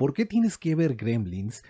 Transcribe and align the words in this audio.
¿por 0.00 0.14
qué 0.14 0.24
tienes 0.24 0.56
que 0.56 0.74
ver 0.74 0.96
Gremlins? 0.96 1.62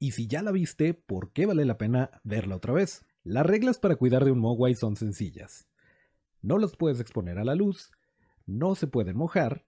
Y 0.00 0.10
si 0.10 0.26
ya 0.26 0.42
la 0.42 0.50
viste, 0.50 0.92
¿por 0.92 1.30
qué 1.30 1.46
vale 1.46 1.64
la 1.64 1.78
pena 1.78 2.10
verla 2.24 2.56
otra 2.56 2.72
vez? 2.72 3.04
Las 3.22 3.46
reglas 3.46 3.78
para 3.78 3.94
cuidar 3.94 4.24
de 4.24 4.32
un 4.32 4.40
Mogwai 4.40 4.74
son 4.74 4.96
sencillas. 4.96 5.68
No 6.42 6.58
los 6.58 6.74
puedes 6.74 6.98
exponer 6.98 7.38
a 7.38 7.44
la 7.44 7.54
luz, 7.54 7.92
no 8.44 8.74
se 8.74 8.88
pueden 8.88 9.16
mojar 9.16 9.66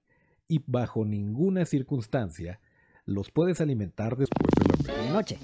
y 0.49 0.65
bajo 0.67 1.05
ninguna 1.05 1.65
circunstancia 1.65 2.61
los 3.05 3.31
puedes 3.31 3.61
alimentar 3.61 4.17
después 4.17 4.51
de 4.59 4.93
la 4.93 4.99
medianoche. 4.99 5.39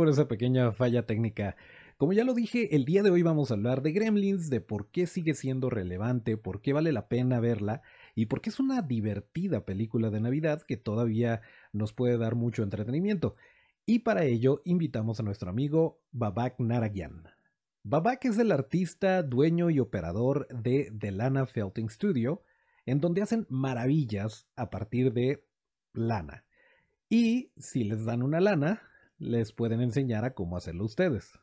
Por 0.00 0.08
esa 0.08 0.28
pequeña 0.28 0.72
falla 0.72 1.04
técnica. 1.04 1.56
Como 1.98 2.14
ya 2.14 2.24
lo 2.24 2.32
dije, 2.32 2.74
el 2.74 2.86
día 2.86 3.02
de 3.02 3.10
hoy 3.10 3.20
vamos 3.20 3.50
a 3.50 3.54
hablar 3.54 3.82
de 3.82 3.92
Gremlins, 3.92 4.48
de 4.48 4.62
por 4.62 4.90
qué 4.90 5.06
sigue 5.06 5.34
siendo 5.34 5.68
relevante, 5.68 6.38
por 6.38 6.62
qué 6.62 6.72
vale 6.72 6.90
la 6.90 7.06
pena 7.06 7.38
verla 7.38 7.82
y 8.14 8.24
por 8.24 8.40
qué 8.40 8.48
es 8.48 8.60
una 8.60 8.80
divertida 8.80 9.66
película 9.66 10.08
de 10.08 10.22
Navidad 10.22 10.62
que 10.62 10.78
todavía 10.78 11.42
nos 11.74 11.92
puede 11.92 12.16
dar 12.16 12.34
mucho 12.34 12.62
entretenimiento. 12.62 13.36
Y 13.84 13.98
para 13.98 14.24
ello 14.24 14.62
invitamos 14.64 15.20
a 15.20 15.22
nuestro 15.22 15.50
amigo 15.50 16.00
Babak 16.12 16.60
Narayan. 16.60 17.24
Babak 17.82 18.24
es 18.24 18.38
el 18.38 18.52
artista, 18.52 19.22
dueño 19.22 19.68
y 19.68 19.80
operador 19.80 20.48
de 20.48 20.90
The 20.98 21.12
Lana 21.12 21.44
Felting 21.44 21.90
Studio, 21.90 22.42
en 22.86 23.02
donde 23.02 23.20
hacen 23.20 23.46
maravillas 23.50 24.48
a 24.56 24.70
partir 24.70 25.12
de 25.12 25.44
lana. 25.92 26.46
Y 27.10 27.52
si 27.58 27.84
les 27.84 28.06
dan 28.06 28.22
una 28.22 28.40
lana, 28.40 28.80
les 29.20 29.52
pueden 29.52 29.80
enseñar 29.80 30.24
a 30.24 30.34
cómo 30.34 30.56
hacerlo 30.56 30.84
ustedes. 30.84 31.38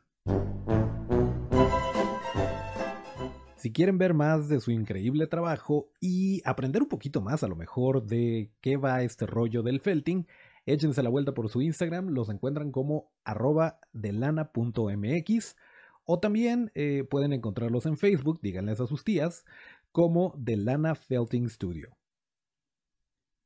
Si 3.56 3.72
quieren 3.72 3.96
ver 3.96 4.12
más 4.12 4.50
de 4.50 4.60
su 4.60 4.70
increíble 4.70 5.26
trabajo 5.26 5.90
y 5.98 6.42
aprender 6.44 6.82
un 6.82 6.88
poquito 6.88 7.22
más 7.22 7.42
a 7.42 7.48
lo 7.48 7.56
mejor 7.56 8.04
de 8.04 8.52
qué 8.60 8.76
va 8.76 9.02
este 9.02 9.24
rollo 9.24 9.62
del 9.62 9.80
felting, 9.80 10.26
Échense 10.68 11.02
la 11.02 11.08
vuelta 11.08 11.32
por 11.32 11.48
su 11.48 11.62
Instagram, 11.62 12.10
los 12.10 12.28
encuentran 12.28 12.72
como 12.72 13.10
arroba 13.24 13.80
delana.mx 13.94 15.56
o 16.04 16.20
también 16.20 16.70
eh, 16.74 17.04
pueden 17.08 17.32
encontrarlos 17.32 17.86
en 17.86 17.96
Facebook, 17.96 18.38
díganles 18.42 18.78
a 18.78 18.86
sus 18.86 19.02
tías, 19.02 19.46
como 19.92 20.34
Delana 20.36 20.94
Felting 20.94 21.48
Studio. 21.48 21.96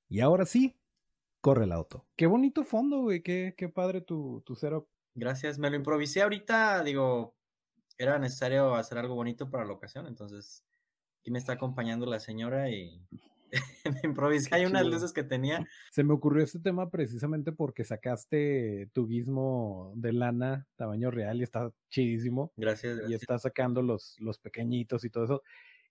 Y 0.08 0.18
ahora 0.18 0.46
sí, 0.46 0.76
corre 1.42 1.64
el 1.64 1.72
auto. 1.72 2.06
Qué 2.16 2.26
bonito 2.26 2.64
fondo, 2.64 3.02
güey, 3.02 3.22
qué, 3.22 3.54
qué 3.58 3.68
padre 3.68 4.00
tu, 4.00 4.42
tu 4.46 4.54
setup. 4.54 4.88
Gracias, 5.14 5.58
me 5.58 5.68
lo 5.68 5.76
improvisé 5.76 6.22
ahorita, 6.22 6.82
digo, 6.82 7.36
era 7.98 8.18
necesario 8.18 8.74
hacer 8.74 8.96
algo 8.96 9.14
bonito 9.14 9.50
para 9.50 9.66
la 9.66 9.74
ocasión, 9.74 10.06
entonces 10.06 10.64
aquí 11.20 11.30
me 11.30 11.38
está 11.38 11.52
acompañando 11.52 12.06
la 12.06 12.20
señora 12.20 12.70
y 12.70 13.06
me 13.84 14.00
improvisé. 14.04 14.54
Hay 14.54 14.64
unas 14.64 14.86
luces 14.86 15.12
que 15.12 15.24
tenía. 15.24 15.66
Se 15.90 16.04
me 16.04 16.14
ocurrió 16.14 16.44
este 16.44 16.60
tema 16.60 16.90
precisamente 16.90 17.52
porque 17.52 17.84
sacaste 17.84 18.88
tu 18.94 19.06
guismo 19.06 19.92
de 19.96 20.12
lana, 20.12 20.66
tamaño 20.76 21.10
real, 21.10 21.40
y 21.40 21.42
está 21.42 21.70
chidísimo. 21.90 22.52
Gracias, 22.56 23.00
Y 23.08 23.14
está 23.14 23.38
sacando 23.38 23.82
los, 23.82 24.16
los 24.20 24.38
pequeñitos 24.38 25.04
y 25.04 25.10
todo 25.10 25.24
eso. 25.24 25.42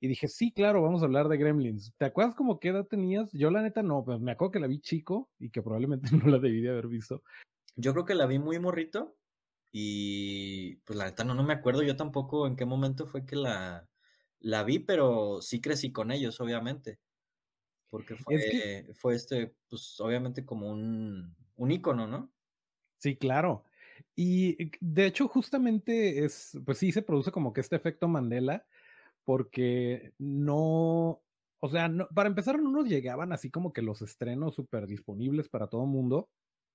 Y 0.01 0.07
dije, 0.07 0.28
sí, 0.28 0.51
claro, 0.51 0.81
vamos 0.81 1.01
a 1.01 1.06
hablar 1.06 1.29
de 1.29 1.38
Gremlins. 1.38 1.94
¿Te 1.97 2.06
acuerdas 2.06 2.35
como 2.35 2.59
qué 2.59 2.69
edad 2.69 2.85
tenías? 2.88 3.31
Yo 3.31 3.51
la 3.51 3.62
neta 3.62 3.84
no, 3.84 4.03
pues 4.03 4.19
me 4.19 4.31
acuerdo 4.31 4.51
que 4.51 4.59
la 4.59 4.67
vi 4.67 4.81
chico 4.81 5.29
y 5.39 5.51
que 5.51 5.62
probablemente 5.62 6.09
no 6.25 6.28
la 6.28 6.39
debí 6.39 6.62
de 6.62 6.72
haber 6.72 6.88
visto. 6.88 7.23
Yo 7.75 7.94
creo 7.94 8.06
que 8.06 8.16
la 8.16 8.25
vi 8.25 8.40
muy 8.40 8.59
morrito 8.59 9.16
y 9.72 10.75
pues 10.78 10.97
la 10.97 11.06
neta 11.06 11.23
no, 11.23 11.34
no 11.34 11.44
me 11.44 11.53
acuerdo 11.53 11.84
yo 11.84 11.95
tampoco 11.95 12.47
en 12.47 12.57
qué 12.57 12.66
momento 12.66 13.07
fue 13.07 13.25
que 13.25 13.38
la, 13.38 13.88
la 14.40 14.63
vi, 14.63 14.79
pero 14.79 15.41
sí 15.41 15.61
crecí 15.61 15.94
con 15.94 16.11
ellos, 16.11 16.41
obviamente 16.41 17.00
porque 17.91 18.16
fue, 18.16 18.88
fue 18.95 19.16
este, 19.16 19.53
pues 19.69 20.00
obviamente 20.00 20.45
como 20.45 20.72
un, 20.72 21.35
un 21.57 21.72
ícono, 21.72 22.07
¿no? 22.07 22.31
Sí, 23.00 23.17
claro. 23.17 23.66
Y 24.16 24.72
de 24.79 25.06
hecho, 25.06 25.28
justamente 25.28 26.23
es, 26.23 26.57
pues 26.66 26.78
sí 26.78 26.94
se 26.94 27.01
produce 27.01 27.31
como 27.31 27.51
que 27.51 27.59
este 27.59 27.75
efecto 27.75 28.07
Mandela, 28.07 28.66
porque 29.25 30.13
no, 30.17 31.21
o 31.59 31.69
sea, 31.69 31.91
para 32.13 32.29
empezar, 32.29 32.59
no 32.59 32.71
nos 32.71 32.87
llegaban 32.87 33.33
así 33.33 33.49
como 33.51 33.73
que 33.73 33.81
los 33.81 34.01
estrenos 34.01 34.55
súper 34.55 34.87
disponibles 34.87 35.49
para 35.49 35.67
todo 35.67 35.85
mundo. 35.85 36.29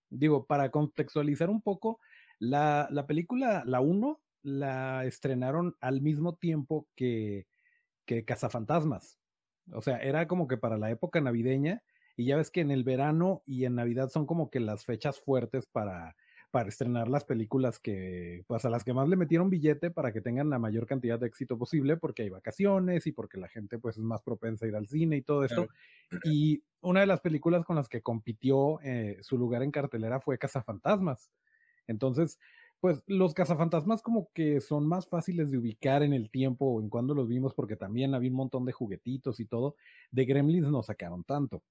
Digo, 0.08 0.46
para 0.46 0.70
contextualizar 0.70 1.50
un 1.50 1.62
poco, 1.62 2.00
la, 2.38 2.88
la 2.90 3.06
película, 3.06 3.64
la 3.66 3.80
1, 3.80 4.20
la 4.42 5.04
estrenaron 5.04 5.74
al 5.80 6.00
mismo 6.00 6.36
tiempo 6.36 6.86
que, 6.94 7.46
que 8.04 8.24
Cazafantasmas. 8.24 9.18
O 9.72 9.82
sea, 9.82 9.98
era 9.98 10.28
como 10.28 10.46
que 10.46 10.56
para 10.56 10.78
la 10.78 10.90
época 10.90 11.20
navideña 11.20 11.82
y 12.16 12.26
ya 12.26 12.36
ves 12.36 12.50
que 12.50 12.60
en 12.60 12.70
el 12.70 12.84
verano 12.84 13.42
y 13.44 13.64
en 13.64 13.74
Navidad 13.74 14.08
son 14.08 14.26
como 14.26 14.48
que 14.48 14.60
las 14.60 14.84
fechas 14.84 15.20
fuertes 15.20 15.66
para, 15.66 16.16
para 16.50 16.68
estrenar 16.68 17.08
las 17.08 17.24
películas 17.24 17.78
que, 17.78 18.44
pues 18.46 18.64
a 18.64 18.70
las 18.70 18.84
que 18.84 18.94
más 18.94 19.08
le 19.08 19.16
metieron 19.16 19.50
billete 19.50 19.90
para 19.90 20.12
que 20.12 20.20
tengan 20.20 20.48
la 20.48 20.58
mayor 20.58 20.86
cantidad 20.86 21.18
de 21.18 21.26
éxito 21.26 21.58
posible 21.58 21.96
porque 21.96 22.22
hay 22.22 22.30
vacaciones 22.30 23.06
y 23.06 23.12
porque 23.12 23.38
la 23.38 23.48
gente 23.48 23.78
pues 23.78 23.96
es 23.96 24.02
más 24.02 24.22
propensa 24.22 24.64
a 24.64 24.68
ir 24.68 24.76
al 24.76 24.86
cine 24.86 25.16
y 25.16 25.22
todo 25.22 25.44
esto. 25.44 25.68
Y 26.24 26.62
una 26.80 27.00
de 27.00 27.06
las 27.06 27.20
películas 27.20 27.64
con 27.64 27.76
las 27.76 27.88
que 27.88 28.02
compitió 28.02 28.80
eh, 28.82 29.18
su 29.22 29.36
lugar 29.38 29.62
en 29.62 29.70
cartelera 29.70 30.20
fue 30.20 30.38
Cazafantasmas. 30.38 31.30
Entonces, 31.86 32.38
pues 32.80 33.02
los 33.06 33.34
cazafantasmas 33.34 34.02
como 34.02 34.30
que 34.32 34.60
son 34.60 34.86
más 34.86 35.08
fáciles 35.08 35.50
de 35.50 35.58
ubicar 35.58 36.02
en 36.02 36.12
el 36.12 36.30
tiempo 36.30 36.66
o 36.66 36.80
en 36.80 36.88
cuando 36.88 37.14
los 37.14 37.28
vimos 37.28 37.54
porque 37.54 37.76
también 37.76 38.14
había 38.14 38.30
un 38.30 38.36
montón 38.36 38.64
de 38.64 38.72
juguetitos 38.72 39.40
y 39.40 39.46
todo. 39.46 39.76
De 40.10 40.24
Gremlins 40.24 40.68
no 40.68 40.82
sacaron 40.82 41.24
tanto. 41.24 41.62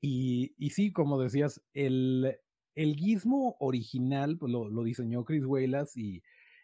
Y, 0.00 0.54
y 0.58 0.70
sí, 0.70 0.92
como 0.92 1.20
decías, 1.20 1.62
el, 1.74 2.38
el 2.74 2.96
gizmo 2.96 3.56
original 3.60 4.36
pues 4.38 4.52
lo, 4.52 4.82
diseñó 4.84 5.24
Chris 5.24 5.44
Walas 5.44 5.96
y, 5.96 6.22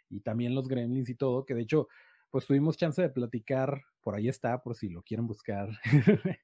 y 0.08 0.20
también 0.20 0.54
los 0.54 0.68
Gremlins 0.68 1.08
y 1.08 1.14
todo, 1.14 1.44
que 1.44 1.54
de 1.54 1.62
hecho 1.62 1.88
pues 2.30 2.46
tuvimos 2.46 2.76
chance 2.76 3.00
de 3.00 3.08
platicar, 3.08 3.82
por 4.02 4.14
ahí 4.14 4.28
está, 4.28 4.62
por 4.62 4.76
si 4.76 4.88
lo 4.88 5.02
quieren 5.02 5.26
buscar. 5.26 5.68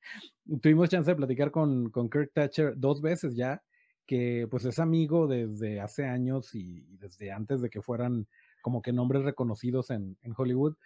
tuvimos 0.62 0.88
chance 0.88 1.10
de 1.10 1.16
platicar 1.16 1.50
con, 1.50 1.90
con 1.90 2.08
Kirk 2.08 2.32
Thatcher 2.32 2.74
dos 2.76 3.02
veces 3.02 3.36
ya 3.36 3.62
que 4.06 4.46
pues 4.50 4.64
es 4.64 4.78
amigo 4.78 5.26
desde 5.26 5.80
hace 5.80 6.04
años 6.04 6.54
y, 6.54 6.82
desde 6.98 7.32
antes 7.32 7.60
de 7.60 7.70
que 7.70 7.82
fueran 7.82 8.26
como 8.60 8.82
que 8.82 8.92
nombres 8.92 9.22
reconocidos 9.22 9.90
en, 9.90 10.16
Hollywood 10.36 10.76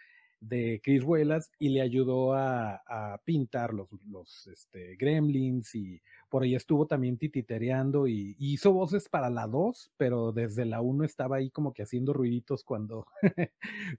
de 0.40 0.80
Chris 0.82 1.02
Wallace 1.02 1.50
y 1.58 1.70
le 1.70 1.80
ayudó 1.80 2.34
a, 2.34 2.82
pintar 3.24 3.74
los, 3.74 3.88
los 4.10 4.46
este, 4.46 4.96
gremlins 4.96 5.74
y 5.74 6.00
por 6.28 6.42
ahí 6.42 6.54
estuvo 6.54 6.86
también 6.86 7.18
tititereando 7.18 8.06
y, 8.06 8.36
hizo 8.38 8.72
voces 8.72 9.08
para 9.08 9.30
la 9.30 9.46
2, 9.46 9.92
pero 9.96 10.32
desde 10.32 10.64
la 10.64 10.80
1 10.80 11.04
estaba 11.04 11.36
ahí 11.36 11.50
como 11.50 11.72
que 11.72 11.82
haciendo 11.82 12.12
ruiditos 12.12 12.64
cuando, 12.64 13.06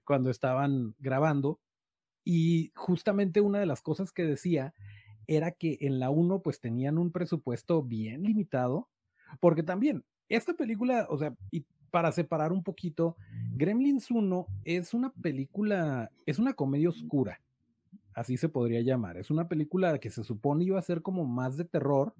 cuando 0.04 0.30
estaban 0.30 0.94
grabando. 0.98 1.60
Y 2.24 2.72
justamente 2.74 3.40
una 3.40 3.58
de 3.60 3.66
las 3.66 3.82
cosas 3.82 4.12
que 4.12 4.24
decía 4.24 4.74
era 5.26 5.52
que 5.52 5.78
en 5.80 5.98
la 5.98 6.10
1 6.10 6.42
pues 6.42 6.60
tenían 6.60 6.98
un 6.98 7.12
presupuesto 7.12 7.82
bien 7.82 8.22
limitado 8.22 8.88
porque 9.40 9.62
también, 9.62 10.04
esta 10.28 10.54
película, 10.54 11.06
o 11.10 11.18
sea, 11.18 11.34
para 11.90 12.12
separar 12.12 12.52
un 12.52 12.62
poquito, 12.62 13.16
Gremlins 13.54 14.10
1 14.10 14.46
es 14.64 14.94
una 14.94 15.12
película, 15.12 16.10
es 16.26 16.38
una 16.38 16.54
comedia 16.54 16.88
oscura, 16.88 17.40
así 18.14 18.36
se 18.36 18.48
podría 18.48 18.80
llamar. 18.82 19.16
Es 19.16 19.30
una 19.30 19.48
película 19.48 19.98
que 19.98 20.10
se 20.10 20.24
supone 20.24 20.64
iba 20.64 20.78
a 20.78 20.82
ser 20.82 21.02
como 21.02 21.24
más 21.24 21.56
de 21.56 21.64
terror, 21.64 22.14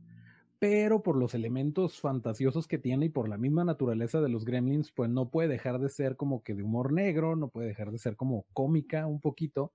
pero 0.59 1.03
por 1.03 1.17
los 1.17 1.35
elementos 1.35 2.01
fantasiosos 2.01 2.67
que 2.67 2.79
tiene 2.79 3.07
y 3.07 3.11
por 3.11 3.29
la 3.29 3.39
misma 3.39 3.65
naturaleza 3.65 4.21
de 4.21 4.29
los 4.29 4.45
gremlins, 4.45 4.91
pues 4.93 5.09
no 5.11 5.31
puede 5.31 5.49
dejar 5.49 5.79
de 5.79 5.89
ser 5.89 6.17
como 6.17 6.43
que 6.43 6.55
de 6.55 6.63
humor 6.65 6.93
negro, 6.93 7.37
no 7.37 7.49
puede 7.49 7.69
dejar 7.69 7.93
de 7.93 7.99
ser 7.99 8.17
como 8.17 8.45
cómica 8.53 9.07
un 9.07 9.21
poquito. 9.21 9.73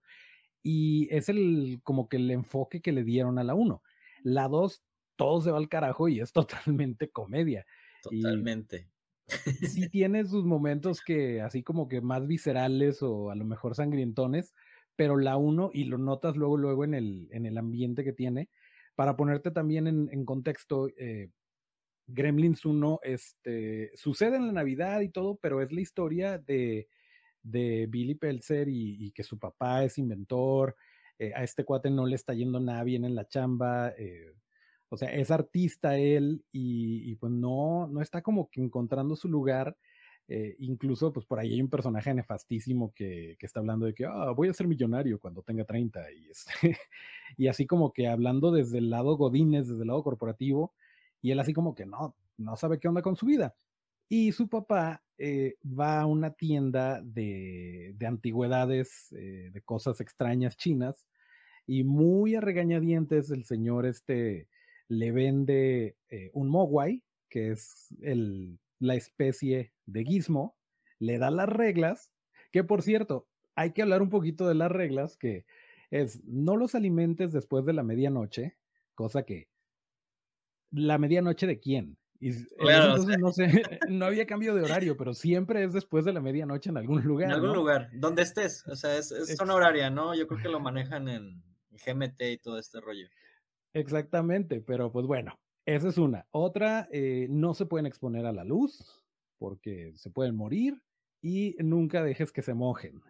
Y 0.62 1.13
es 1.13 1.30
el 1.30 1.81
como 1.84 2.10
que 2.10 2.18
el 2.18 2.31
enfoque 2.31 2.81
que 2.81 2.92
le 2.92 3.04
dieron 3.04 3.40
a 3.40 3.44
la 3.44 3.54
1. 3.54 3.81
La 4.24 4.48
2, 4.48 4.84
todo 5.16 5.42
se 5.42 5.51
va 5.51 5.57
al 5.57 5.69
carajo 5.69 6.07
y 6.10 6.19
es 6.19 6.34
totalmente 6.34 7.10
comedia. 7.12 7.66
Totalmente. 8.01 8.93
Sí 9.28 9.90
tiene 9.90 10.25
sus 10.25 10.44
momentos 10.44 11.02
que 11.02 11.42
así 11.42 11.64
como 11.64 11.88
que 11.88 12.02
más 12.02 12.28
viscerales 12.28 13.02
o 13.02 13.31
a 13.31 13.36
lo 13.36 13.46
mejor 13.46 13.75
sangrientones, 13.75 14.54
pero 14.96 15.18
la 15.18 15.38
1, 15.38 15.72
y 15.74 15.86
lo 15.86 15.98
notas 15.98 16.36
luego, 16.36 16.58
luego 16.58 16.84
en 16.84 16.94
el, 16.94 17.28
en 17.31 17.46
el 17.46 17.58
ambiente 17.58 18.04
que 18.04 18.14
tiene, 18.14 18.50
para 18.96 19.16
ponerte 19.16 19.52
también 19.52 19.88
en, 19.88 20.25
contexto, 20.25 20.90
eh, 20.98 21.30
Gremlins 22.08 22.66
1 22.66 23.00
este, 23.04 23.92
sucede 23.96 24.36
en 24.36 24.48
la 24.48 24.54
Navidad 24.54 25.02
y 25.02 25.10
todo, 25.10 25.38
pero 25.42 25.62
es 25.62 25.72
la 25.72 25.81
historia 25.81 26.38
de, 26.38 26.88
de 27.42 27.88
Billy 27.90 28.16
Pelzer 28.16 28.68
y, 28.69 29.12
que 29.12 29.24
su 29.24 29.40
papá 29.40 29.84
es 29.84 29.98
inventor, 29.98 30.76
eh, 31.18 31.31
a 31.36 31.44
este 31.44 31.64
cuate 31.64 31.90
no 31.90 32.06
le 32.06 32.16
está 32.16 32.34
yendo 32.34 32.60
nada 32.60 32.84
bien 32.84 33.06
en 33.06 33.16
la 33.16 33.28
chamba, 33.28 33.94
eh, 33.98 34.34
o 34.94 34.98
sea, 34.98 35.10
es 35.10 35.31
artista 35.31 35.98
él 35.98 36.45
y, 36.51 37.16
pues 37.16 37.31
no, 37.31 37.88
no 37.88 38.00
está 38.00 38.22
como 38.22 38.50
que 38.51 38.62
encontrando 38.62 39.16
su 39.16 39.28
lugar. 39.28 39.75
incluso, 40.60 41.12
pues 41.12 41.25
por 41.25 41.40
ahí 41.40 41.54
hay 41.54 41.62
un 41.62 41.69
personaje 41.69 42.13
nefastísimo 42.13 42.94
que, 42.94 43.36
que 43.40 43.45
está 43.45 43.60
hablando 43.60 43.88
de 43.88 43.95
que 43.95 44.06
ah, 44.06 44.31
voy 44.36 44.50
a 44.50 44.54
ser 44.54 44.68
millonario 44.68 45.19
cuando 45.19 45.42
tenga 45.42 45.66
30 45.66 46.12
y, 46.12 46.30
este, 46.30 46.54
y 47.38 47.48
así 47.48 47.66
como 47.66 47.92
que 47.92 48.07
hablando 48.07 48.51
desde 48.51 48.78
el 48.78 48.92
lado 48.92 49.18
Godínez, 49.18 49.68
desde 49.68 49.81
el 49.81 49.88
lado 49.88 50.04
corporativo, 50.04 50.74
y 51.24 51.31
él 51.31 51.40
así 51.40 51.54
como 51.54 51.74
que 51.74 51.88
no, 51.88 52.16
no 52.38 52.56
sabe 52.56 52.80
qué 52.80 52.88
onda 52.88 53.01
con 53.01 53.16
su 53.16 53.25
vida. 53.25 53.56
Y 54.10 54.31
su 54.31 54.48
papá 54.48 55.01
eh, 55.18 55.56
va 55.63 56.01
a 56.01 56.06
una 56.06 56.31
tienda 56.34 57.01
de, 57.04 57.94
de 57.95 58.06
antigüedades, 58.06 59.12
eh, 59.13 59.50
de 59.51 59.62
cosas 59.62 60.01
extrañas 60.01 60.56
chinas, 60.56 61.04
y 61.66 61.84
muy 61.84 62.36
a 62.36 62.42
regañadientes 62.42 63.31
el 63.31 63.45
señor 63.45 63.88
este 63.88 64.48
le 64.88 65.12
vende 65.12 65.97
eh, 66.09 66.30
un 66.33 66.50
mogwai, 66.50 67.03
que 67.30 67.51
es 67.51 67.88
el, 68.01 68.59
la 68.80 68.95
especie 68.95 69.74
de 69.85 70.03
gizmo, 70.03 70.56
le 71.00 71.18
da 71.18 71.31
las 71.31 71.50
reglas, 71.50 72.12
que 72.51 72.63
por 72.63 72.81
cierto, 72.81 73.27
hay 73.56 73.71
que 73.71 73.81
hablar 73.81 74.01
un 74.01 74.09
poquito 74.09 74.47
de 74.47 74.56
las 74.56 74.71
reglas, 74.71 75.18
que 75.18 75.45
es 75.91 76.24
no 76.25 76.57
los 76.57 76.75
alimentes 76.75 77.31
después 77.31 77.65
de 77.65 77.74
la 77.74 77.83
medianoche, 77.83 78.57
cosa 78.95 79.24
que 79.24 79.47
la 80.71 80.97
medianoche 80.97 81.47
de 81.47 81.59
quién? 81.59 81.97
Y 82.19 82.30
entonces 82.57 83.19
no 83.19 83.31
sé, 83.31 83.63
no 83.89 84.06
había 84.06 84.25
cambio 84.25 84.56
de 84.56 84.63
horario, 84.63 84.97
pero 84.97 85.13
siempre 85.13 85.63
es 85.63 85.74
después 85.74 86.06
de 86.06 86.13
la 86.13 86.21
medianoche 86.21 86.69
en 86.69 86.77
algún 86.77 87.03
lugar. 87.03 87.30
En 87.30 87.35
algún 87.35 87.53
lugar, 87.53 87.89
donde 87.94 88.21
estés, 88.21 88.65
o 88.68 88.75
sea, 88.75 88.97
es, 88.97 89.12
es 89.12 89.35
zona 89.35 89.56
horaria, 89.56 89.89
¿no? 89.89 90.15
Yo 90.15 90.27
creo 90.27 90.41
que 90.41 90.50
lo 90.50 90.59
manejan 90.59 91.07
en 91.09 91.44
GMT 91.71 92.21
y 92.21 92.38
todo 92.38 92.57
este 92.57 92.80
rollo. 92.80 93.07
Exactamente, 93.74 94.62
pero 94.62 94.92
pues 94.92 95.08
bueno, 95.08 95.40
esa 95.66 95.90
es 95.90 95.98
una. 95.98 96.28
Otra, 96.31 96.88
eh, 96.92 97.28
no 97.30 97.54
se 97.54 97.66
pueden 97.66 97.88
exponer 97.88 98.25
a 98.25 98.31
la 98.31 98.44
luz 98.44 99.04
porque 99.40 99.94
se 99.96 100.12
pueden 100.12 100.36
morir 100.36 100.81
y 101.22 101.56
nunca 101.60 102.04
dejes 102.04 102.31
que 102.31 102.44
se 102.44 102.54
mojen. 102.54 103.02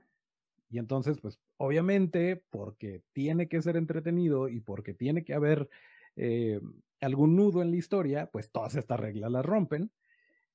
Y 0.70 0.80
entonces, 0.80 1.20
pues 1.22 1.40
obviamente, 1.58 2.44
porque 2.50 3.04
tiene 3.14 3.48
que 3.50 3.62
ser 3.62 3.78
entretenido 3.78 4.50
y 4.50 4.62
porque 4.62 4.94
tiene 4.94 5.24
que 5.26 5.34
haber 5.34 5.70
eh, 6.16 6.62
algún 7.02 7.36
nudo 7.36 7.62
en 7.62 7.72
la 7.72 7.78
historia, 7.78 8.30
pues 8.32 8.52
todas 8.52 8.76
estas 8.76 9.00
reglas 9.00 9.32
las 9.32 9.46
rompen. 9.46 9.92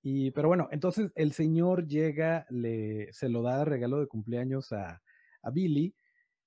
Y, 0.03 0.31
pero 0.33 0.49
bueno, 0.49 0.69
entonces 0.73 1.13
el 1.17 1.33
señor 1.33 1.87
llega, 1.87 2.47
le, 2.51 3.13
se 3.13 3.29
lo 3.29 3.43
da 3.43 3.65
regalo 3.65 4.01
de 4.01 4.07
cumpleaños 4.09 4.73
a 4.73 5.03
Billy 5.53 5.95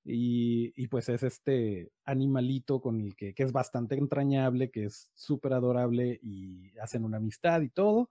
y, 0.04 0.88
pues 0.88 1.10
es 1.10 1.24
este 1.24 1.92
animalito 2.06 2.82
con 2.82 3.02
el 3.02 3.16
que, 3.16 3.34
que 3.34 3.44
es 3.44 3.52
bastante 3.52 3.96
entrañable, 3.96 4.72
que 4.72 4.86
es 4.86 5.12
súper 5.14 5.54
adorable 5.54 6.20
y 6.24 6.78
hacen 6.80 7.06
una 7.06 7.18
amistad 7.18 7.62
y 7.62 7.70
todo. 7.70 8.10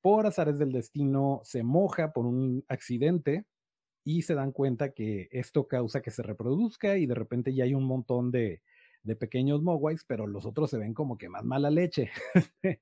Por 0.00 0.26
azares 0.26 0.58
del 0.58 0.72
destino 0.72 1.40
se 1.44 1.62
moja 1.62 2.12
por 2.12 2.26
un 2.26 2.64
accidente 2.68 3.46
y 4.04 4.22
se 4.22 4.34
dan 4.34 4.52
cuenta 4.52 4.92
que 4.92 5.28
esto 5.32 5.66
causa 5.66 6.02
que 6.02 6.10
se 6.10 6.22
reproduzca 6.22 6.98
y 6.98 7.06
de 7.06 7.14
repente 7.14 7.54
ya 7.54 7.64
hay 7.64 7.74
un 7.74 7.84
montón 7.84 8.30
de, 8.30 8.62
de 9.02 9.16
pequeños 9.16 9.62
mogwais, 9.62 10.04
pero 10.04 10.26
los 10.26 10.46
otros 10.46 10.70
se 10.70 10.78
ven 10.78 10.94
como 10.94 11.18
que 11.18 11.28
más 11.28 11.44
mala 11.44 11.70
leche. 11.70 12.10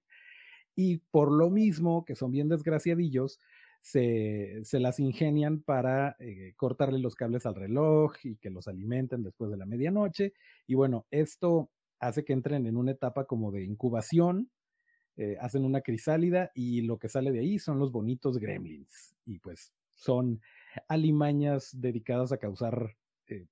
y 0.76 0.98
por 1.10 1.31
lo 1.31 1.50
mismo, 1.50 2.05
que 2.05 2.16
son 2.16 2.31
bien 2.31 2.48
desgraciadillos, 2.48 3.38
se, 3.82 4.62
las 4.79 5.00
ingenian 5.00 5.61
para 5.61 6.17
eh, 6.20 6.55
cortarle 6.56 7.00
los 7.00 7.17
cables 7.17 7.44
al 7.46 7.56
reloj 7.56 8.14
y 8.23 8.37
que 8.37 8.49
los 8.49 8.69
alimenten 8.69 9.23
después 9.23 9.50
de 9.50 9.56
la 9.56 9.67
medianoche. 9.67 10.32
Y 10.67 10.75
bueno, 10.75 11.06
esto 11.11 11.69
hace 11.99 12.25
que 12.25 12.32
entren 12.32 12.67
en 12.67 12.76
una 12.76 12.93
etapa 12.93 13.26
como 13.26 13.50
de 13.50 13.64
incubación, 13.64 14.50
eh, 15.17 15.37
hacen 15.40 15.64
una 15.64 15.82
crisálida 15.82 16.52
y 16.55 16.82
lo 16.82 16.99
que 16.99 17.08
sale 17.08 17.32
de 17.32 17.40
ahí 17.40 17.58
son 17.58 17.79
los 17.81 17.90
bonitos 17.90 18.38
gremlins. 18.38 19.14
Y 19.26 19.40
pues 19.40 19.73
son 19.90 20.40
alimañas 20.88 21.70
dedicadas 21.73 22.32
a 22.32 22.38
causar 22.38 22.96
eh, 23.26 23.46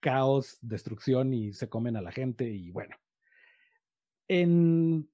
caos, 0.00 0.58
destrucción 0.62 1.32
y 1.32 1.52
se 1.52 1.68
comen 1.68 1.96
a 1.96 2.02
la 2.02 2.10
gente 2.10 2.50
y 2.50 2.70
bueno. 2.70 2.96
En 4.26 5.08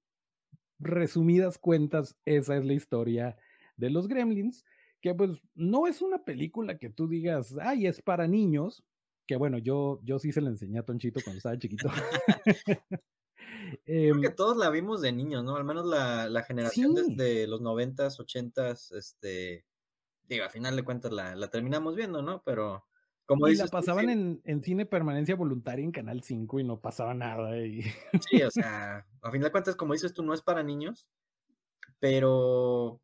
resumidas 0.79 1.57
cuentas, 1.57 2.17
esa 2.25 2.57
es 2.57 2.65
la 2.65 2.73
historia 2.73 3.37
de 3.77 3.89
los 3.89 4.07
gremlins, 4.07 4.65
que 5.01 5.13
pues 5.13 5.41
no 5.55 5.87
es 5.87 6.01
una 6.01 6.23
película 6.23 6.77
que 6.77 6.89
tú 6.89 7.07
digas, 7.07 7.55
ay, 7.61 7.87
es 7.87 8.01
para 8.01 8.27
niños, 8.27 8.83
que 9.25 9.35
bueno, 9.35 9.57
yo, 9.57 9.99
yo 10.03 10.19
sí 10.19 10.31
se 10.31 10.41
la 10.41 10.49
enseñé 10.49 10.79
a 10.79 10.83
Tonchito 10.83 11.21
cuando 11.23 11.37
estaba 11.37 11.57
chiquito. 11.57 11.89
Creo 13.85 14.21
que 14.21 14.27
em 14.27 14.35
todos 14.35 14.57
la 14.57 14.69
vimos 14.69 15.01
de 15.01 15.11
niños, 15.11 15.43
¿no? 15.43 15.55
Al 15.55 15.63
menos 15.63 15.85
la, 15.85 16.29
la 16.29 16.43
generación 16.43 17.15
de 17.15 17.47
los 17.47 17.61
noventas, 17.61 18.19
ochentas, 18.19 18.91
este, 18.91 19.65
digo, 20.23 20.45
a 20.45 20.49
final 20.49 20.75
de 20.75 20.83
cuentas 20.83 21.11
la, 21.11 21.35
la 21.35 21.49
terminamos 21.49 21.95
viendo, 21.95 22.21
¿no? 22.21 22.41
Pero 22.43 22.85
como 23.27 23.49
y 23.49 23.55
la 23.55 23.67
pasaban 23.67 24.09
en, 24.09 24.41
en, 24.45 24.63
cine 24.63 24.85
permanencia 24.85 25.35
voluntaria 25.35 25.83
en 25.83 25.91
Canal 25.91 26.23
5 26.23 26.61
y 26.61 26.63
no 26.63 26.79
pasaba 26.79 27.13
nada. 27.13 27.57
Y... 27.57 27.83
Sí, 28.21 28.41
o 28.41 28.49
sea, 28.51 29.05
a 29.21 29.31
final 29.31 29.47
de 29.47 29.51
cuentas, 29.51 29.75
como 29.75 29.93
dices 29.93 30.13
tú, 30.13 30.23
no 30.23 30.33
es 30.33 30.41
para 30.41 30.63
niños, 30.63 31.09
pero 31.99 33.01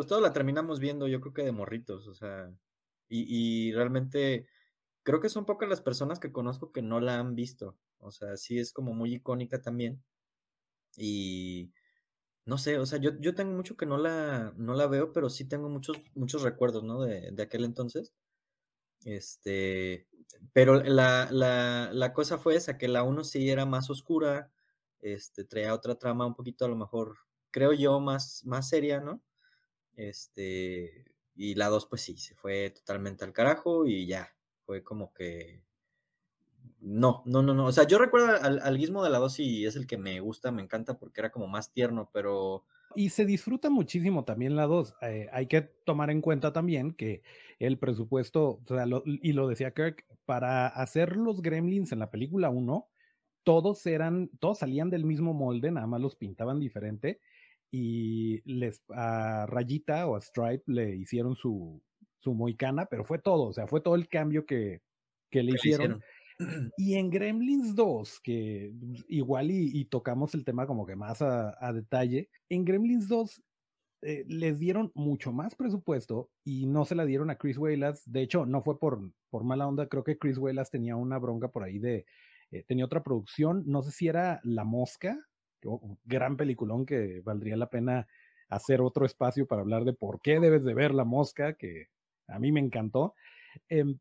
pues 0.00 0.08
todos 0.08 0.22
la 0.22 0.32
terminamos 0.32 0.80
viendo, 0.80 1.08
yo 1.08 1.20
creo 1.20 1.34
que 1.34 1.42
de 1.42 1.52
morritos, 1.52 2.08
o 2.08 2.14
sea, 2.14 2.50
y, 3.06 3.70
realmente 3.74 4.46
creo 5.02 5.20
que 5.20 5.28
son 5.28 5.44
pocas 5.44 5.68
las 5.68 5.82
personas 5.82 6.18
que 6.18 6.32
conozco 6.32 6.72
que 6.72 6.80
no 6.80 7.00
la 7.00 7.18
han 7.18 7.34
visto, 7.34 7.76
o 7.98 8.10
sea, 8.10 8.38
sí 8.38 8.58
es 8.58 8.72
como 8.72 8.94
muy 8.94 9.14
icónica 9.16 9.60
también. 9.60 10.02
Y 10.96 11.72
no 12.46 12.56
sé, 12.56 12.78
o 12.78 12.86
sea, 12.86 12.98
yo, 12.98 13.10
yo 13.20 13.34
tengo 13.34 13.52
mucho 13.52 13.76
que 13.76 13.84
no 13.84 13.98
la, 13.98 14.54
no 14.56 14.72
la 14.72 14.86
veo, 14.86 15.12
pero 15.12 15.28
sí 15.28 15.46
tengo 15.46 15.68
muchos, 15.68 15.98
muchos 16.14 16.42
recuerdos, 16.42 16.82
¿no? 16.82 17.02
De, 17.02 17.30
de 17.32 17.42
aquel 17.42 17.64
entonces. 17.66 18.14
Este, 19.04 20.08
pero 20.54 20.82
la, 20.82 21.28
la, 21.30 21.90
la, 21.92 22.12
cosa 22.14 22.38
fue 22.38 22.56
esa, 22.56 22.78
que 22.78 22.88
la 22.88 23.02
1 23.02 23.24
sí 23.24 23.50
era 23.50 23.66
más 23.66 23.90
oscura, 23.90 24.50
este, 25.00 25.44
traía 25.44 25.74
otra 25.74 25.96
trama 25.96 26.26
un 26.26 26.34
poquito 26.34 26.64
a 26.64 26.68
lo 26.68 26.76
mejor, 26.76 27.18
creo 27.50 27.74
yo, 27.74 28.00
más, 28.00 28.44
más 28.46 28.68
seria, 28.70 29.00
¿no? 29.00 29.22
Este, 30.00 31.04
y 31.34 31.54
la 31.56 31.68
2 31.68 31.86
pues 31.86 32.00
sí, 32.00 32.16
se 32.16 32.34
fue 32.34 32.70
totalmente 32.70 33.22
al 33.22 33.34
carajo 33.34 33.86
y 33.86 34.06
ya, 34.06 34.34
fue 34.64 34.82
como 34.82 35.12
que 35.12 35.62
no, 36.80 37.22
no, 37.26 37.42
no, 37.42 37.52
no. 37.52 37.66
O 37.66 37.72
sea, 37.72 37.86
yo 37.86 37.98
recuerdo 37.98 38.28
al, 38.40 38.60
al 38.60 38.78
guismo 38.78 39.04
de 39.04 39.10
la 39.10 39.18
2 39.18 39.40
y 39.40 39.66
es 39.66 39.76
el 39.76 39.86
que 39.86 39.98
me 39.98 40.20
gusta, 40.20 40.50
me 40.52 40.62
encanta 40.62 40.98
porque 40.98 41.20
era 41.20 41.30
como 41.30 41.46
más 41.48 41.72
tierno, 41.72 42.08
pero... 42.14 42.64
Y 42.94 43.10
se 43.10 43.26
disfruta 43.26 43.68
muchísimo 43.68 44.24
también 44.24 44.56
la 44.56 44.66
2. 44.66 44.94
Eh, 45.02 45.28
hay 45.32 45.46
que 45.46 45.60
tomar 45.60 46.10
en 46.10 46.22
cuenta 46.22 46.52
también 46.52 46.94
que 46.94 47.22
el 47.58 47.78
presupuesto, 47.78 48.62
o 48.66 48.74
sea, 48.74 48.86
y 49.04 49.32
lo 49.34 49.48
decía 49.48 49.74
Kirk, 49.74 50.06
para 50.24 50.66
hacer 50.66 51.16
los 51.16 51.42
gremlins 51.42 51.92
en 51.92 51.98
la 51.98 52.10
película 52.10 52.48
1, 52.48 52.88
todos 53.42 53.84
eran, 53.84 54.30
todos 54.40 54.60
salían 54.60 54.88
del 54.88 55.04
mismo 55.04 55.34
molde, 55.34 55.70
nada 55.70 55.86
más 55.86 56.00
los 56.00 56.16
pintaban 56.16 56.58
diferente 56.58 57.20
y 57.70 58.42
les 58.44 58.82
a 58.90 59.46
Rayita 59.46 60.06
o 60.06 60.16
a 60.16 60.20
Stripe 60.20 60.64
le 60.66 60.96
hicieron 60.96 61.36
su, 61.36 61.82
su 62.18 62.34
moicana, 62.34 62.86
pero 62.86 63.04
fue 63.04 63.18
todo, 63.18 63.44
o 63.44 63.52
sea, 63.52 63.66
fue 63.66 63.80
todo 63.80 63.94
el 63.94 64.08
cambio 64.08 64.44
que, 64.46 64.82
que 65.30 65.42
le 65.42 65.52
hicieron 65.52 66.02
y 66.76 66.94
en 66.94 67.10
Gremlins 67.10 67.74
2, 67.74 68.20
que 68.20 68.72
igual 69.08 69.50
y, 69.50 69.84
tocamos 69.86 70.34
el 70.34 70.44
tema 70.44 70.66
como 70.66 70.86
que 70.86 70.96
más 70.96 71.22
a, 71.22 71.72
detalle, 71.72 72.28
en 72.48 72.64
Gremlins 72.64 73.08
2 73.08 73.42
eh, 74.02 74.24
les 74.26 74.58
dieron 74.58 74.90
mucho 74.94 75.30
más 75.32 75.54
presupuesto 75.54 76.30
y 76.42 76.66
no 76.66 76.86
se 76.86 76.94
la 76.94 77.04
dieron 77.04 77.28
a 77.28 77.36
Chris 77.36 77.58
Wallace. 77.58 78.02
De 78.06 78.22
hecho, 78.22 78.46
no 78.46 78.62
fue 78.62 78.78
por, 78.78 79.12
por 79.28 79.44
mala 79.44 79.68
onda, 79.68 79.88
creo 79.88 80.04
que 80.04 80.16
Chris 80.16 80.38
Wallace 80.38 80.70
tenía 80.70 80.96
una 80.96 81.18
bronca 81.18 81.48
por 81.48 81.64
ahí 81.64 81.78
de, 81.78 82.06
eh, 82.50 82.64
tenía 82.66 82.86
otra 82.86 83.02
producción, 83.02 83.62
no 83.66 83.82
sé 83.82 83.90
si 83.92 84.08
era 84.08 84.40
La 84.42 84.64
Mosca 84.64 85.18
gran 86.04 86.36
peliculón 86.36 86.86
que 86.86 87.20
valdría 87.20 87.56
la 87.56 87.70
pena 87.70 88.06
hacer 88.48 88.80
otro 88.80 89.06
espacio 89.06 89.46
para 89.46 89.62
hablar 89.62 89.84
de 89.84 89.92
por 89.92 90.20
qué 90.20 90.40
debes 90.40 90.64
de 90.64 90.74
ver 90.74 90.92
La 90.92 91.04
Mosca, 91.04 91.54
que 91.54 91.88
a 92.26 92.38
mí 92.38 92.52
me 92.52 92.60
encantó. 92.60 93.14
Em, 93.68 93.98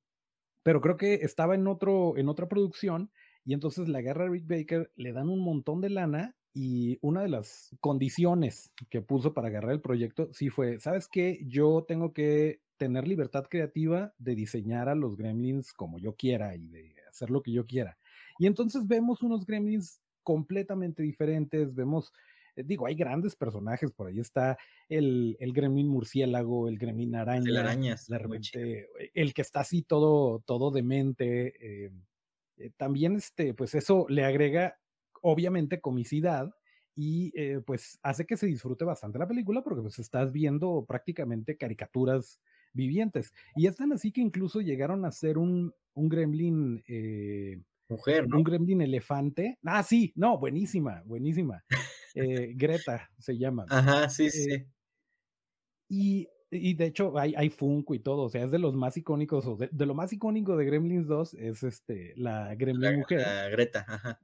pero 0.63 0.81
creo 0.81 0.97
que 0.97 1.15
estaba 1.15 1.55
en, 1.55 1.67
otro, 1.67 2.17
en 2.17 2.29
otra 2.29 2.47
producción 2.47 3.11
y 3.45 3.53
entonces 3.53 3.87
la 3.87 4.01
guerra 4.01 4.25
a 4.25 4.29
Rick 4.29 4.47
Baker 4.47 4.91
le 4.95 5.13
dan 5.13 5.29
un 5.29 5.39
montón 5.39 5.81
de 5.81 5.89
lana 5.89 6.35
y 6.53 6.97
una 7.01 7.21
de 7.21 7.29
las 7.29 7.75
condiciones 7.79 8.71
que 8.89 9.01
puso 9.01 9.33
para 9.33 9.47
agarrar 9.47 9.71
el 9.71 9.81
proyecto 9.81 10.29
sí 10.33 10.49
fue, 10.49 10.79
¿sabes 10.79 11.07
qué? 11.07 11.39
Yo 11.47 11.85
tengo 11.87 12.11
que 12.11 12.61
tener 12.77 13.07
libertad 13.07 13.45
creativa 13.49 14.13
de 14.17 14.35
diseñar 14.35 14.89
a 14.89 14.95
los 14.95 15.15
gremlins 15.15 15.73
como 15.73 15.99
yo 15.99 16.15
quiera 16.15 16.55
y 16.55 16.67
de 16.67 16.95
hacer 17.09 17.29
lo 17.29 17.41
que 17.41 17.51
yo 17.51 17.65
quiera. 17.65 17.97
Y 18.39 18.47
entonces 18.47 18.87
vemos 18.87 19.21
unos 19.21 19.45
gremlins 19.45 20.01
completamente 20.29 21.01
diferentes, 21.03 21.73
vemos, 21.73 22.13
eh, 22.55 22.63
digo, 22.65 22.85
hay 22.87 22.95
grandes 22.95 23.35
personajes, 23.35 23.91
por 23.91 24.07
ahí 24.07 24.19
está 24.19 24.57
el, 24.89 25.35
el 25.39 25.53
gremlin 25.53 25.87
murciélago, 25.87 26.67
el 26.69 26.77
gremlin 26.77 27.15
araña, 27.15 27.49
El 27.49 27.57
arañas, 27.57 28.07
de 28.07 28.17
repente, 28.19 28.87
el 29.13 29.33
que 29.33 29.41
está 29.41 29.61
así 29.61 29.81
todo, 29.83 30.39
todo 30.45 30.71
demente. 30.71 31.85
eh, 31.87 31.91
eh, 32.57 32.71
también, 32.77 33.15
este, 33.15 33.53
pues 33.53 33.75
eso 33.75 34.05
le 34.09 34.23
agrega, 34.25 34.77
obviamente, 35.21 35.81
comicidad 35.81 36.51
y 36.95 37.31
eh, 37.39 37.61
pues 37.65 37.99
hace 38.03 38.25
que 38.25 38.35
se 38.37 38.47
disfrute 38.47 38.83
bastante 38.85 39.19
la 39.19 39.27
película 39.27 39.63
porque 39.63 39.81
pues 39.81 39.99
estás 39.99 40.31
viendo 40.31 40.85
prácticamente 40.87 41.57
caricaturas 41.57 42.41
vivientes. 42.73 43.31
Y 43.55 43.67
es 43.67 43.75
tan 43.77 43.93
así 43.93 44.11
que 44.11 44.21
incluso 44.21 44.61
llegaron 44.61 45.05
a 45.05 45.11
ser 45.11 45.37
un, 45.37 45.73
un 45.93 46.09
gremlin, 46.09 46.83
eh, 46.87 47.61
Mujer, 47.89 48.27
¿no? 48.27 48.37
un 48.37 48.43
gremlin 48.43 48.81
elefante. 48.81 49.57
Ah, 49.63 49.83
sí, 49.83 50.13
no, 50.15 50.37
buenísima, 50.37 51.01
buenísima. 51.05 51.63
Eh, 52.15 52.53
Greta 52.55 53.09
se 53.19 53.37
llama. 53.37 53.65
Ajá, 53.69 54.09
sí, 54.09 54.29
sí. 54.31 54.51
Eh, 54.51 54.67
y, 55.89 56.27
y 56.51 56.73
de 56.75 56.85
hecho 56.85 57.17
hay, 57.17 57.33
hay 57.35 57.49
Funko 57.49 57.93
y 57.95 57.99
todo, 57.99 58.23
o 58.23 58.29
sea, 58.29 58.43
es 58.43 58.51
de 58.51 58.59
los 58.59 58.75
más 58.75 58.97
icónicos, 58.97 59.45
o 59.47 59.55
de, 59.57 59.69
de 59.71 59.85
lo 59.85 59.93
más 59.95 60.13
icónico 60.13 60.55
de 60.57 60.65
Gremlins 60.65 61.07
2 61.07 61.33
es 61.35 61.63
este, 61.63 62.13
la 62.15 62.55
Gremlin 62.55 62.91
la, 62.91 62.97
mujer, 62.97 63.19
la 63.21 63.49
Greta, 63.49 63.85
ajá. 63.87 64.19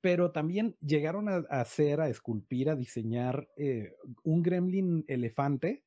pero 0.00 0.32
también 0.32 0.76
llegaron 0.80 1.28
a, 1.28 1.44
a 1.48 1.60
hacer, 1.60 2.00
a 2.00 2.08
esculpir, 2.08 2.68
a 2.70 2.76
diseñar 2.76 3.48
eh, 3.56 3.94
un 4.24 4.42
Gremlin 4.42 5.04
elefante 5.08 5.84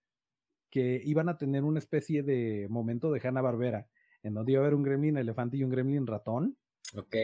que 0.69 1.01
iban 1.05 1.29
a 1.29 1.37
tener 1.37 1.63
una 1.63 1.79
especie 1.79 2.23
de 2.23 2.67
momento 2.69 3.11
de 3.11 3.21
Hanna 3.25 3.41
Barbera, 3.41 3.87
en 4.23 4.33
donde 4.33 4.53
iba 4.53 4.61
a 4.61 4.65
haber 4.65 4.75
un 4.75 4.83
Gremlin 4.83 5.17
elefante 5.17 5.57
y 5.57 5.63
un 5.63 5.69
Gremlin 5.69 6.07
ratón, 6.07 6.57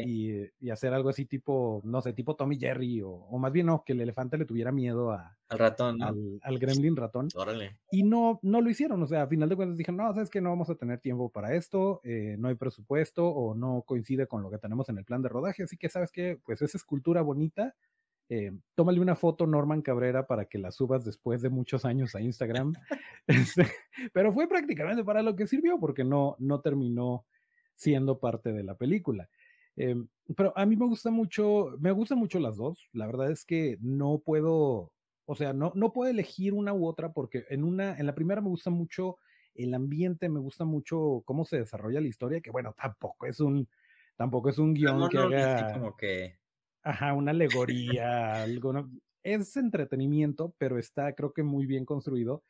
Y, 0.05 0.49
y 0.59 0.69
hacer 0.69 0.93
algo 0.93 1.09
así 1.09 1.25
tipo, 1.25 1.81
no 1.83 2.01
sé, 2.01 2.13
tipo 2.13 2.35
Tommy 2.35 2.57
Jerry, 2.57 3.01
o, 3.01 3.11
o 3.11 3.37
más 3.37 3.51
bien 3.51 3.67
no, 3.67 3.83
que 3.85 3.93
el 3.93 4.01
elefante 4.01 4.37
le 4.37 4.45
tuviera 4.45 4.71
miedo 4.71 5.11
a, 5.11 5.37
Al 5.47 5.59
ratón, 5.59 5.97
¿no? 5.97 6.07
al, 6.07 6.39
al 6.41 6.59
Gremlin 6.59 6.95
ratón. 6.95 7.29
Órale. 7.35 7.77
Y 7.91 8.03
no, 8.03 8.39
no 8.41 8.61
lo 8.61 8.69
hicieron, 8.69 9.01
o 9.01 9.07
sea, 9.07 9.23
a 9.23 9.27
final 9.27 9.49
de 9.49 9.55
cuentas 9.55 9.77
dijeron, 9.77 9.97
no, 9.97 10.13
sabes 10.13 10.29
que 10.29 10.41
no 10.41 10.49
vamos 10.49 10.69
a 10.69 10.75
tener 10.75 10.99
tiempo 10.99 11.29
para 11.29 11.53
esto, 11.55 12.01
eh, 12.03 12.35
no 12.37 12.47
hay 12.49 12.55
presupuesto 12.55 13.27
o 13.27 13.55
no 13.55 13.83
coincide 13.85 14.27
con 14.27 14.41
lo 14.41 14.49
que 14.49 14.57
tenemos 14.57 14.89
en 14.89 14.97
el 14.97 15.05
plan 15.05 15.21
de 15.21 15.29
rodaje, 15.29 15.63
así 15.63 15.77
que 15.77 15.89
sabes 15.89 16.11
que, 16.11 16.39
pues 16.43 16.61
esa 16.61 16.77
escultura 16.77 17.21
bonita, 17.21 17.75
eh, 18.29 18.51
tómale 18.75 19.01
una 19.01 19.15
foto 19.15 19.45
Norman 19.45 19.81
Cabrera 19.81 20.25
para 20.25 20.45
que 20.45 20.57
la 20.57 20.71
subas 20.71 21.03
después 21.03 21.41
de 21.41 21.49
muchos 21.49 21.85
años 21.85 22.15
a 22.15 22.21
Instagram, 22.21 22.73
Este, 23.27 23.67
pero 24.13 24.33
fue 24.33 24.47
prácticamente 24.47 25.03
para 25.03 25.21
lo 25.21 25.35
que 25.35 25.47
sirvió, 25.47 25.79
porque 25.79 26.03
no, 26.03 26.35
no 26.39 26.61
terminó 26.61 27.25
siendo 27.75 28.19
parte 28.19 28.53
de 28.53 28.63
la 28.63 28.75
película. 28.75 29.27
Eh, 29.77 29.95
pero 30.35 30.53
a 30.57 30.65
mí 30.65 30.75
me 30.75 30.85
gusta 30.87 31.11
mucho, 31.11 31.75
me 31.79 31.91
gustan 31.91 32.17
mucho 32.19 32.39
las 32.39 32.57
dos, 32.57 32.89
la 32.93 33.05
verdad 33.07 33.31
es 33.31 33.45
que 33.45 33.77
no 33.81 34.19
puedo 34.19 34.93
o 35.25 35.35
sea, 35.35 35.53
no, 35.53 35.71
no 35.75 35.93
puedo 35.93 36.11
elegir 36.11 36.53
una 36.53 36.73
u 36.73 36.85
otra 36.85 37.13
porque 37.13 37.45
en 37.49 37.63
una, 37.63 37.97
en 37.97 38.05
la 38.05 38.15
primera 38.15 38.41
me 38.41 38.49
gusta 38.49 38.69
mucho 38.69 39.17
el 39.55 39.73
ambiente, 39.73 40.27
me 40.27 40.39
gusta 40.39 40.65
mucho 40.65 41.21
cómo 41.25 41.45
se 41.45 41.57
desarrolla 41.57 42.01
la 42.01 42.07
historia, 42.07 42.41
que 42.41 42.51
bueno, 42.51 42.73
tampoco 42.77 43.27
es 43.27 43.39
un, 43.39 43.69
tampoco 44.17 44.49
es 44.49 44.57
un 44.57 44.73
guion 44.73 44.99
No, 44.99 45.09
que 45.09 45.17
no, 45.17 45.23
haga, 45.23 45.73
como 45.73 45.95
que. 45.95 46.35
ajá, 46.83 47.13
una 47.13 47.31
alegoría, 47.31 48.43
algo, 48.43 48.73
¿no? 48.73 48.91
Es 49.23 49.55
entretenimiento, 49.55 50.53
pero 50.57 50.77
está 50.79 51.13
creo 51.13 51.31
que 51.33 51.43
muy 51.43 51.65
bien 51.65 51.85
construido. 51.85 52.43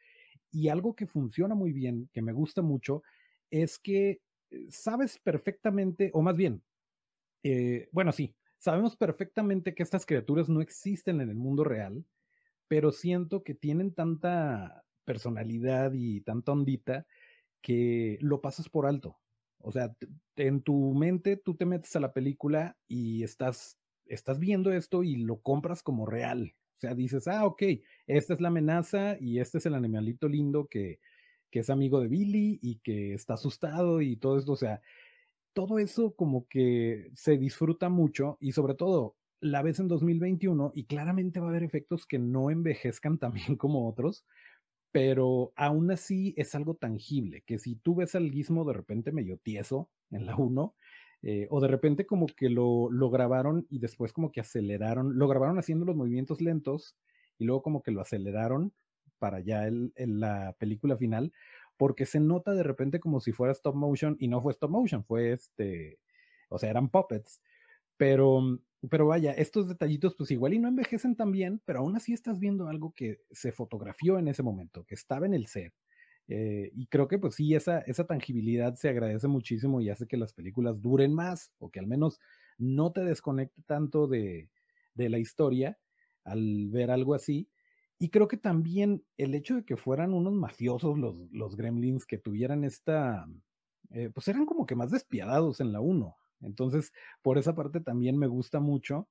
Y 0.52 0.70
algo 0.70 0.96
que 0.96 1.08
funciona 1.08 1.56
muy 1.56 1.74
bien, 1.74 2.10
que 2.14 2.22
me 2.22 2.34
gusta 2.34 2.62
mucho, 2.62 3.04
es 3.52 3.80
que 3.80 4.22
eh, 4.52 4.68
sabes 4.70 5.20
perfectamente, 5.20 6.12
o 6.14 6.22
más 6.22 6.36
bien, 6.36 6.64
eh, 7.44 7.90
bueno, 7.92 8.12
sí, 8.12 8.36
sabemos 8.58 8.96
perfectamente 8.96 9.74
que 9.74 9.84
estas 9.84 10.06
criaturas 10.06 10.50
no 10.50 10.62
existen 10.62 11.22
en 11.22 11.30
el 11.30 11.36
mundo 11.36 11.64
real, 11.64 12.06
pero 12.68 12.92
siento 12.92 13.44
que 13.44 13.54
tienen 13.54 13.94
tanta 13.94 14.84
personalidad 15.06 15.94
y 15.94 16.22
tanta 16.22 16.52
ondita 16.52 17.06
que 17.62 18.18
lo 18.22 18.42
pasas 18.42 18.70
por 18.70 18.86
alto. 18.86 19.20
O 19.60 19.72
sea, 19.72 19.96
en 20.36 20.62
tu 20.62 20.94
mente 20.94 21.38
tú 21.38 21.56
te 21.56 21.66
metes 21.66 21.96
a 21.96 22.00
la 22.00 22.14
película 22.14 22.78
y 22.88 23.24
estás, 23.24 23.78
estás 24.06 24.40
viendo 24.40 24.72
esto 24.72 25.04
y 25.04 25.18
lo 25.18 25.42
compras 25.42 25.84
como 25.84 26.06
real. 26.06 26.56
O 26.78 26.80
sea, 26.82 26.96
dices, 26.96 27.28
ah, 27.28 27.46
ok, 27.46 27.64
esta 28.08 28.34
es 28.34 28.42
la 28.42 28.48
amenaza 28.48 29.18
y 29.20 29.40
este 29.40 29.60
es 29.60 29.66
el 29.68 29.76
animalito 29.76 30.28
lindo 30.28 30.68
que, 30.68 31.00
que 31.52 31.60
es 31.60 31.70
amigo 31.70 32.00
de 32.00 32.08
Billy 32.08 32.60
y 32.62 32.80
que 32.80 33.14
está 33.14 33.36
asustado 33.36 34.02
y 34.02 34.16
todo 34.16 34.38
esto. 34.40 34.54
O 34.54 34.58
sea, 34.58 34.82
todo 35.54 35.80
eso 35.80 36.16
como 36.16 36.48
que 36.48 37.12
se 37.16 37.38
disfruta 37.38 37.90
mucho 37.90 38.38
y 38.40 38.54
sobre 38.54 38.76
todo 38.76 39.18
la 39.42 39.62
ves 39.64 39.80
en 39.80 39.88
2021 39.88 40.72
y 40.76 40.86
claramente 40.86 41.40
va 41.40 41.48
a 41.48 41.50
haber 41.50 41.64
efectos 41.64 42.06
que 42.08 42.20
no 42.20 42.52
envejezcan 42.52 43.18
tan 43.20 43.34
bien 43.34 43.56
como 43.58 43.88
otros, 43.90 44.26
pero 44.92 45.54
aún 45.56 45.92
así 45.92 46.34
es 46.38 46.54
algo 46.56 46.76
tangible, 46.76 47.44
que 47.46 47.60
si 47.60 47.76
tú 47.76 47.96
ves 47.96 48.16
al 48.16 48.30
guismo 48.32 48.66
de 48.66 48.74
repente 48.74 49.12
medio 49.12 49.38
tieso 49.38 49.90
en 50.12 50.26
la 50.26 50.36
1, 50.36 50.76
eh, 51.24 51.48
o 51.50 51.62
de 51.62 51.68
repente 51.70 52.06
como 52.06 52.26
que 52.28 52.50
lo, 52.50 52.92
lo 52.92 53.10
grabaron 53.10 53.68
y 53.70 53.80
después 53.80 54.12
como 54.14 54.32
que 54.32 54.42
aceleraron, 54.42 55.18
lo 55.18 55.28
grabaron 55.28 55.60
haciendo 55.60 55.86
los 55.86 55.96
movimientos 55.96 56.42
lentos 56.42 56.98
y 57.38 57.46
luego 57.46 57.62
como 57.62 57.84
que 57.84 57.92
lo 57.92 58.02
aceleraron 58.02 58.74
para 59.20 59.40
ya 59.40 59.68
el- 59.68 59.94
la 59.96 60.56
película 60.60 60.98
final, 60.98 61.32
porque 61.82 62.06
se 62.06 62.20
nota 62.20 62.54
de 62.54 62.62
repente 62.62 63.00
como 63.00 63.20
si 63.20 63.32
fuera 63.32 63.54
stop 63.54 63.74
motion 63.74 64.16
y 64.20 64.28
no 64.28 64.40
fue 64.40 64.52
stop 64.52 64.70
motion, 64.70 65.04
fue 65.04 65.32
este, 65.32 65.98
o 66.48 66.60
sea, 66.60 66.70
eran 66.70 66.90
puppets. 66.90 67.42
Pero, 67.98 68.60
pero 68.88 69.08
vaya, 69.08 69.32
estos 69.34 69.68
detallitos 69.68 70.14
pues 70.16 70.30
igual 70.30 70.54
y 70.54 70.60
no 70.60 70.68
envejecen 70.68 71.16
tan 71.16 71.32
bien, 71.32 71.60
pero 71.66 71.80
aún 71.80 71.96
así 71.96 72.14
estás 72.14 72.38
viendo 72.38 72.68
algo 72.68 72.94
que 72.94 73.22
se 73.32 73.52
fotografió 73.52 74.20
en 74.20 74.28
ese 74.28 74.44
momento, 74.44 74.84
que 74.86 74.94
estaba 74.94 75.26
en 75.26 75.34
el 75.34 75.48
set. 75.48 75.74
Eh, 76.28 76.70
y 76.76 76.86
creo 76.86 77.08
que 77.08 77.18
pues 77.18 77.34
sí, 77.34 77.56
esa, 77.56 77.80
esa 77.80 78.06
tangibilidad 78.06 78.76
se 78.76 78.90
agradece 78.90 79.28
muchísimo 79.28 79.82
y 79.82 79.90
hace 79.90 80.06
que 80.06 80.18
las 80.18 80.34
películas 80.34 80.84
duren 80.84 81.16
más 81.16 81.52
o 81.58 81.72
que 81.72 81.80
al 81.80 81.88
menos 81.88 82.20
no 82.60 82.92
te 82.92 83.04
desconecte 83.04 83.64
tanto 83.64 84.06
de, 84.06 84.52
de 84.94 85.10
la 85.10 85.18
historia 85.18 85.80
al 86.26 86.70
ver 86.70 86.92
algo 86.92 87.16
así. 87.16 87.50
Y 88.02 88.10
creo 88.10 88.28
que 88.28 88.38
también 88.38 89.06
el 89.18 89.36
hecho 89.36 89.56
de 89.56 89.64
que 89.64 89.78
fueran 89.78 90.16
unos 90.16 90.34
mafiosos 90.34 90.98
los, 90.98 91.16
los 91.32 91.56
gremlins 91.56 92.08
que 92.08 92.18
tuvieran 92.18 92.64
esta, 92.64 93.28
eh, 93.92 94.10
pues 94.12 94.28
eran 94.28 94.48
como 94.48 94.66
que 94.66 94.74
más 94.76 94.90
despiadados 94.90 95.60
en 95.60 95.72
la 95.72 95.82
1. 95.82 96.16
Entonces, 96.42 96.94
por 97.22 97.38
esa 97.38 97.54
parte 97.54 97.80
también 97.80 98.18
me 98.18 98.26
gusta 98.26 98.60
mucho. 98.60 99.08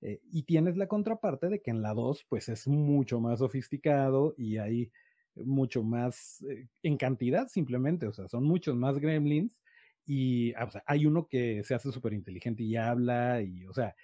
Eh, 0.00 0.20
y 0.32 0.44
tienes 0.44 0.78
la 0.78 0.86
contraparte 0.88 1.48
de 1.50 1.60
que 1.60 1.70
en 1.70 1.82
la 1.82 1.92
2, 1.92 2.24
pues 2.30 2.48
es 2.48 2.66
mucho 2.66 3.20
más 3.20 3.40
sofisticado 3.40 4.34
y 4.38 4.56
hay 4.56 4.90
mucho 5.34 5.82
más 5.82 6.42
eh, 6.48 6.68
en 6.82 6.96
cantidad 6.96 7.46
simplemente, 7.48 8.06
o 8.06 8.12
sea, 8.14 8.26
son 8.26 8.44
muchos 8.44 8.74
más 8.74 8.98
gremlins 8.98 9.60
y 10.06 10.54
ah, 10.54 10.70
hay 10.86 11.04
uno 11.04 11.28
que 11.28 11.62
se 11.64 11.74
hace 11.74 11.92
súper 11.92 12.14
inteligente 12.14 12.62
y 12.62 12.76
habla 12.76 13.42
y, 13.42 13.66
o 13.66 13.74
sea, 13.74 13.94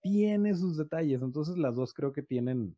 tiene 0.00 0.54
sus 0.54 0.76
detalles. 0.76 1.22
Entonces, 1.22 1.58
las 1.58 1.76
dos 1.76 1.94
creo 1.94 2.12
que 2.12 2.22
tienen, 2.22 2.76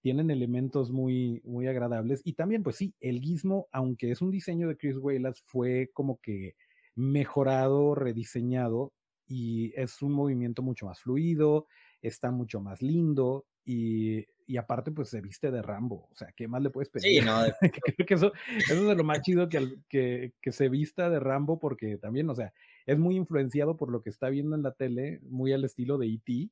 tienen 0.00 0.30
elementos 0.30 0.90
muy, 0.90 1.40
muy 1.44 1.66
agradables. 1.66 2.22
Y 2.24 2.34
también, 2.34 2.62
pues 2.62 2.76
sí, 2.76 2.94
el 3.00 3.20
gizmo, 3.20 3.68
aunque 3.72 4.10
es 4.10 4.22
un 4.22 4.30
diseño 4.30 4.68
de 4.68 4.76
Chris 4.76 4.96
Walas, 4.98 5.42
fue 5.46 5.90
como 5.92 6.20
que 6.20 6.54
mejorado, 6.94 7.94
rediseñado 7.94 8.92
y 9.26 9.72
es 9.80 10.02
un 10.02 10.12
movimiento 10.12 10.62
mucho 10.62 10.86
más 10.86 11.00
fluido, 11.00 11.66
está 12.00 12.30
mucho 12.30 12.60
más 12.60 12.80
lindo 12.82 13.46
y, 13.64 14.24
y 14.46 14.56
aparte 14.56 14.92
pues 14.92 15.08
se 15.10 15.20
viste 15.20 15.50
de 15.50 15.62
Rambo, 15.62 16.08
o 16.10 16.14
sea, 16.14 16.28
¿qué 16.36 16.46
más 16.48 16.62
le 16.62 16.70
puedes 16.70 16.88
pedir? 16.90 17.02
Sí, 17.02 17.20
no, 17.20 17.42
de- 17.42 17.52
Creo 17.96 18.06
que 18.06 18.14
eso, 18.14 18.32
eso 18.56 18.74
es 18.74 18.86
de 18.86 18.94
lo 18.94 19.04
más 19.04 19.20
chido 19.22 19.48
que, 19.48 19.76
que, 19.88 20.32
que 20.40 20.52
se 20.52 20.68
vista 20.68 21.10
de 21.10 21.20
Rambo 21.20 21.58
porque 21.58 21.98
también, 21.98 22.30
o 22.30 22.34
sea, 22.34 22.52
es 22.86 22.98
muy 22.98 23.16
influenciado 23.16 23.76
por 23.76 23.90
lo 23.90 24.02
que 24.02 24.10
está 24.10 24.28
viendo 24.30 24.54
en 24.56 24.62
la 24.62 24.72
tele, 24.72 25.20
muy 25.22 25.52
al 25.52 25.64
estilo 25.64 25.98
de 25.98 26.06
E.T. 26.06 26.50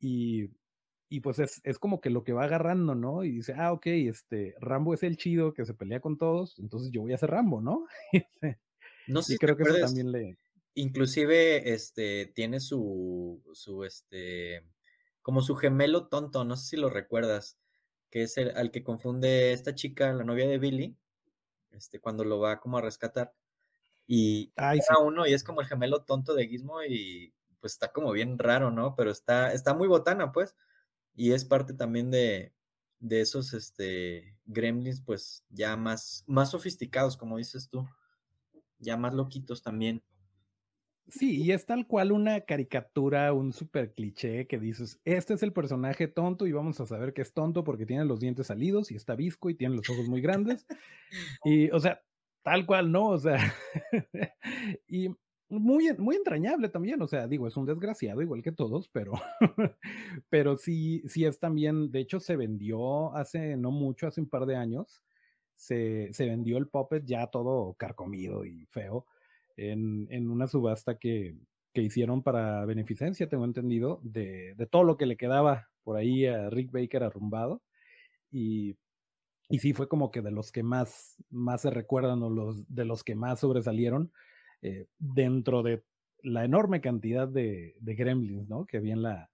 Y, 0.00 0.48
y 1.12 1.20
pues 1.20 1.38
es, 1.38 1.60
es 1.64 1.78
como 1.78 2.00
que 2.00 2.08
lo 2.08 2.24
que 2.24 2.32
va 2.32 2.44
agarrando, 2.44 2.94
¿no? 2.94 3.22
Y 3.22 3.32
dice, 3.32 3.52
ah, 3.54 3.72
ok, 3.72 3.86
este, 3.86 4.54
Rambo 4.58 4.94
es 4.94 5.02
el 5.02 5.18
chido 5.18 5.52
que 5.52 5.66
se 5.66 5.74
pelea 5.74 6.00
con 6.00 6.16
todos, 6.16 6.58
entonces 6.58 6.90
yo 6.90 7.02
voy 7.02 7.12
a 7.12 7.18
ser 7.18 7.30
Rambo, 7.30 7.60
¿no? 7.60 7.86
no 9.06 9.20
sé 9.20 9.34
y 9.34 9.36
si 9.36 9.38
creo 9.38 9.54
que 9.54 9.64
eso 9.64 9.78
también 9.78 10.10
le... 10.10 10.38
inclusive 10.74 11.74
este 11.74 12.32
tiene 12.34 12.60
su 12.60 13.42
su 13.52 13.84
este 13.84 14.64
como 15.20 15.42
su 15.42 15.54
gemelo 15.54 16.08
tonto, 16.08 16.46
no 16.46 16.56
sé 16.56 16.70
si 16.70 16.76
lo 16.78 16.88
recuerdas, 16.88 17.58
que 18.08 18.22
es 18.22 18.38
el 18.38 18.56
al 18.56 18.70
que 18.70 18.82
confunde 18.82 19.52
esta 19.52 19.74
chica, 19.74 20.14
la 20.14 20.24
novia 20.24 20.48
de 20.48 20.58
Billy, 20.58 20.96
este, 21.72 22.00
cuando 22.00 22.24
lo 22.24 22.40
va 22.40 22.58
como 22.58 22.78
a 22.78 22.80
rescatar. 22.80 23.34
Y 24.06 24.52
Ay, 24.56 24.80
sí. 24.80 24.94
uno 25.04 25.26
y 25.26 25.34
es 25.34 25.44
como 25.44 25.60
el 25.60 25.66
gemelo 25.66 26.04
tonto 26.04 26.34
de 26.34 26.48
Gizmo 26.48 26.82
y 26.82 27.34
pues 27.60 27.74
está 27.74 27.92
como 27.92 28.12
bien 28.12 28.38
raro, 28.38 28.70
¿no? 28.70 28.96
Pero 28.96 29.10
está, 29.10 29.52
está 29.52 29.74
muy 29.74 29.88
botana, 29.88 30.32
pues. 30.32 30.56
Y 31.14 31.32
es 31.32 31.44
parte 31.44 31.74
también 31.74 32.10
de, 32.10 32.52
de 33.00 33.20
esos 33.20 33.52
este, 33.52 34.36
gremlins, 34.46 35.00
pues 35.00 35.44
ya 35.50 35.76
más, 35.76 36.24
más 36.26 36.50
sofisticados, 36.50 37.16
como 37.16 37.36
dices 37.36 37.68
tú. 37.68 37.86
Ya 38.78 38.96
más 38.96 39.14
loquitos 39.14 39.62
también. 39.62 40.02
Sí, 41.08 41.42
y 41.42 41.52
es 41.52 41.66
tal 41.66 41.86
cual 41.86 42.12
una 42.12 42.40
caricatura, 42.42 43.32
un 43.32 43.52
super 43.52 43.92
cliché 43.92 44.46
que 44.46 44.58
dices, 44.58 45.00
este 45.04 45.34
es 45.34 45.42
el 45.42 45.52
personaje 45.52 46.08
tonto 46.08 46.46
y 46.46 46.52
vamos 46.52 46.80
a 46.80 46.86
saber 46.86 47.12
que 47.12 47.22
es 47.22 47.34
tonto 47.34 47.64
porque 47.64 47.86
tiene 47.86 48.04
los 48.04 48.20
dientes 48.20 48.46
salidos 48.46 48.90
y 48.90 48.94
está 48.94 49.14
visco 49.14 49.50
y 49.50 49.54
tiene 49.54 49.76
los 49.76 49.90
ojos 49.90 50.08
muy 50.08 50.20
grandes. 50.20 50.66
Y, 51.44 51.70
o 51.70 51.80
sea, 51.80 52.00
tal 52.42 52.64
cual, 52.64 52.90
¿no? 52.90 53.08
O 53.08 53.18
sea, 53.18 53.38
y 54.88 55.14
muy, 55.60 55.92
muy 55.98 56.16
entrañable 56.16 56.68
también, 56.68 57.00
o 57.02 57.06
sea, 57.06 57.28
digo, 57.28 57.46
es 57.46 57.56
un 57.56 57.66
desgraciado 57.66 58.22
igual 58.22 58.42
que 58.42 58.52
todos, 58.52 58.88
pero, 58.88 59.12
pero 60.30 60.56
sí, 60.56 61.02
sí 61.06 61.24
es 61.24 61.38
también, 61.38 61.90
de 61.90 62.00
hecho 62.00 62.20
se 62.20 62.36
vendió 62.36 63.14
hace 63.14 63.56
no 63.56 63.70
mucho, 63.70 64.06
hace 64.06 64.20
un 64.20 64.28
par 64.28 64.46
de 64.46 64.56
años, 64.56 65.02
se, 65.54 66.12
se 66.12 66.26
vendió 66.26 66.58
el 66.58 66.68
puppet 66.68 67.04
ya 67.04 67.26
todo 67.26 67.74
carcomido 67.74 68.44
y 68.44 68.66
feo 68.66 69.06
en, 69.56 70.06
en 70.10 70.30
una 70.30 70.48
subasta 70.48 70.98
que, 70.98 71.36
que 71.72 71.82
hicieron 71.82 72.22
para 72.22 72.64
beneficencia, 72.64 73.28
tengo 73.28 73.44
entendido, 73.44 74.00
de, 74.02 74.54
de 74.56 74.66
todo 74.66 74.84
lo 74.84 74.96
que 74.96 75.06
le 75.06 75.16
quedaba 75.16 75.68
por 75.82 75.96
ahí 75.96 76.26
a 76.26 76.50
Rick 76.50 76.70
Baker 76.72 77.02
arrumbado. 77.02 77.62
Y, 78.30 78.76
y 79.48 79.58
sí, 79.58 79.72
fue 79.72 79.88
como 79.88 80.10
que 80.10 80.22
de 80.22 80.30
los 80.30 80.52
que 80.52 80.62
más, 80.62 81.16
más 81.30 81.62
se 81.62 81.70
recuerdan 81.70 82.22
o 82.22 82.30
los, 82.30 82.64
de 82.74 82.84
los 82.84 83.04
que 83.04 83.14
más 83.14 83.40
sobresalieron 83.40 84.12
eh, 84.62 84.86
dentro 84.98 85.62
de 85.62 85.82
la 86.22 86.44
enorme 86.44 86.80
cantidad 86.80 87.28
de, 87.28 87.74
gremlins, 87.80 88.48
¿no? 88.48 88.64
Que 88.64 88.78
había 88.78 88.94
en 88.94 89.02
la, 89.02 89.30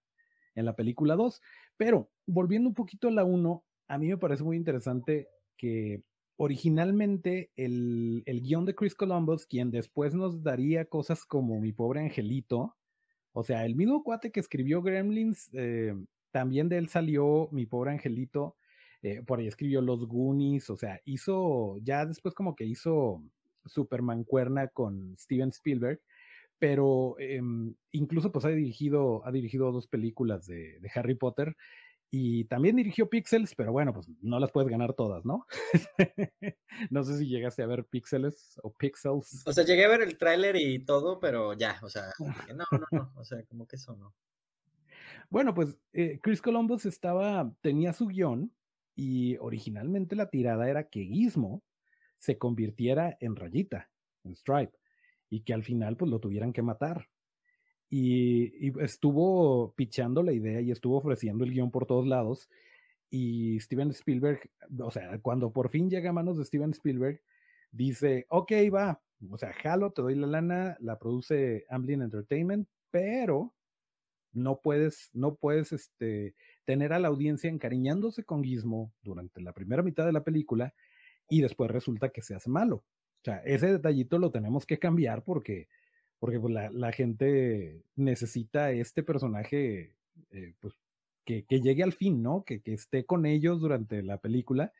en 0.54 0.64
la 0.64 0.74
película 0.74 1.16
2. 1.16 1.40
Pero 1.76 2.10
volviendo 2.26 2.68
un 2.68 2.74
poquito 2.74 3.08
a 3.08 3.12
la 3.12 3.24
1, 3.24 3.64
a 3.88 3.98
mí 3.98 4.08
me 4.08 4.18
parece 4.18 4.42
muy 4.42 4.56
interesante 4.56 5.28
que 5.56 6.02
originalmente 6.36 7.50
el, 7.56 8.22
el 8.26 8.40
guion 8.40 8.64
de 8.64 8.74
Chris 8.74 8.94
Columbus, 8.94 9.46
quien 9.46 9.70
después 9.70 10.14
nos 10.14 10.42
daría 10.42 10.84
cosas 10.84 11.24
como 11.24 11.60
Mi 11.60 11.72
pobre 11.72 12.00
angelito, 12.00 12.76
o 13.32 13.44
sea, 13.44 13.64
el 13.64 13.76
mismo 13.76 14.02
cuate 14.02 14.32
que 14.32 14.40
escribió 14.40 14.82
Gremlins, 14.82 15.50
eh, 15.52 15.94
también 16.30 16.68
de 16.68 16.78
él 16.78 16.88
salió 16.88 17.48
Mi 17.52 17.66
pobre 17.66 17.92
angelito, 17.92 18.56
eh, 19.02 19.22
por 19.22 19.38
ahí 19.38 19.46
escribió 19.46 19.80
Los 19.80 20.06
Goonies, 20.06 20.70
o 20.70 20.76
sea, 20.76 21.00
hizo, 21.04 21.78
ya 21.82 22.06
después 22.06 22.34
como 22.34 22.56
que 22.56 22.64
hizo 22.64 23.22
Superman 23.68 24.24
cuerna 24.24 24.68
con 24.68 25.16
Steven 25.16 25.50
Spielberg, 25.50 26.00
pero 26.58 27.16
eh, 27.18 27.40
incluso 27.92 28.32
pues 28.32 28.44
ha 28.44 28.48
dirigido, 28.48 29.24
ha 29.24 29.32
dirigido 29.32 29.70
dos 29.72 29.86
películas 29.86 30.46
de, 30.46 30.80
de 30.80 30.90
Harry 30.94 31.14
Potter 31.14 31.56
y 32.10 32.44
también 32.44 32.76
dirigió 32.76 33.10
Pixels, 33.10 33.54
pero 33.54 33.70
bueno, 33.70 33.92
pues 33.92 34.08
no 34.22 34.38
las 34.38 34.50
puedes 34.50 34.70
ganar 34.70 34.94
todas, 34.94 35.26
¿no? 35.26 35.46
no 36.90 37.04
sé 37.04 37.18
si 37.18 37.28
llegaste 37.28 37.62
a 37.62 37.66
ver 37.66 37.84
Pixels 37.84 38.58
o 38.62 38.72
Pixels. 38.72 39.42
O 39.46 39.52
sea, 39.52 39.64
llegué 39.64 39.84
a 39.84 39.88
ver 39.88 40.02
el 40.02 40.16
tráiler 40.16 40.56
y 40.56 40.78
todo, 40.78 41.20
pero 41.20 41.52
ya, 41.52 41.78
o 41.82 41.88
sea, 41.88 42.04
no, 42.18 42.64
no, 42.72 42.86
no, 42.90 43.12
o 43.16 43.24
sea, 43.24 43.42
como 43.44 43.66
que 43.66 43.76
eso 43.76 43.94
no. 43.96 44.14
Bueno, 45.28 45.52
pues 45.52 45.76
eh, 45.92 46.18
Chris 46.22 46.40
Columbus 46.40 46.86
estaba, 46.86 47.52
tenía 47.60 47.92
su 47.92 48.06
guion 48.06 48.54
y 48.94 49.36
originalmente 49.36 50.16
la 50.16 50.30
tirada 50.30 50.68
era 50.70 50.88
que 50.88 51.04
Gizmo 51.04 51.62
se 52.18 52.38
convirtiera 52.38 53.16
en 53.20 53.36
rayita, 53.36 53.90
en 54.24 54.36
Stripe, 54.36 54.76
y 55.30 55.40
que 55.40 55.54
al 55.54 55.62
final 55.62 55.96
pues 55.96 56.10
lo 56.10 56.20
tuvieran 56.20 56.52
que 56.52 56.62
matar. 56.62 57.08
Y, 57.90 58.78
estuvo 58.82 59.72
pichando 59.74 60.22
la 60.22 60.32
idea 60.32 60.60
y 60.60 60.70
estuvo 60.70 60.98
ofreciendo 60.98 61.44
el 61.44 61.52
guion 61.52 61.70
por 61.70 61.86
todos 61.86 62.06
lados. 62.06 62.48
Y 63.10 63.58
Steven 63.60 63.90
Spielberg, 63.90 64.50
o 64.80 64.90
sea, 64.90 65.18
cuando 65.20 65.52
por 65.52 65.70
fin 65.70 65.88
llega 65.88 66.10
a 66.10 66.12
manos 66.12 66.36
de 66.36 66.44
Steven 66.44 66.70
Spielberg, 66.70 67.22
dice, 67.70 68.26
ok, 68.28 68.52
va, 68.74 69.00
o 69.30 69.38
sea, 69.38 69.52
jalo, 69.54 69.92
te 69.92 70.02
doy 70.02 70.14
la 70.14 70.26
lana, 70.26 70.76
la 70.80 70.98
produce 70.98 71.64
Amblin 71.70 72.02
Entertainment, 72.02 72.68
pero 72.90 73.54
no 74.32 74.60
puedes, 74.60 75.10
no 75.14 75.36
puedes 75.36 75.72
este, 75.72 76.34
tener 76.64 76.92
a 76.92 76.98
la 76.98 77.08
audiencia 77.08 77.50
encariñándose 77.50 78.24
con 78.24 78.44
Gizmo 78.44 78.92
durante 79.02 79.40
la 79.40 79.52
primera 79.52 79.82
mitad 79.82 80.04
de 80.04 80.12
la 80.12 80.24
película 80.24 80.74
y 81.28 81.42
después 81.42 81.70
resulta 81.70 82.10
que 82.10 82.22
se 82.22 82.34
hace 82.34 82.50
malo. 82.50 82.76
O 82.76 83.24
sea, 83.24 83.38
ese 83.38 83.72
detallito 83.72 84.18
lo 84.18 84.30
tenemos 84.30 84.66
que 84.66 84.78
cambiar 84.78 85.24
porque, 85.24 85.68
porque 86.18 86.40
pues, 86.40 86.52
la, 86.52 86.70
la, 86.70 86.92
gente 86.92 87.82
necesita 87.96 88.70
este 88.72 89.02
personaje, 89.02 89.94
eh, 90.30 90.54
pues, 90.60 90.74
que, 91.24 91.44
que, 91.44 91.60
llegue 91.60 91.82
al 91.82 91.92
fin, 91.92 92.22
¿no? 92.22 92.44
Que, 92.44 92.60
que 92.60 92.74
esté 92.74 93.04
con 93.04 93.26
ellos 93.26 93.60
durante 93.60 94.02
la 94.02 94.18
película 94.18 94.72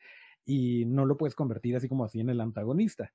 y 0.45 0.85
no 0.85 1.05
lo 1.05 1.17
puedes 1.17 1.35
convertir 1.35 1.75
así 1.75 1.87
como 1.87 2.05
así 2.05 2.19
en 2.19 2.29
el 2.29 2.41
antagonista. 2.41 3.13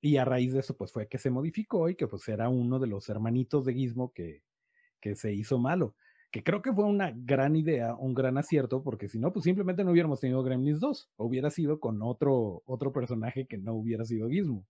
Y 0.00 0.18
a 0.18 0.24
raíz 0.24 0.52
de 0.52 0.60
eso, 0.60 0.76
pues 0.76 0.92
fue 0.92 1.08
que 1.08 1.18
se 1.18 1.30
modificó 1.30 1.88
y 1.88 1.94
que 1.94 2.06
pues 2.06 2.28
era 2.28 2.48
uno 2.48 2.78
de 2.78 2.86
los 2.86 3.08
hermanitos 3.08 3.64
de 3.64 3.74
Gizmo 3.74 4.12
que, 4.12 4.42
que 5.00 5.14
se 5.14 5.32
hizo 5.32 5.58
malo. 5.58 5.94
Que 6.34 6.42
creo 6.42 6.62
que 6.62 6.72
fue 6.72 6.82
una 6.82 7.12
gran 7.14 7.54
idea, 7.54 7.94
un 7.94 8.12
gran 8.12 8.36
acierto, 8.38 8.82
porque 8.82 9.06
si 9.06 9.20
no, 9.20 9.32
pues 9.32 9.44
simplemente 9.44 9.84
no 9.84 9.92
hubiéramos 9.92 10.18
tenido 10.18 10.42
Gremlins 10.42 10.80
2. 10.80 11.12
Hubiera 11.16 11.48
sido 11.48 11.78
con 11.78 12.02
otro, 12.02 12.64
otro 12.66 12.92
personaje 12.92 13.46
que 13.46 13.56
no 13.56 13.74
hubiera 13.74 14.04
sido 14.04 14.28
Gizmo. 14.28 14.66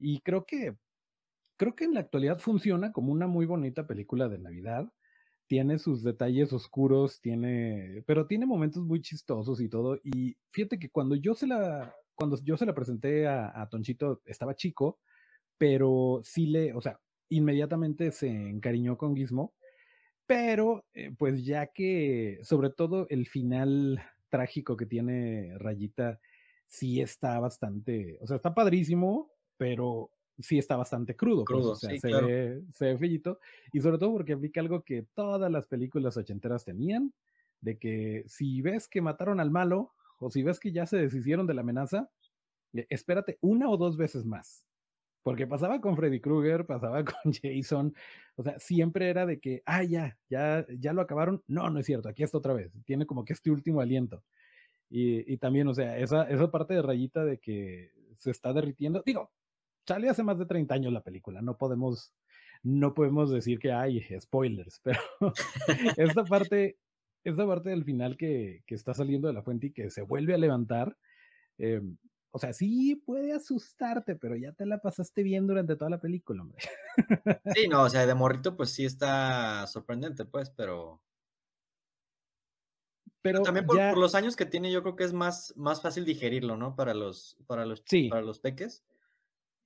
Y 0.00 0.20
creo 0.22 0.44
que, 0.44 0.76
creo 1.56 1.76
que 1.76 1.84
en 1.84 1.94
la 1.94 2.00
actualidad 2.00 2.40
funciona 2.40 2.90
como 2.90 3.12
una 3.12 3.28
muy 3.28 3.46
bonita 3.46 3.86
película 3.86 4.28
de 4.28 4.40
Navidad. 4.40 4.92
Tiene 5.46 5.78
sus 5.78 6.02
detalles 6.02 6.52
oscuros, 6.52 7.20
tiene, 7.20 8.02
pero 8.08 8.26
tiene 8.26 8.44
momentos 8.44 8.82
muy 8.82 9.00
chistosos 9.00 9.60
y 9.60 9.68
todo. 9.68 10.00
Y 10.02 10.36
fíjate 10.50 10.80
que 10.80 10.90
cuando 10.90 11.14
yo 11.14 11.36
se 11.36 11.46
la, 11.46 11.94
cuando 12.16 12.36
yo 12.42 12.56
se 12.56 12.66
la 12.66 12.74
presenté 12.74 13.28
a, 13.28 13.62
a 13.62 13.68
Tonchito, 13.68 14.22
estaba 14.24 14.56
chico, 14.56 14.98
pero 15.56 16.20
sí 16.24 16.46
le, 16.46 16.74
o 16.74 16.80
sea, 16.80 16.98
inmediatamente 17.28 18.10
se 18.10 18.26
encariñó 18.28 18.98
con 18.98 19.14
Gizmo, 19.14 19.54
pero 20.26 20.84
eh, 20.94 21.12
pues 21.16 21.44
ya 21.44 21.66
que 21.68 22.38
sobre 22.42 22.70
todo 22.70 23.06
el 23.10 23.26
final 23.26 24.02
trágico 24.28 24.76
que 24.76 24.86
tiene 24.86 25.56
Rayita 25.58 26.20
sí 26.66 27.00
está 27.00 27.38
bastante, 27.40 28.18
o 28.20 28.26
sea, 28.26 28.36
está 28.36 28.54
padrísimo, 28.54 29.30
pero 29.56 30.10
sí 30.38 30.58
está 30.58 30.76
bastante 30.76 31.14
crudo, 31.14 31.44
Crudo, 31.44 31.70
pues, 31.70 31.72
o 31.72 31.76
sea, 31.76 31.90
sí, 31.90 31.98
se, 31.98 32.08
claro. 32.08 32.26
ve, 32.26 32.62
se 32.72 32.86
ve 32.86 32.98
feíto, 32.98 33.38
y 33.72 33.80
sobre 33.80 33.98
todo 33.98 34.12
porque 34.12 34.32
aplica 34.32 34.60
algo 34.60 34.82
que 34.82 35.06
todas 35.14 35.50
las 35.50 35.66
películas 35.66 36.16
ochenteras 36.16 36.64
tenían, 36.64 37.12
de 37.60 37.78
que 37.78 38.24
si 38.26 38.60
ves 38.60 38.88
que 38.88 39.00
mataron 39.00 39.40
al 39.40 39.50
malo, 39.50 39.92
o 40.18 40.30
si 40.30 40.42
ves 40.42 40.58
que 40.58 40.72
ya 40.72 40.86
se 40.86 40.96
deshicieron 40.96 41.46
de 41.46 41.54
la 41.54 41.60
amenaza, 41.60 42.10
eh, 42.72 42.86
espérate 42.90 43.38
una 43.40 43.68
o 43.68 43.76
dos 43.76 43.96
veces 43.96 44.24
más. 44.24 44.66
Porque 45.24 45.46
pasaba 45.46 45.80
con 45.80 45.96
Freddy 45.96 46.20
Krueger, 46.20 46.66
pasaba 46.66 47.02
con 47.04 47.32
Jason, 47.32 47.94
o 48.36 48.42
sea, 48.44 48.58
siempre 48.60 49.08
era 49.08 49.26
de 49.26 49.40
que, 49.40 49.62
ah, 49.66 49.82
ya, 49.82 50.16
ya, 50.28 50.64
ya 50.78 50.92
lo 50.92 51.00
acabaron. 51.00 51.42
No, 51.48 51.68
no 51.70 51.80
es 51.80 51.86
cierto, 51.86 52.08
aquí 52.08 52.22
está 52.22 52.38
otra 52.38 52.52
vez. 52.52 52.70
Tiene 52.84 53.06
como 53.06 53.24
que 53.24 53.32
este 53.32 53.50
último 53.50 53.80
aliento. 53.80 54.22
Y, 54.90 55.32
y 55.32 55.38
también, 55.38 55.66
o 55.66 55.74
sea, 55.74 55.98
esa, 55.98 56.24
esa 56.24 56.50
parte 56.50 56.74
de 56.74 56.82
rayita 56.82 57.24
de 57.24 57.38
que 57.38 57.90
se 58.18 58.30
está 58.30 58.52
derritiendo, 58.52 59.02
digo, 59.04 59.32
sale 59.86 60.08
hace 60.08 60.22
más 60.22 60.38
de 60.38 60.46
30 60.46 60.74
años 60.74 60.92
la 60.92 61.02
película, 61.02 61.42
no 61.42 61.56
podemos, 61.56 62.12
no 62.62 62.94
podemos 62.94 63.30
decir 63.30 63.58
que 63.58 63.72
hay 63.72 64.02
spoilers, 64.20 64.80
pero 64.84 65.00
esta 65.96 66.24
parte, 66.24 66.76
esta 67.24 67.46
parte 67.46 67.70
del 67.70 67.84
final 67.84 68.16
que, 68.16 68.62
que, 68.66 68.74
está 68.74 68.92
saliendo 68.92 69.28
de 69.28 69.34
la 69.34 69.42
fuente 69.42 69.68
y 69.68 69.72
que 69.72 69.90
se 69.90 70.02
vuelve 70.02 70.34
a 70.34 70.38
levantar, 70.38 70.96
eh, 71.58 71.80
o 72.36 72.38
sea, 72.40 72.52
sí 72.52 72.96
puede 72.96 73.32
asustarte, 73.32 74.16
pero 74.16 74.34
ya 74.34 74.50
te 74.50 74.66
la 74.66 74.78
pasaste 74.78 75.22
bien 75.22 75.46
durante 75.46 75.76
toda 75.76 75.88
la 75.88 76.00
película, 76.00 76.42
hombre. 76.42 76.58
Sí, 77.54 77.68
no, 77.68 77.84
o 77.84 77.88
sea, 77.88 78.06
de 78.06 78.14
morrito, 78.14 78.56
pues 78.56 78.70
sí 78.70 78.84
está 78.84 79.64
sorprendente, 79.68 80.24
pues, 80.24 80.50
pero. 80.50 81.00
Pero 83.22 83.40
también 83.40 83.66
por, 83.66 83.76
ya... 83.76 83.90
por, 83.90 83.98
los 83.98 84.16
años 84.16 84.34
que 84.34 84.46
tiene, 84.46 84.72
yo 84.72 84.82
creo 84.82 84.96
que 84.96 85.04
es 85.04 85.12
más, 85.12 85.54
más 85.56 85.80
fácil 85.80 86.04
digerirlo, 86.04 86.56
¿no? 86.56 86.74
Para 86.74 86.92
los, 86.92 87.36
para 87.46 87.64
los, 87.66 87.84
sí. 87.86 88.08
para 88.08 88.22
los 88.22 88.40
peques. 88.40 88.84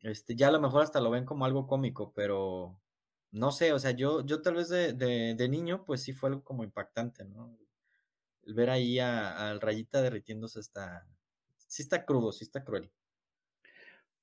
Este, 0.00 0.36
ya 0.36 0.48
a 0.48 0.52
lo 0.52 0.60
mejor 0.60 0.82
hasta 0.82 1.00
lo 1.00 1.08
ven 1.08 1.24
como 1.24 1.46
algo 1.46 1.66
cómico, 1.66 2.12
pero 2.14 2.78
no 3.30 3.50
sé, 3.50 3.72
o 3.72 3.78
sea, 3.78 3.92
yo, 3.92 4.26
yo 4.26 4.42
tal 4.42 4.56
vez 4.56 4.68
de, 4.68 4.92
de, 4.92 5.34
de 5.34 5.48
niño, 5.48 5.86
pues 5.86 6.02
sí 6.02 6.12
fue 6.12 6.28
algo 6.28 6.44
como 6.44 6.64
impactante, 6.64 7.24
¿no? 7.24 7.56
El 8.42 8.52
ver 8.52 8.68
ahí 8.68 8.98
al 8.98 9.58
rayita 9.58 10.02
derritiéndose 10.02 10.60
está, 10.60 11.06
sí 11.68 11.82
está 11.82 12.04
crudo, 12.04 12.32
sí 12.32 12.44
está 12.44 12.64
cruel. 12.64 12.90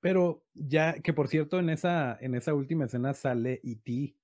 Pero 0.01 0.43
ya, 0.53 0.99
que 1.01 1.13
por 1.13 1.27
cierto, 1.27 1.59
en 1.59 1.69
esa, 1.69 2.17
en 2.19 2.35
esa 2.35 2.53
última 2.53 2.85
escena 2.85 3.13
sale 3.13 3.61
E.T., 3.63 4.15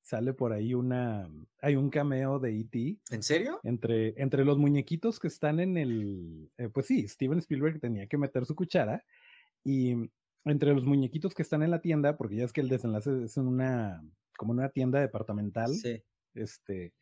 sale 0.00 0.32
por 0.32 0.52
ahí 0.52 0.72
una, 0.74 1.28
hay 1.60 1.76
un 1.76 1.90
cameo 1.90 2.38
de 2.38 2.58
E.T. 2.60 2.98
¿En 3.10 3.22
serio? 3.22 3.60
Entre, 3.62 4.20
entre 4.20 4.44
los 4.44 4.58
muñequitos 4.58 5.20
que 5.20 5.28
están 5.28 5.60
en 5.60 5.76
el, 5.76 6.50
eh, 6.56 6.68
pues 6.70 6.86
sí, 6.86 7.06
Steven 7.06 7.38
Spielberg 7.38 7.78
tenía 7.78 8.06
que 8.06 8.16
meter 8.16 8.46
su 8.46 8.54
cuchara 8.56 9.04
y 9.62 9.94
entre 10.44 10.72
los 10.72 10.84
muñequitos 10.84 11.34
que 11.34 11.42
están 11.42 11.62
en 11.62 11.70
la 11.70 11.82
tienda, 11.82 12.16
porque 12.16 12.36
ya 12.36 12.44
es 12.44 12.52
que 12.52 12.62
el 12.62 12.68
desenlace 12.70 13.24
es 13.24 13.36
en 13.36 13.46
una, 13.46 14.02
como 14.36 14.54
en 14.54 14.60
una 14.60 14.70
tienda 14.70 14.98
departamental, 15.00 15.74
Sí. 15.74 16.02
este, 16.34 16.94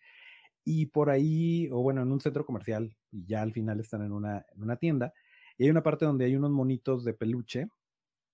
y 0.64 0.86
por 0.86 1.10
ahí, 1.10 1.68
o 1.70 1.80
bueno, 1.80 2.02
en 2.02 2.10
un 2.10 2.20
centro 2.20 2.44
comercial, 2.44 2.96
y 3.12 3.24
ya 3.26 3.42
al 3.42 3.52
final 3.52 3.78
están 3.78 4.02
en 4.04 4.12
una, 4.12 4.44
en 4.54 4.62
una 4.62 4.76
tienda, 4.76 5.14
y 5.58 5.64
hay 5.64 5.70
una 5.70 5.82
parte 5.82 6.04
donde 6.04 6.24
hay 6.26 6.36
unos 6.36 6.50
monitos 6.50 7.04
de 7.04 7.14
peluche, 7.14 7.68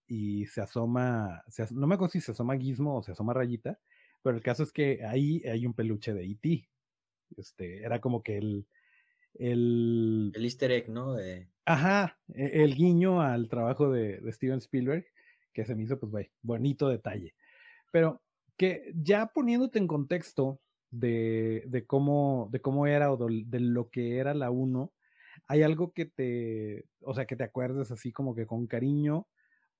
y 0.07 0.47
se 0.47 0.61
asoma, 0.61 1.43
se 1.49 1.63
as- 1.63 1.73
no 1.73 1.87
me 1.87 1.95
acuerdo 1.95 2.13
si 2.13 2.21
se 2.21 2.33
asoma 2.33 2.59
Gizmo 2.59 2.99
o 2.99 3.03
se 3.03 3.13
asoma 3.13 3.35
Rayita, 3.35 3.81
pero 4.23 4.37
el 4.37 4.43
caso 4.43 4.63
es 4.63 4.73
que 4.73 5.05
ahí 5.05 5.43
hay 5.47 5.67
un 5.67 5.75
peluche 5.75 6.15
de 6.15 6.25
E.T. 6.27 6.69
Este, 7.37 7.83
era 7.85 8.01
como 8.01 8.23
que 8.23 8.39
el, 8.39 8.67
el, 9.35 10.33
El 10.35 10.45
easter 10.45 10.71
egg, 10.73 10.89
¿no? 10.91 11.15
De- 11.15 11.49
Ajá, 11.65 12.19
e- 12.35 12.65
el 12.65 12.75
guiño 12.75 13.21
al 13.23 13.49
trabajo 13.49 13.91
de, 13.91 14.19
de 14.21 14.33
Steven 14.33 14.59
Spielberg, 14.59 15.07
que 15.53 15.65
se 15.65 15.75
me 15.75 15.85
hizo, 15.85 15.99
pues, 15.99 16.11
güey, 16.11 16.31
bonito 16.43 16.89
detalle. 16.89 17.35
Pero 17.93 18.23
que 18.57 18.93
ya 18.97 19.29
poniéndote 19.29 19.79
en 19.79 19.89
contexto 19.89 20.61
de, 20.91 21.65
de 21.67 21.87
cómo, 21.87 22.49
de 22.53 22.61
cómo 22.61 22.87
era 22.87 23.13
o 23.13 23.17
de, 23.17 23.61
lo 23.61 23.91
que 23.91 24.19
era 24.19 24.35
la 24.35 24.51
1, 24.51 24.93
hay 25.53 25.63
algo 25.63 25.93
que 25.93 26.07
te, 26.07 26.87
o 27.03 27.13
sea, 27.13 27.27
que 27.27 27.37
te 27.37 27.45
acuerdes 27.45 27.91
así 27.91 28.11
como 28.11 28.35
que 28.35 28.47
con 28.47 28.67
cariño, 28.67 29.29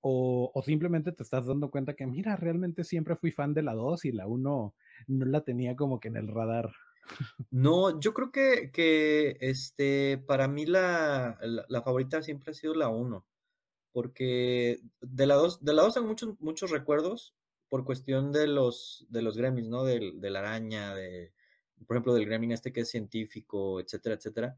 o, 0.01 0.51
o 0.53 0.61
simplemente 0.61 1.11
te 1.11 1.23
estás 1.23 1.47
dando 1.47 1.71
cuenta 1.71 1.95
que, 1.95 2.05
mira, 2.05 2.35
realmente 2.35 2.83
siempre 2.83 3.15
fui 3.15 3.31
fan 3.31 3.55
de 3.55 3.63
la 3.63 3.73
2 3.73 4.05
y 4.05 4.11
la 4.11 4.27
1 4.27 4.75
no 5.07 5.25
la 5.25 5.41
tenía 5.41 5.75
como 5.75 5.99
que 5.99 6.09
en 6.09 6.17
el 6.17 6.27
radar. 6.27 6.71
No, 7.49 7.99
yo 7.99 8.13
creo 8.13 8.31
que, 8.31 8.69
que 8.71 9.35
este, 9.39 10.19
para 10.27 10.47
mí 10.47 10.67
la, 10.67 11.39
la, 11.67 11.81
favorita 11.81 12.21
siempre 12.21 12.51
ha 12.51 12.53
sido 12.53 12.75
la 12.75 12.89
1, 12.89 13.25
porque 13.91 14.79
de 15.01 15.25
la 15.25 15.33
2, 15.35 15.65
de 15.65 15.73
la 15.73 15.81
2 15.81 15.95
tengo 15.95 16.07
muchos, 16.07 16.39
muchos 16.39 16.69
recuerdos 16.69 17.35
por 17.67 17.83
cuestión 17.83 18.31
de 18.31 18.45
los, 18.45 19.07
de 19.09 19.23
los 19.23 19.35
gremlins, 19.35 19.69
¿no? 19.69 19.83
Del, 19.83 20.21
de 20.21 20.29
la 20.29 20.39
araña, 20.39 20.93
de, 20.93 21.33
por 21.87 21.97
ejemplo, 21.97 22.13
del 22.13 22.27
gremlin 22.27 22.51
este 22.51 22.71
que 22.71 22.81
es 22.81 22.91
científico, 22.91 23.79
etcétera, 23.79 24.15
etcétera. 24.15 24.55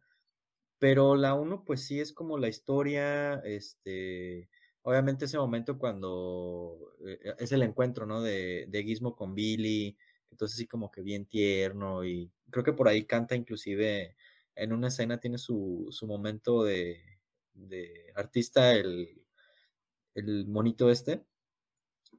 Pero 0.86 1.16
la 1.16 1.34
1, 1.34 1.64
pues 1.66 1.84
sí 1.86 2.00
es 2.00 2.14
como 2.14 2.38
la 2.38 2.48
historia, 2.48 3.36
este, 3.44 4.50
obviamente 4.84 5.26
ese 5.26 5.38
momento 5.40 5.80
cuando 5.80 6.78
eh, 7.08 7.34
es 7.40 7.52
el 7.52 7.64
encuentro, 7.64 8.06
¿no? 8.06 8.22
De, 8.22 8.68
de 8.70 8.84
Gizmo 8.84 9.16
con 9.16 9.34
Billy, 9.34 9.98
entonces 10.30 10.58
sí 10.58 10.68
como 10.68 10.92
que 10.92 11.02
bien 11.02 11.26
tierno 11.26 12.06
y 12.06 12.32
creo 12.52 12.64
que 12.64 12.74
por 12.74 12.88
ahí 12.88 13.06
canta 13.06 13.36
inclusive 13.36 14.16
en 14.56 14.74
una 14.74 14.90
escena 14.90 15.20
tiene 15.20 15.38
su, 15.40 15.88
su 15.92 16.06
momento 16.08 16.64
de, 16.64 17.02
de 17.54 18.12
artista 18.16 18.74
el, 18.74 19.24
el 20.16 20.48
monito 20.48 20.90
este. 20.90 21.26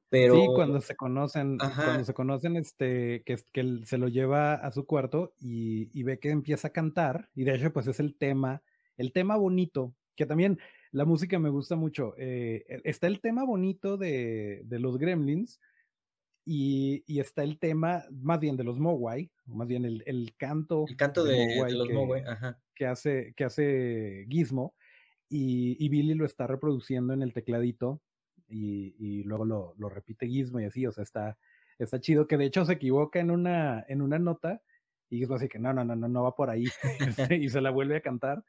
Pero 0.09 0.35
Sí, 0.37 0.47
cuando 0.55 0.81
se 0.81 0.95
conocen, 0.97 1.59
Ajá. 1.61 1.85
cuando 1.85 2.05
se 2.05 2.14
conocen, 2.14 2.57
este, 2.57 3.23
que, 3.25 3.37
que 3.53 3.61
él 3.61 3.85
se 3.87 3.99
lo 3.99 4.09
lleva 4.09 4.55
a 4.55 4.71
su 4.71 4.87
cuarto 4.87 5.35
y, 5.38 5.90
y 5.99 6.03
ve 6.05 6.19
que 6.21 6.31
empieza 6.31 6.69
a 6.69 6.73
cantar, 6.73 7.29
y 7.35 7.45
de 7.45 7.57
hecho, 7.57 7.73
pues 7.73 7.87
es 7.88 7.99
el 8.01 8.16
tema, 8.16 8.62
el 8.97 9.12
tema 9.12 9.37
bonito, 9.37 9.95
que 10.14 10.25
también 10.27 10.59
la 10.92 11.05
música 11.05 11.38
me 11.40 11.51
gusta 11.51 11.75
mucho. 11.77 12.14
eh, 12.19 12.64
e- 12.69 12.81
está 12.85 13.09
el 13.09 13.21
tema 13.21 13.45
bonito 13.45 13.97
de, 13.97 14.62
de 14.64 14.79
los 14.79 14.97
Gremlins, 14.99 15.61
y, 16.45 17.03
y 17.07 17.19
está 17.19 17.42
el 17.42 17.59
tema, 17.59 18.05
más 18.12 18.38
bien 18.38 18.57
de 18.57 18.62
los 18.64 18.79
Mogwai, 18.79 19.33
más 19.47 19.66
bien 19.66 19.85
el, 19.85 20.05
el 20.07 20.37
canto, 20.37 20.85
el 20.88 20.97
canto 20.97 21.25
de, 21.25 21.33
de 21.33 21.47
Mogwai 21.57 21.73
los 21.73 21.88
que- 21.88 21.95
Mogwai, 21.95 22.23
ajá. 22.25 22.61
que 22.75 22.87
hace, 22.87 23.35
que 23.37 23.45
hace 23.45 24.27
Gizmo 24.31 24.77
y, 25.29 25.77
y 25.85 25.88
Billy 25.88 26.14
lo 26.14 26.25
está 26.25 26.47
reproduciendo 26.47 27.12
en 27.14 27.23
el 27.23 27.33
tecladito 27.33 28.01
y, 28.49 28.95
y 28.99 29.23
luego 29.25 29.45
lo, 29.45 29.75
lo 29.79 29.89
repite 29.89 30.27
Gizmo 30.27 30.61
y 30.61 30.65
así, 30.65 30.87
o 30.87 30.93
sea, 30.93 31.03
está, 31.05 31.39
está 31.79 32.01
chido, 32.01 32.27
que 32.27 32.37
de 32.37 32.45
hecho 32.47 32.65
se 32.65 32.75
equivoca 32.75 33.19
en 33.21 33.31
una, 33.31 33.85
en 33.89 34.03
una 34.03 34.19
nota 34.19 34.63
y 35.11 35.19
Gizmo 35.19 35.37
así 35.37 35.49
que 35.49 35.59
no, 35.59 35.73
no, 35.73 35.85
no, 35.85 35.95
no, 35.97 36.09
no 36.09 36.23
va 36.23 36.35
por 36.35 36.51
ahí 36.51 36.65
y 37.31 37.49
se 37.49 37.61
la 37.61 37.71
vuelve 37.71 37.97
a 37.97 38.01
cantar. 38.03 38.45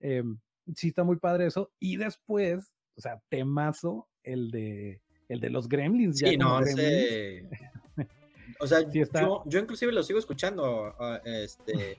Em, 0.00 0.38
sí 0.74 0.88
está 0.88 1.04
muy 1.04 1.16
padre 1.16 1.46
eso 1.46 1.72
y 1.78 1.96
después, 1.96 2.72
o 2.96 3.00
sea, 3.00 3.20
temazo 3.28 4.08
el 4.22 4.50
de, 4.50 5.00
el 5.28 5.40
de 5.40 5.50
los 5.50 5.68
Gremlins. 5.68 6.18
ya 6.20 6.28
Sí, 6.30 6.36
no, 6.36 6.56
Gremlins. 6.60 6.78
ese... 6.80 7.48
O 8.58 8.66
sea, 8.66 8.80
Sí 8.90 9.00
está- 9.00 9.22
yo, 9.22 9.42
yo 9.46 9.58
inclusive 9.60 9.92
lo 9.92 10.02
sigo 10.02 10.18
escuchando. 10.18 10.94
ah, 10.98 11.20
Este, 11.24 11.98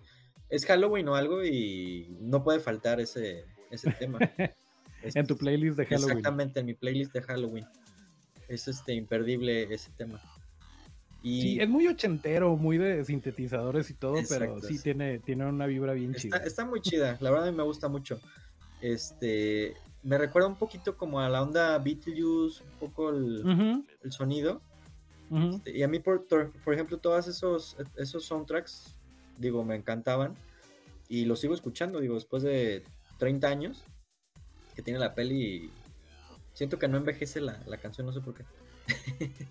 es 0.49 0.65
Halloween 0.65 1.07
o 1.07 1.15
algo 1.15 1.43
y 1.45 2.15
no 2.19 2.43
puede 2.43 2.59
faltar 2.59 2.99
ese, 2.99 3.45
ese 3.71 3.89
tema. 3.93 4.19
Es- 5.01 5.15
en 5.15 5.25
tu 5.27 5.37
playlist 5.37 5.77
de 5.77 5.85
Halloween. 5.85 6.17
Exactamente, 6.17 6.59
en 6.59 6.65
mi 6.65 6.73
playlist 6.73 7.13
de 7.13 7.21
Halloween. 7.21 7.65
Es 8.47 8.67
este 8.67 8.93
imperdible 8.93 9.73
ese 9.73 9.91
tema. 9.97 10.19
Y 11.23 11.41
Sí, 11.41 11.59
es 11.59 11.69
muy 11.69 11.87
ochentero, 11.87 12.55
muy 12.57 12.77
de 12.79 13.05
sintetizadores 13.05 13.89
y 13.89 13.93
todo, 13.93 14.15
pero 14.27 14.59
sí 14.61 14.77
sí. 14.77 14.83
tiene, 14.83 15.19
tiene 15.19 15.45
una 15.45 15.67
vibra 15.67 15.93
bien 15.93 16.11
está, 16.11 16.21
chida. 16.21 16.37
está 16.37 16.65
muy 16.65 16.81
chida, 16.81 17.17
la 17.21 17.29
verdad 17.29 17.47
a 17.47 17.51
mí 17.51 17.57
me 17.57 17.63
gusta 17.63 17.87
mucho. 17.87 18.19
Este, 18.81 19.75
me 20.03 20.17
recuerda 20.17 20.47
un 20.47 20.55
poquito 20.55 20.97
como 20.97 21.19
a 21.19 21.29
la 21.29 21.41
onda 21.43 21.77
Beetlejuice, 21.77 22.63
un 22.63 22.79
poco 22.79 23.09
el, 23.11 23.83
el 24.03 24.11
sonido. 24.11 24.61
Este, 25.31 25.77
Y 25.77 25.83
a 25.83 25.87
mí, 25.87 25.99
por, 25.99 26.25
por 26.27 26.51
por 26.51 26.73
ejemplo, 26.73 26.97
todos 26.97 27.27
esos, 27.27 27.77
esos 27.95 28.25
soundtracks, 28.25 28.95
digo, 29.37 29.63
me 29.63 29.75
encantaban. 29.75 30.35
Y 31.07 31.25
los 31.25 31.39
sigo 31.39 31.53
escuchando, 31.53 31.99
digo, 31.99 32.15
después 32.15 32.41
de 32.43 32.83
30 33.17 33.47
años 33.47 33.83
que 34.81 34.85
tiene 34.85 34.99
la 34.99 35.13
peli. 35.13 35.69
Siento 36.53 36.79
que 36.79 36.87
no 36.87 36.97
envejece 36.97 37.39
la, 37.39 37.61
la 37.67 37.77
canción, 37.77 38.07
no 38.07 38.13
sé 38.13 38.19
por 38.21 38.33
qué. 38.33 38.43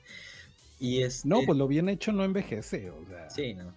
y 0.81 1.03
este, 1.03 1.29
No, 1.29 1.40
pues 1.47 1.57
lo 1.57 1.69
bien 1.69 1.88
hecho 1.88 2.12
no 2.12 2.25
envejece, 2.25 2.90
o 2.90 3.05
sea. 3.07 3.31
Sí, 3.31 3.55
no. 3.55 3.73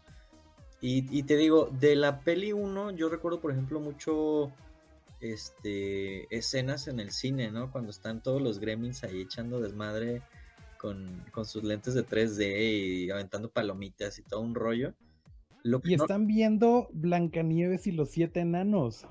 Y, 0.82 1.06
y 1.18 1.24
te 1.24 1.38
digo, 1.38 1.70
de 1.80 1.96
la 1.96 2.20
peli 2.22 2.52
1, 2.52 2.92
yo 2.92 3.08
recuerdo, 3.10 3.40
por 3.40 3.52
ejemplo, 3.52 3.80
mucho 3.80 4.52
este 5.22 6.36
escenas 6.36 6.88
en 6.90 7.00
el 7.00 7.12
cine, 7.12 7.50
¿no? 7.52 7.72
Cuando 7.72 7.92
están 7.92 8.22
todos 8.22 8.42
los 8.42 8.60
gremlins 8.60 9.04
ahí 9.06 9.22
echando 9.22 9.62
desmadre 9.62 10.22
con, 10.78 11.24
con 11.32 11.46
sus 11.46 11.64
lentes 11.64 11.94
de 11.94 12.06
3D 12.06 13.06
y 13.06 13.10
aventando 13.12 13.50
palomitas 13.50 14.20
y 14.20 14.24
todo 14.24 14.42
un 14.42 14.54
rollo. 14.56 14.94
Lo 15.64 15.80
que 15.80 15.94
Y 15.94 15.96
no- 15.96 16.04
están 16.04 16.28
viendo 16.28 16.90
Blancanieves 16.92 17.88
y 17.88 17.94
los 17.94 18.10
siete 18.10 18.42
enanos. 18.42 19.06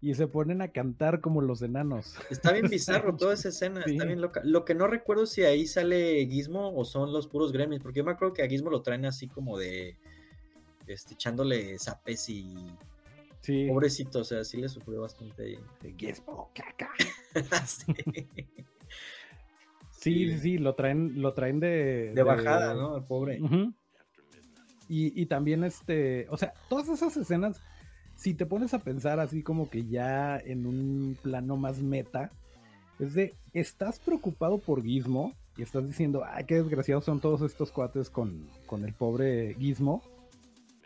Y 0.00 0.14
se 0.14 0.28
ponen 0.28 0.62
a 0.62 0.68
cantar 0.68 1.20
como 1.20 1.40
los 1.40 1.60
enanos. 1.62 2.14
Está 2.30 2.52
bien 2.52 2.68
bizarro 2.68 3.16
toda 3.16 3.34
esa 3.34 3.48
escena, 3.48 3.82
Sí. 3.84 3.92
está 3.92 4.04
bien 4.04 4.20
loca. 4.20 4.40
Lo 4.44 4.64
que 4.64 4.74
no 4.74 4.86
recuerdo 4.86 5.26
si 5.26 5.42
ahí 5.42 5.66
sale 5.66 6.24
Gizmo 6.26 6.72
o 6.76 6.84
son 6.84 7.12
los 7.12 7.26
puros 7.26 7.50
gremlins, 7.52 7.82
porque 7.82 7.98
yo 7.98 8.04
me 8.04 8.12
acuerdo 8.12 8.32
que 8.34 8.42
a 8.42 8.48
Gizmo 8.48 8.70
lo 8.70 8.82
traen 8.82 9.04
así 9.06 9.26
como 9.26 9.58
de 9.58 9.96
este, 10.86 11.14
echándole 11.14 11.78
zapes 11.78 12.28
y 12.28 12.54
Sí. 13.40 13.66
pobrecito, 13.68 14.20
o 14.20 14.24
sea, 14.24 14.44
sí 14.44 14.56
le 14.58 14.68
sufrió 14.68 15.00
bastante 15.00 15.42
ahí. 15.42 15.58
Gizmo, 15.96 16.50
caca. 16.54 16.90
Sí. 19.90 20.28
Sí, 20.30 20.38
Sí. 20.38 20.58
lo 20.58 20.74
traen, 20.76 21.20
lo 21.20 21.34
traen 21.34 21.58
de. 21.58 22.12
De 22.14 22.22
bajada, 22.22 22.74
¿no? 22.74 22.96
El 22.96 23.02
pobre. 23.04 23.40
Y, 24.88 25.20
y 25.20 25.26
también 25.26 25.64
este, 25.64 26.26
o 26.30 26.36
sea, 26.36 26.54
todas 26.68 26.88
esas 26.88 27.16
escenas, 27.16 27.60
si 28.18 28.34
te 28.34 28.46
pones 28.46 28.74
a 28.74 28.80
pensar 28.80 29.20
así 29.20 29.44
como 29.44 29.70
que 29.70 29.86
ya 29.86 30.38
en 30.38 30.66
un 30.66 31.16
plano 31.22 31.56
más 31.56 31.78
meta, 31.78 32.32
es 32.98 33.14
de, 33.14 33.36
estás 33.54 34.00
preocupado 34.00 34.58
por 34.58 34.82
Gizmo 34.82 35.34
y 35.56 35.62
estás 35.62 35.86
diciendo, 35.86 36.24
ay, 36.26 36.44
qué 36.44 36.56
desgraciados 36.56 37.04
son 37.04 37.20
todos 37.20 37.42
estos 37.42 37.70
cuates 37.70 38.10
con, 38.10 38.48
con 38.66 38.84
el 38.84 38.92
pobre 38.92 39.54
Gizmo. 39.54 40.02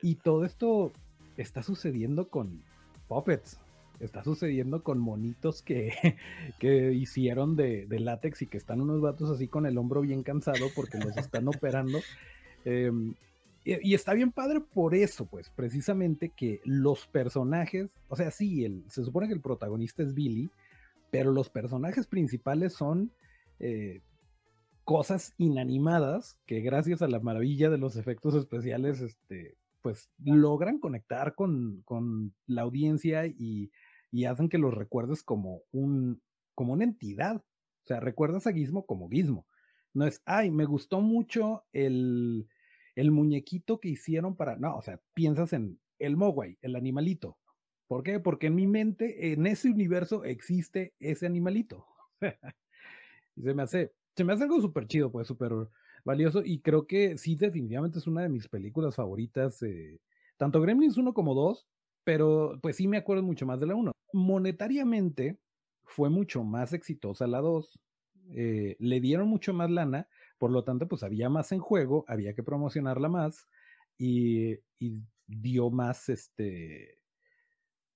Y 0.02 0.16
todo 0.16 0.44
esto 0.44 0.92
está 1.38 1.62
sucediendo 1.62 2.28
con 2.28 2.62
puppets. 3.08 3.58
Está 3.98 4.22
sucediendo 4.22 4.82
con 4.82 4.98
monitos 4.98 5.62
que, 5.62 5.94
que 6.58 6.92
hicieron 6.92 7.56
de, 7.56 7.86
de 7.86 7.98
látex 7.98 8.42
y 8.42 8.46
que 8.46 8.58
están 8.58 8.82
unos 8.82 9.00
vatos 9.00 9.30
así 9.30 9.48
con 9.48 9.64
el 9.64 9.78
hombro 9.78 10.02
bien 10.02 10.22
cansado 10.22 10.66
porque 10.76 10.98
los 10.98 11.16
están 11.16 11.48
operando. 11.48 11.98
Em, 12.66 13.14
y, 13.64 13.94
está 13.94 14.12
bien 14.14 14.32
padre 14.32 14.60
por 14.60 14.94
eso, 14.94 15.26
pues, 15.26 15.50
precisamente 15.50 16.30
que 16.30 16.60
los 16.64 17.06
personajes, 17.06 17.90
o 18.08 18.16
sea, 18.16 18.30
sí, 18.30 18.64
el, 18.64 18.84
se 18.88 19.04
supone 19.04 19.28
que 19.28 19.34
el 19.34 19.40
protagonista 19.40 20.02
es 20.02 20.14
Billy, 20.14 20.50
pero 21.10 21.30
los 21.30 21.48
personajes 21.48 22.06
principales 22.06 22.72
son 22.72 23.12
eh, 23.60 24.00
cosas 24.84 25.34
inanimadas 25.38 26.38
que 26.46 26.60
gracias 26.60 27.02
a 27.02 27.08
la 27.08 27.20
maravilla 27.20 27.70
de 27.70 27.78
los 27.78 27.96
efectos 27.96 28.34
especiales, 28.34 29.00
este, 29.00 29.56
pues 29.80 30.10
logran 30.24 30.78
conectar 30.78 31.34
con, 31.34 31.82
con 31.84 32.34
la 32.46 32.62
audiencia 32.62 33.26
y, 33.26 33.70
y 34.10 34.24
hacen 34.24 34.48
que 34.48 34.58
los 34.58 34.74
recuerdes 34.74 35.22
como 35.22 35.62
un, 35.70 36.20
como 36.54 36.72
una 36.72 36.84
entidad. 36.84 37.36
O 37.36 37.86
sea, 37.86 38.00
recuerdas 38.00 38.46
a 38.46 38.52
Gizmo 38.52 38.86
como 38.86 39.08
Gizmo. 39.08 39.46
No 39.94 40.06
es, 40.06 40.22
ay, 40.24 40.50
me 40.50 40.64
gustó 40.64 41.00
mucho 41.00 41.64
el, 41.72 42.48
el 42.94 43.10
muñequito 43.10 43.80
que 43.80 43.88
hicieron 43.88 44.36
para. 44.36 44.56
No, 44.56 44.76
o 44.76 44.82
sea, 44.82 45.00
piensas 45.14 45.52
en 45.52 45.78
el 45.98 46.16
Mogwai, 46.16 46.58
el 46.60 46.76
animalito. 46.76 47.38
¿Por 47.86 48.02
qué? 48.02 48.20
Porque 48.20 48.46
en 48.46 48.54
mi 48.54 48.66
mente, 48.66 49.32
en 49.32 49.46
ese 49.46 49.70
universo, 49.70 50.24
existe 50.24 50.94
ese 50.98 51.26
animalito. 51.26 51.86
y 53.36 53.42
se 53.42 53.54
me 53.54 53.62
hace, 53.62 53.92
se 54.16 54.24
me 54.24 54.32
hace 54.32 54.44
algo 54.44 54.60
súper 54.60 54.86
chido, 54.86 55.12
pues 55.12 55.26
súper 55.28 55.52
valioso. 56.04 56.42
Y 56.44 56.60
creo 56.60 56.86
que 56.86 57.18
sí, 57.18 57.36
definitivamente 57.36 57.98
es 57.98 58.06
una 58.06 58.22
de 58.22 58.28
mis 58.28 58.48
películas 58.48 58.96
favoritas. 58.96 59.62
Eh, 59.62 60.00
tanto 60.36 60.60
Gremlins 60.60 60.96
1 60.96 61.12
como 61.12 61.34
2, 61.34 61.66
pero 62.04 62.58
pues 62.62 62.76
sí 62.76 62.88
me 62.88 62.96
acuerdo 62.96 63.22
mucho 63.22 63.46
más 63.46 63.60
de 63.60 63.66
la 63.66 63.74
1. 63.74 63.92
Monetariamente 64.12 65.38
fue 65.84 66.10
mucho 66.10 66.42
más 66.44 66.72
exitosa 66.72 67.26
la 67.26 67.40
2. 67.40 67.78
Eh, 68.30 68.76
le 68.78 69.00
dieron 69.00 69.28
mucho 69.28 69.52
más 69.52 69.70
lana, 69.70 70.08
por 70.42 70.50
lo 70.50 70.64
tanto, 70.64 70.88
pues 70.88 71.04
había 71.04 71.28
más 71.28 71.52
en 71.52 71.60
juego, 71.60 72.04
había 72.08 72.34
que 72.34 72.42
promocionarla 72.42 73.08
más 73.08 73.46
y, 73.96 74.58
dio 75.24 75.70
más, 75.70 76.08
este, 76.08 76.98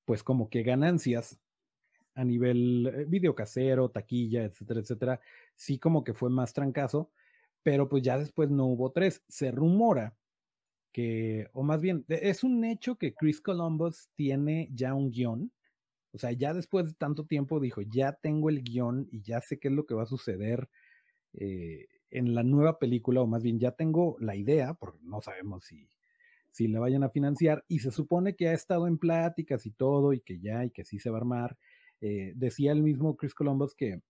pues 0.05 0.23
como 0.23 0.49
que 0.49 0.63
ganancias 0.63 1.41
a 2.15 2.23
nivel 2.23 2.87
eh, 2.87 3.05
videocasero, 3.09 3.91
taquilla, 3.91 4.45
etcétera, 4.45 4.79
etcétera. 4.79 5.21
Sí 5.57 5.81
como 5.81 6.05
que 6.05 6.15
fue 6.15 6.31
más 6.31 6.53
trancazo, 6.53 7.11
pero 7.65 7.89
pues 7.89 8.05
ya 8.05 8.17
después 8.17 8.49
no 8.49 8.67
hubo 8.67 8.93
tres. 8.93 9.25
Se 9.27 9.51
rumora 9.51 10.17
que, 10.93 11.49
o 11.53 11.65
más 11.65 11.81
bien, 11.81 12.05
e, 12.09 12.31
es 12.31 12.45
un 12.45 12.65
hecho 12.65 12.95
que 12.95 13.13
Chris 13.13 13.41
Columbus 13.41 14.09
tiene 14.15 14.69
ya 14.73 14.95
un 14.95 15.11
guion. 15.11 15.51
O 16.13 16.19
sea, 16.19 16.31
ya 16.31 16.55
después 16.55 16.87
de 16.87 16.95
tanto 16.95 17.27
tiempo 17.27 17.59
dijo, 17.59 17.83
ya 17.83 18.13
tengo 18.13 18.51
el 18.51 18.63
guion 18.63 19.09
y 19.11 19.23
ya 19.23 19.41
sé 19.41 19.59
qué 19.59 19.67
es 19.67 19.75
lo 19.75 19.85
que 19.85 19.97
va 19.97 20.05
a 20.05 20.07
suceder 20.07 20.69
eh, 21.33 21.89
en 22.11 22.35
la 22.35 22.43
nueva 22.43 22.79
película, 22.79 23.23
o 23.23 23.27
más 23.27 23.43
bien 23.43 23.59
ya 23.59 23.73
tengo 23.73 24.17
la 24.21 24.37
idea, 24.37 24.75
porque 24.75 24.99
no 25.03 25.21
sabemos 25.21 25.65
si, 25.65 25.89
si 26.51 26.69
la 26.69 26.81
vayan 26.81 27.03
a 27.05 27.11
financiar, 27.11 27.65
y 27.69 27.81
se 27.81 27.91
supone 27.91 28.37
que 28.37 28.49
ha 28.49 28.53
estado 28.53 28.87
en 28.87 28.99
pláticas 28.99 29.67
y 29.67 29.71
todo, 29.71 30.13
y 30.13 30.21
que 30.21 30.41
ya, 30.41 30.65
y 30.65 30.71
que 30.71 30.85
sí 30.85 30.99
se 30.99 31.11
va 31.11 31.19
a 31.19 31.21
armar. 31.21 31.59
Eh, 32.01 32.33
decía 32.37 32.73
el 32.73 32.83
mismo 32.83 33.17
Chris 33.17 33.35
Columbus 33.35 33.75
que, 33.75 34.03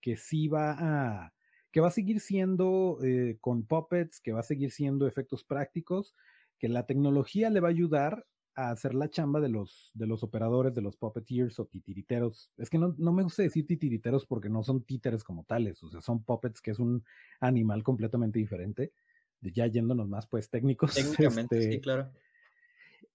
que 0.00 0.16
sí 0.16 0.48
va 0.48 0.76
a, 0.78 1.32
que 1.72 1.80
va 1.80 1.88
a 1.88 1.92
seguir 1.92 2.20
siendo 2.20 2.98
eh, 3.02 3.38
con 3.40 3.64
puppets, 3.64 4.20
que 4.20 4.32
va 4.32 4.40
a 4.40 4.44
seguir 4.44 4.70
siendo 4.70 5.06
efectos 5.06 5.44
prácticos, 5.44 6.14
que 6.58 6.68
la 6.68 6.86
tecnología 6.86 7.50
le 7.50 7.60
va 7.60 7.68
a 7.68 7.72
ayudar 7.72 8.26
a 8.54 8.70
hacer 8.70 8.94
la 8.94 9.08
chamba 9.08 9.40
de 9.40 9.48
los, 9.48 9.90
de 9.94 10.06
los 10.06 10.22
operadores, 10.22 10.74
de 10.74 10.82
los 10.82 10.96
puppeteers 10.96 11.58
o 11.58 11.66
titiriteros. 11.66 12.50
Es 12.56 12.68
que 12.68 12.78
no, 12.78 12.94
no 12.98 13.12
me 13.12 13.22
gusta 13.22 13.42
decir 13.42 13.66
titiriteros 13.66 14.26
porque 14.26 14.48
no 14.48 14.62
son 14.62 14.82
títeres 14.82 15.24
como 15.24 15.44
tales, 15.44 15.82
o 15.82 15.88
sea, 15.88 16.00
son 16.00 16.22
puppets, 16.22 16.60
que 16.60 16.72
es 16.72 16.78
un 16.78 17.04
animal 17.40 17.82
completamente 17.82 18.38
diferente. 18.38 18.92
Ya 19.40 19.66
yéndonos 19.66 20.08
más, 20.08 20.26
pues, 20.26 20.48
técnicos. 20.50 20.94
Técnicamente, 20.94 21.60
sí, 21.60 21.64
este, 21.64 21.80
claro. 21.80 22.12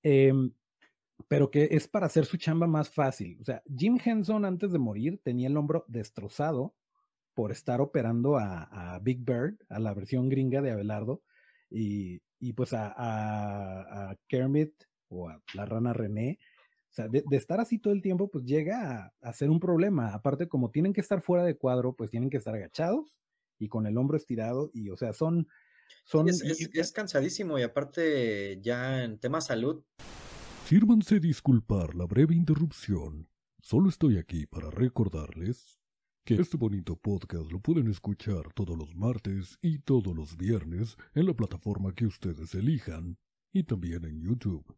Em, 0.03 0.51
pero 1.27 1.49
que 1.49 1.69
es 1.71 1.87
para 1.87 2.05
hacer 2.05 2.25
su 2.25 2.37
chamba 2.37 2.67
más 2.67 2.89
fácil. 2.89 3.37
O 3.41 3.43
sea, 3.43 3.63
Jim 3.75 3.97
Henson 4.03 4.45
antes 4.45 4.71
de 4.71 4.79
morir 4.79 5.19
tenía 5.23 5.47
el 5.47 5.57
hombro 5.57 5.85
destrozado 5.87 6.75
por 7.33 7.51
estar 7.51 7.81
operando 7.81 8.37
a, 8.37 8.99
Big 9.03 9.19
Bird, 9.19 9.57
a 9.69 9.79
la 9.79 9.93
versión 9.93 10.27
gringa 10.27 10.61
de 10.61 10.71
Abelardo, 10.71 11.21
y, 11.69 12.19
pues 12.55 12.71
a, 12.73 14.17
Kermit 14.27 14.73
o 15.09 15.29
a 15.29 15.41
la 15.53 15.65
rana 15.65 15.93
René. 15.93 16.39
O 16.89 16.93
sea, 16.97 17.07
de, 17.07 17.23
estar 17.31 17.59
así 17.59 17.79
todo 17.79 17.93
el 17.93 18.01
tiempo, 18.01 18.29
pues 18.29 18.45
llega 18.45 19.13
a, 19.21 19.33
ser 19.33 19.49
un 19.49 19.59
problema. 19.59 20.13
Aparte, 20.13 20.47
como 20.47 20.71
tienen 20.71 20.93
que 20.93 21.01
estar 21.01 21.21
fuera 21.21 21.43
de 21.43 21.57
cuadro, 21.57 21.93
pues 21.93 22.09
tienen 22.09 22.29
que 22.29 22.37
estar 22.37 22.55
agachados 22.55 23.19
y 23.59 23.67
con 23.67 23.85
el 23.87 23.97
hombro 23.97 24.17
estirado, 24.17 24.69
y 24.73 24.89
o 24.89 24.97
sea, 24.97 25.13
son... 25.13 25.47
son 26.05 26.29
es, 26.29 26.41
es 26.43 26.91
cansadísimo 26.91 27.57
y 27.57 27.63
aparte 27.63 28.59
ya 28.61 29.03
en 29.03 29.19
tema 29.19 29.41
salud. 29.41 29.83
Sírvanse 30.65 31.19
disculpar 31.19 31.95
la 31.95 32.05
breve 32.05 32.35
interrupción. 32.35 33.27
Solo 33.61 33.89
estoy 33.89 34.17
aquí 34.17 34.45
para 34.45 34.69
recordarles 34.69 35.79
que 36.27 36.35
este 36.35 36.57
bonito 36.57 36.97
podcast 36.97 37.49
lo 37.51 37.61
pueden 37.61 37.87
escuchar 37.87 38.51
todos 38.53 38.77
los 38.77 38.93
martes 38.95 39.57
y 39.61 39.79
todos 39.79 40.13
los 40.13 40.35
viernes 40.35 40.97
en 41.15 41.25
la 41.25 41.33
plataforma 41.33 41.95
que 41.95 42.05
ustedes 42.05 42.53
elijan 42.53 43.17
y 43.53 43.63
también 43.63 44.03
en 44.03 44.19
YouTube. 44.19 44.75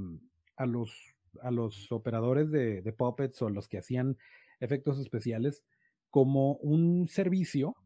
a 0.57 0.65
los, 0.65 1.15
a 1.43 1.51
los 1.51 1.93
operadores 1.93 2.51
de, 2.51 2.81
de 2.81 2.93
puppets 2.95 3.43
o 3.43 3.51
los 3.51 3.69
que 3.69 3.77
hacían 3.77 4.17
efectos 4.61 4.99
especiales 4.99 5.63
como 6.11 6.55
un 6.57 7.09
servicio 7.09 7.77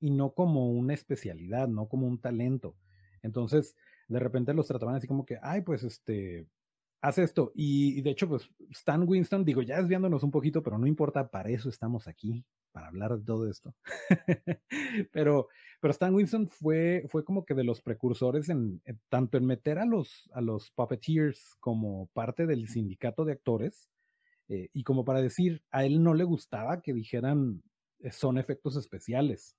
y 0.00 0.10
no 0.10 0.34
como 0.34 0.70
una 0.70 0.94
especialidad, 0.94 1.68
no 1.68 1.88
como 1.88 2.06
un 2.06 2.20
talento. 2.20 2.76
Entonces, 3.22 3.74
de 4.08 4.18
repente 4.18 4.52
los 4.52 4.66
trataban 4.66 4.96
así 4.96 5.06
como 5.06 5.24
que, 5.24 5.38
ay, 5.42 5.62
pues 5.62 5.82
este, 5.82 6.46
haz 7.00 7.18
esto. 7.18 7.52
Y, 7.54 8.02
de 8.02 8.10
hecho, 8.10 8.28
pues 8.28 8.50
Stan 8.70 9.08
Winston, 9.08 9.44
digo, 9.44 9.62
ya 9.62 9.78
desviándonos 9.78 10.22
un 10.22 10.30
poquito, 10.30 10.62
pero 10.62 10.78
no 10.78 10.86
importa, 10.86 11.28
para 11.30 11.50
eso 11.50 11.68
estamos 11.68 12.08
aquí, 12.08 12.44
para 12.72 12.88
hablar 12.88 13.16
de 13.16 13.24
todo 13.24 13.48
esto. 13.48 13.74
pero, 15.12 15.48
pero 15.80 15.92
Stan 15.92 16.14
Winston 16.14 16.48
fue, 16.48 17.04
fue 17.08 17.24
como 17.24 17.44
que 17.44 17.54
de 17.54 17.64
los 17.64 17.82
precursores 17.82 18.48
en, 18.48 18.82
tanto 19.08 19.38
en 19.38 19.46
meter 19.46 19.78
a 19.78 19.86
los, 19.86 20.30
a 20.34 20.40
los 20.40 20.70
puppeteers 20.72 21.56
como 21.60 22.08
parte 22.12 22.46
del 22.46 22.68
sindicato 22.68 23.24
de 23.24 23.32
actores 23.32 23.90
eh, 24.48 24.68
y 24.72 24.82
como 24.84 25.04
para 25.04 25.22
decir, 25.22 25.62
a 25.70 25.84
él 25.84 26.02
no 26.02 26.14
le 26.14 26.24
gustaba 26.24 26.82
que 26.82 26.92
dijeran 26.92 27.62
eh, 28.00 28.12
son 28.12 28.38
efectos 28.38 28.76
especiales. 28.76 29.56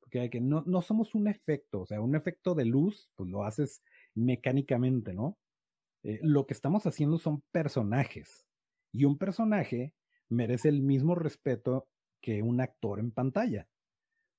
Porque 0.00 0.40
no, 0.40 0.62
no 0.66 0.82
somos 0.82 1.14
un 1.14 1.28
efecto, 1.28 1.80
o 1.80 1.86
sea, 1.86 2.00
un 2.00 2.14
efecto 2.14 2.54
de 2.54 2.64
luz, 2.64 3.10
pues 3.16 3.28
lo 3.28 3.44
haces 3.44 3.82
mecánicamente, 4.14 5.12
¿no? 5.12 5.36
Eh, 6.04 6.20
lo 6.22 6.46
que 6.46 6.54
estamos 6.54 6.86
haciendo 6.86 7.18
son 7.18 7.42
personajes 7.50 8.46
y 8.92 9.04
un 9.04 9.18
personaje 9.18 9.92
merece 10.28 10.68
el 10.68 10.82
mismo 10.82 11.14
respeto 11.16 11.88
que 12.22 12.42
un 12.42 12.60
actor 12.60 13.00
en 13.00 13.10
pantalla. 13.10 13.68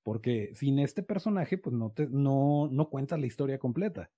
Porque 0.02 0.54
sin 0.54 0.78
este 0.78 1.02
personaje, 1.02 1.58
pues 1.58 1.74
no, 1.76 1.90
te, 1.90 2.06
no, 2.08 2.68
no 2.72 2.88
cuentas 2.88 3.20
la 3.20 3.26
historia 3.26 3.58
completa. 3.58 4.10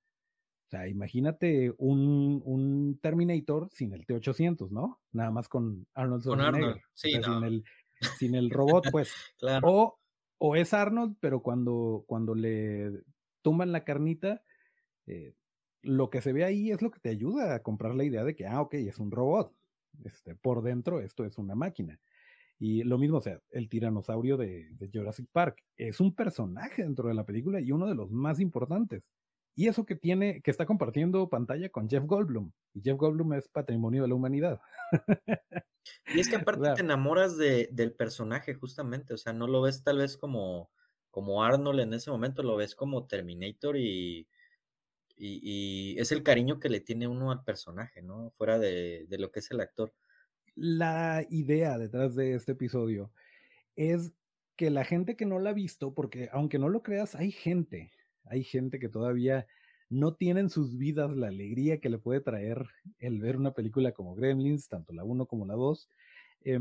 O 0.71 0.77
sea, 0.77 0.87
imagínate 0.87 1.75
un, 1.79 2.41
un 2.45 3.01
Terminator 3.03 3.69
sin 3.73 3.93
el 3.93 4.07
T-800, 4.07 4.71
¿no? 4.71 5.01
Nada 5.11 5.33
más 5.33 5.49
con 5.49 5.85
Arnold 5.95 6.23
Schwarzenegger. 6.23 6.81
Sí, 6.95 7.11
sin, 7.11 7.45
el, 7.45 7.65
sin 8.21 8.35
el 8.37 8.51
robot, 8.51 8.87
pues. 8.93 9.13
claro. 9.39 9.67
o, 9.69 9.99
o, 10.39 10.55
es 10.55 10.73
Arnold, 10.73 11.17
pero 11.19 11.43
cuando, 11.43 12.05
cuando 12.07 12.37
le 12.37 13.03
tumban 13.43 13.73
la 13.73 13.83
carnita, 13.83 14.45
eh, 15.07 15.35
lo 15.83 16.09
que 16.09 16.21
se 16.21 16.33
ve 16.33 16.45
ahí 16.45 16.71
es 16.71 16.83
lo 16.83 16.93
que 16.93 17.01
te 17.01 17.09
ayuda 17.09 17.57
a 17.57 17.63
comprar 17.65 17.97
la 17.97 18.05
idea 18.05 18.23
de 18.23 18.37
que, 18.37 18.47
ah, 18.47 18.61
ok, 18.61 18.75
es 18.75 19.01
un 19.01 19.11
robot. 19.11 19.53
Este, 20.05 20.37
por 20.37 20.63
dentro 20.63 21.01
esto 21.01 21.25
es 21.25 21.37
una 21.37 21.57
máquina. 21.57 21.99
Y 22.61 22.85
lo 22.85 22.97
mismo, 22.97 23.17
o 23.17 23.21
sea, 23.23 23.41
el 23.51 23.69
tiranosaurio 23.69 24.37
de, 24.37 24.69
Jurassic 24.93 25.27
Park 25.33 25.65
es 25.77 25.99
un 25.99 26.15
personaje 26.15 26.85
dentro 26.85 27.09
de 27.09 27.15
la 27.15 27.25
película 27.25 27.59
y 27.59 27.73
uno 27.73 27.89
de 27.89 27.97
los 27.97 28.13
más 28.13 28.39
importantes. 28.39 29.03
Y 29.55 29.69
eso 29.69 29.85
que 29.85 29.97
tiene, 29.97 30.41
que 30.43 30.51
está 30.51 30.65
compartiendo 30.65 31.29
pantalla 31.29 31.69
con 31.69 31.89
Jeff 31.89 32.05
Goldblum. 32.05 32.53
Y 32.73 32.83
Jeff 32.83 32.97
Goldblum 32.97 33.35
es 33.35 33.49
patrimonio 33.49 34.03
de 34.03 34.09
la 34.09 34.15
humanidad. 34.15 34.61
y 36.15 36.21
es 36.21 36.29
que 36.29 36.37
aparte 36.55 36.75
te 36.75 36.81
enamoras 36.81 37.37
de, 37.37 37.69
del 37.73 37.93
personaje, 37.93 38.55
justamente. 38.55 39.15
O 39.15 39.19
sea, 39.19 39.33
no 39.33 39.47
lo 39.47 39.63
ves 39.63 39.83
tal 39.83 39.99
vez 39.99 40.17
como, 40.17 40.71
como 41.11 41.45
Arnold 41.45 41.81
en 41.81 41.95
ese 41.95 42.11
momento, 42.11 42.43
lo 42.43 42.57
ves 42.57 42.75
como 42.75 43.07
Terminator 43.07 43.77
y, 43.77 44.27
y, 45.17 45.97
es 45.99 46.13
el 46.13 46.23
cariño 46.23 46.59
que 46.59 46.71
le 46.71 46.81
tiene 46.81 47.07
uno 47.07 47.31
al 47.31 47.45
personaje, 47.45 48.03
¿no? 48.03 48.33
Fuera 48.39 48.59
de, 48.59 49.07
de 49.09 49.19
lo 49.19 49.31
que 49.31 49.41
es 49.41 49.51
el 49.51 49.61
actor 49.61 49.93
la 50.61 51.25
idea 51.31 51.79
detrás 51.79 52.15
de 52.15 52.35
este 52.35 52.53
episodio 52.53 53.11
es 53.77 54.13
que 54.57 54.71
la 54.71 54.85
gente 54.85 55.17
que 55.17 55.25
no 55.25 55.39
la 55.39 55.51
ha 55.51 55.55
visto, 55.55 55.95
porque 55.95 56.29
aunque 56.33 56.59
no 56.59 56.69
lo 56.69 56.83
creas, 56.83 57.15
hay 57.15 57.33
gente, 57.33 57.91
hay 58.25 58.45
gente 58.45 58.79
que 58.79 58.89
todavía 58.89 59.47
no 59.89 60.15
tiene 60.15 60.41
en 60.41 60.51
sus 60.51 60.77
vidas 60.77 61.17
la 61.17 61.29
alegría 61.29 61.81
que 61.81 61.89
le 61.89 61.99
puede 61.99 62.21
traer 62.21 62.67
el 62.99 63.21
ver 63.21 63.37
una 63.37 63.53
película 63.53 63.93
como 63.93 64.15
Gremlins, 64.15 64.69
tanto 64.69 64.93
la 64.93 65.05
1 65.05 65.27
como 65.27 65.47
la 65.47 65.55
2. 65.55 65.89
Eh, 66.43 66.59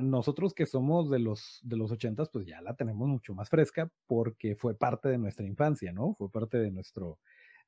nosotros 0.00 0.52
que 0.52 0.66
somos 0.66 1.10
de 1.10 1.20
los, 1.20 1.60
de 1.62 1.76
los 1.78 1.90
80, 1.90 2.26
pues 2.26 2.46
ya 2.46 2.60
la 2.60 2.76
tenemos 2.76 3.08
mucho 3.08 3.34
más 3.34 3.48
fresca 3.48 3.90
porque 4.06 4.56
fue 4.56 4.74
parte 4.74 5.08
de 5.08 5.16
nuestra 5.16 5.46
infancia, 5.46 5.90
¿no? 5.90 6.14
Fue 6.14 6.30
parte 6.30 6.58
de 6.58 6.70
nuestro, 6.70 7.18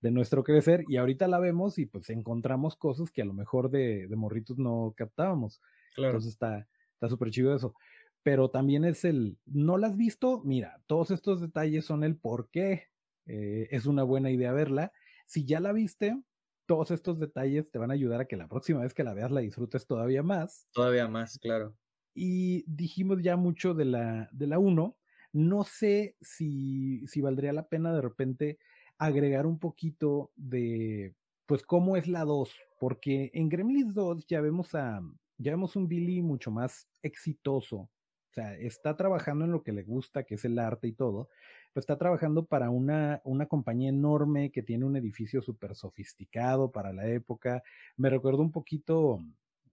de 0.03 0.11
nuestro 0.11 0.45
crecer 0.45 0.85
y 0.89 0.99
ahorita 0.99 1.27
la 1.27 1.39
vemos 1.39 1.79
y 1.79 1.87
pues 1.87 2.11
encontramos 2.11 2.77
cosas 2.77 3.11
que 3.11 3.23
a 3.23 3.25
lo 3.25 3.33
mejor 3.33 3.71
de, 3.71 4.09
de 4.09 4.17
morritos 4.17 4.59
no 4.59 4.93
captábamos. 4.95 5.63
Claro. 5.95 6.11
Entonces 6.11 6.33
está 6.33 6.69
está 7.03 7.09
súper 7.09 7.31
chido 7.31 7.55
eso. 7.55 7.75
Pero 8.23 8.51
también 8.51 8.85
es 8.85 9.05
el, 9.05 9.39
¿no 9.47 9.77
la 9.79 9.89
has 9.89 9.97
visto? 9.97 10.41
Mira, 10.45 10.81
todos 10.87 11.11
estos 11.11 11.41
detalles 11.41 11.85
son 11.85 12.05
el 12.05 12.17
por 12.17 12.49
qué 12.51 12.89
eh, 13.27 13.69
es 13.71 13.87
una 13.87 14.03
buena 14.03 14.31
idea 14.31 14.53
verla. 14.53 14.93
Si 15.27 15.45
ya 15.45 15.61
la 15.61 15.73
viste, 15.73 16.21
todos 16.67 16.91
estos 16.91 17.19
detalles 17.19 17.71
te 17.71 17.79
van 17.79 17.91
a 17.91 17.95
ayudar 17.95 18.21
a 18.21 18.27
que 18.27 18.37
la 18.37 18.49
próxima 18.49 18.81
vez 18.81 18.95
que 18.95 19.05
la 19.05 19.15
veas 19.15 19.31
la 19.31 19.41
disfrutes 19.41 19.87
todavía 19.87 20.23
más. 20.23 20.69
Todavía 20.73 21.09
más, 21.09 21.39
claro. 21.39 21.77
Y 22.15 22.65
dijimos 22.67 23.23
ya 23.23 23.37
mucho 23.37 23.75
de 23.75 23.85
la, 23.87 24.29
de 24.33 24.47
la 24.47 24.59
1. 24.59 24.97
No 25.33 25.65
sé 25.65 26.17
si, 26.21 27.07
si 27.07 27.21
valdría 27.21 27.53
la 27.53 27.69
pena 27.69 27.95
de 27.95 28.03
repente 28.03 28.59
agregar 28.99 29.47
un 29.47 29.59
poquito 29.59 30.31
de, 30.37 31.15
pues, 31.47 31.63
cómo 31.63 31.97
es 31.97 32.07
la 32.07 32.25
2, 32.25 32.55
porque 32.79 33.31
en 33.35 33.49
Gremlins 33.49 33.95
2 33.95 34.27
ya 34.27 34.41
vemos 34.41 34.75
a, 34.75 35.01
ya 35.39 35.53
vemos 35.53 35.75
un 35.77 35.89
Billy 35.89 36.23
mucho 36.23 36.51
más 36.51 36.89
exitoso. 37.03 37.77
O 37.77 38.35
sea, 38.35 38.55
está 38.55 38.97
trabajando 38.97 39.45
en 39.45 39.53
lo 39.53 39.63
que 39.63 39.73
le 39.73 39.83
gusta, 39.83 40.25
que 40.25 40.37
es 40.37 40.45
el 40.45 40.59
arte 40.59 40.89
y 40.89 40.93
todo, 40.93 41.29
pero 41.73 41.81
está 41.81 41.97
trabajando 41.97 42.45
para 42.45 42.71
una, 42.71 43.21
una 43.25 43.47
compañía 43.47 43.89
enorme 43.89 44.51
que 44.51 44.63
tiene 44.63 44.85
un 44.85 44.97
edificio 44.97 45.43
súper 45.43 45.75
sofisticado 45.75 46.71
para 46.71 46.93
la 46.93 47.09
época. 47.09 47.63
Me 47.97 48.11
recuerdo 48.11 48.43
un 48.43 48.53
poquito 48.53 49.21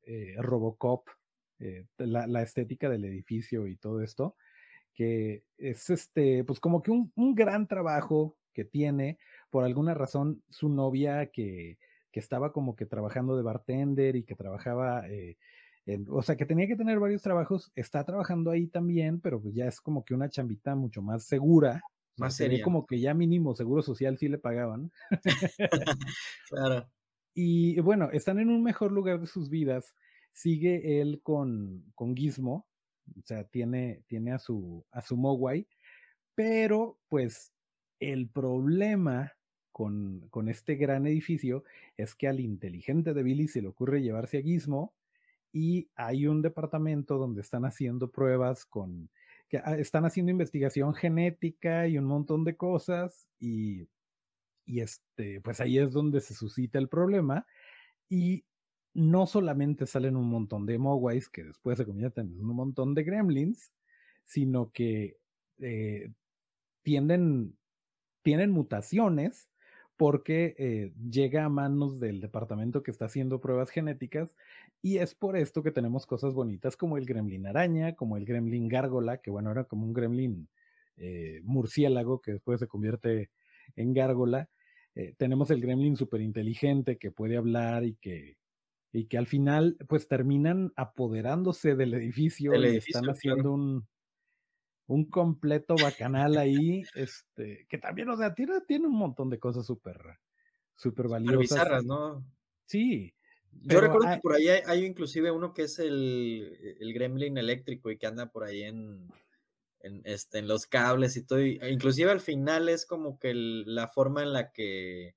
eh, 0.04 0.36
Robocop, 0.40 1.10
eh, 1.60 1.86
la, 1.98 2.26
la, 2.28 2.42
estética 2.42 2.90
del 2.90 3.06
edificio 3.06 3.68
y 3.68 3.76
todo 3.76 4.02
esto, 4.02 4.36
que 4.94 5.44
es 5.58 5.90
este, 5.90 6.44
pues 6.46 6.60
como 6.60 6.82
que 6.82 6.92
un, 6.92 7.12
un 7.16 7.36
gran 7.36 7.68
trabajo 7.68 8.38
que 8.54 8.66
tiene, 8.66 9.18
por 9.50 9.64
alguna 9.66 9.94
razón, 9.94 10.42
su 10.50 10.70
novia 10.70 11.28
que, 11.28 11.78
que 12.12 12.20
estaba 12.20 12.52
como 12.52 12.76
que 12.76 12.86
trabajando 12.86 13.38
de 13.38 13.44
bartender 13.44 14.16
y 14.16 14.24
que 14.24 14.36
trabajaba, 14.36 15.08
eh, 15.08 15.38
o 16.10 16.22
sea, 16.22 16.36
que 16.36 16.46
tenía 16.46 16.68
que 16.68 16.76
tener 16.76 17.00
varios 17.00 17.22
trabajos, 17.22 17.72
está 17.76 18.04
trabajando 18.04 18.52
ahí 18.52 18.68
también, 18.68 19.20
pero 19.20 19.42
pues 19.42 19.56
ya 19.56 19.66
es 19.66 19.82
como 19.82 20.04
que 20.04 20.14
una 20.14 20.30
chambita 20.30 20.76
mucho 20.76 21.02
más 21.02 21.24
segura. 21.26 21.82
Más 22.18 22.36
sería 22.36 22.58
seria. 22.58 22.64
como 22.66 22.86
que 22.86 23.00
ya 23.00 23.14
mínimo 23.14 23.56
seguro 23.56 23.82
social 23.82 24.18
sí 24.18 24.28
le 24.28 24.38
pagaban. 24.38 24.92
claro. 26.50 26.90
Y 27.34 27.80
bueno, 27.80 28.10
están 28.12 28.40
en 28.40 28.50
un 28.50 28.62
mejor 28.62 28.92
lugar 28.92 29.20
de 29.20 29.28
sus 29.28 29.50
vidas. 29.50 29.96
Sigue 30.32 31.02
él 31.02 31.22
con, 31.24 31.86
con 31.96 32.16
Gizmo, 32.16 32.68
o 33.18 33.22
sea, 33.24 33.46
tiene, 33.46 34.04
tiene 34.08 34.34
a 34.34 34.40
su, 34.40 34.86
a 34.92 35.02
su 35.02 35.18
Mogwai, 35.18 35.68
pero 36.36 37.00
pues 37.08 37.54
el 38.00 38.30
problema 38.30 39.34
con, 39.72 40.28
con, 40.30 40.50
este 40.50 40.76
gran 40.76 41.08
edificio 41.08 41.64
es 41.98 42.16
que 42.16 42.28
al 42.28 42.40
inteligente 42.40 43.14
de 43.14 43.24
Billy 43.24 43.48
se 43.48 43.62
le 43.62 43.70
ocurre 43.70 44.02
llevarse 44.02 44.38
a 44.38 44.42
Gizmo 44.42 44.94
y 45.52 45.90
hay 45.96 46.28
un 46.28 46.42
departamento 46.42 47.18
donde 47.18 47.42
están 47.42 47.66
haciendo 47.66 48.12
pruebas 48.12 48.66
con, 48.66 49.10
que 49.48 49.58
ah, 49.58 49.78
están 49.78 50.06
haciendo 50.06 50.32
investigación 50.32 50.94
genética 50.94 51.88
y 51.88 51.98
un 51.98 52.06
montón 52.06 52.44
de 52.44 52.56
cosas 52.56 53.28
y, 53.40 53.88
y 54.66 54.82
este, 54.82 55.42
pues 55.42 55.60
ahí 55.60 55.80
es 55.80 55.92
donde 55.92 56.22
se 56.22 56.34
suscita 56.34 56.78
el 56.78 56.90
problema 56.90 57.46
y 58.08 58.46
no 58.94 59.28
solamente 59.28 59.86
salen 59.86 60.16
un 60.16 60.30
montón 60.30 60.66
de 60.66 60.78
Mogwais 60.78 61.30
que 61.30 61.44
después 61.44 61.78
se 61.78 61.86
convierten 61.86 62.28
en 62.28 62.42
un 62.42 62.56
montón 62.56 62.94
de 62.94 63.04
gremlins, 63.04 63.72
sino 64.26 64.72
que 64.72 65.18
eh, 65.60 66.12
tienden, 66.84 67.58
tienen 68.22 68.52
mutaciones 68.52 69.49
porque 70.00 70.56
eh, 70.58 70.94
llega 71.12 71.44
a 71.44 71.50
manos 71.50 72.00
del 72.00 72.22
departamento 72.22 72.84
que 72.84 72.90
está 72.90 73.04
haciendo 73.04 73.42
pruebas 73.42 73.70
genéticas 73.70 74.34
y 74.82 75.00
es 75.00 75.14
por 75.14 75.36
esto 75.36 75.62
que 75.62 75.72
tenemos 75.72 76.06
cosas 76.06 76.34
bonitas 76.34 76.78
como 76.78 76.98
el 76.98 77.06
gremlin 77.06 77.46
araña, 77.46 77.96
como 77.98 78.16
el 78.16 78.24
gremlin 78.24 78.70
gárgola, 78.70 79.18
que 79.18 79.30
bueno, 79.30 79.52
era 79.52 79.66
como 79.66 79.86
un 79.86 79.92
gremlin 79.92 80.48
eh, 80.96 81.42
murciélago 81.44 82.22
que 82.22 82.32
después 82.32 82.62
se 82.62 82.68
convierte 82.68 83.30
en 83.76 83.94
gárgola. 83.94 84.50
Eh, 84.96 85.16
tenemos 85.18 85.52
el 85.52 85.60
gremlin 85.60 85.98
súper 85.98 86.22
inteligente 86.22 86.98
que 86.98 87.12
puede 87.12 87.36
hablar 87.36 87.84
y 87.84 87.96
que, 87.96 88.38
y 88.94 89.08
que 89.08 89.18
al 89.18 89.28
final 89.28 89.76
pues 89.90 90.08
terminan 90.08 90.72
apoderándose 90.78 91.76
del 91.76 91.94
edificio 91.94 92.54
El 92.54 92.74
y 92.74 92.78
están 92.78 93.04
haciendo 93.10 93.42
claro. 93.42 93.54
un, 93.54 93.88
un 94.90 95.06
completo 95.06 95.80
bacanal 95.80 96.38
ahí, 96.38 96.84
este, 96.96 97.66
que 97.70 97.78
también, 97.78 98.10
o 98.10 98.18
sea, 98.18 98.34
tiene, 98.36 98.62
tiene 98.62 98.88
un 98.88 98.96
montón 98.98 99.30
de 99.30 99.40
cosas 99.40 99.66
súper, 99.66 100.20
súper 100.76 101.08
valiosas. 101.08 101.62
bizarras, 101.62 101.86
¿no? 101.86 102.26
Sí. 102.66 103.14
Yo 103.52 103.82
recuerdo 103.82 104.08
hay- 104.08 104.18
que 104.18 104.22
por 104.22 104.34
ahí 104.36 104.48
hay, 104.48 104.62
hay 104.66 104.86
inclusive 104.86 105.32
uno 105.32 105.54
que 105.54 105.64
es 105.64 105.80
el, 105.80 106.78
el 106.80 106.94
gremlin 106.94 107.38
eléctrico 107.38 107.92
y 107.92 107.98
que 107.98 108.08
anda 108.08 108.32
por 108.32 108.44
ahí 108.44 108.64
en, 108.64 109.10
en, 109.82 110.02
este, 110.06 110.40
en 110.40 110.48
los 110.48 110.68
cables 110.68 111.18
y 111.18 111.26
todo. 111.26 111.42
y- 111.46 111.60
e 111.62 111.72
inclusive 111.72 112.12
al 112.12 112.22
final 112.22 112.70
es 112.70 112.86
como 112.86 113.20
que 113.20 113.32
el- 113.32 113.76
la 113.76 113.88
forma 113.88 114.24
en 114.24 114.34
la 114.34 114.52
que 114.52 115.16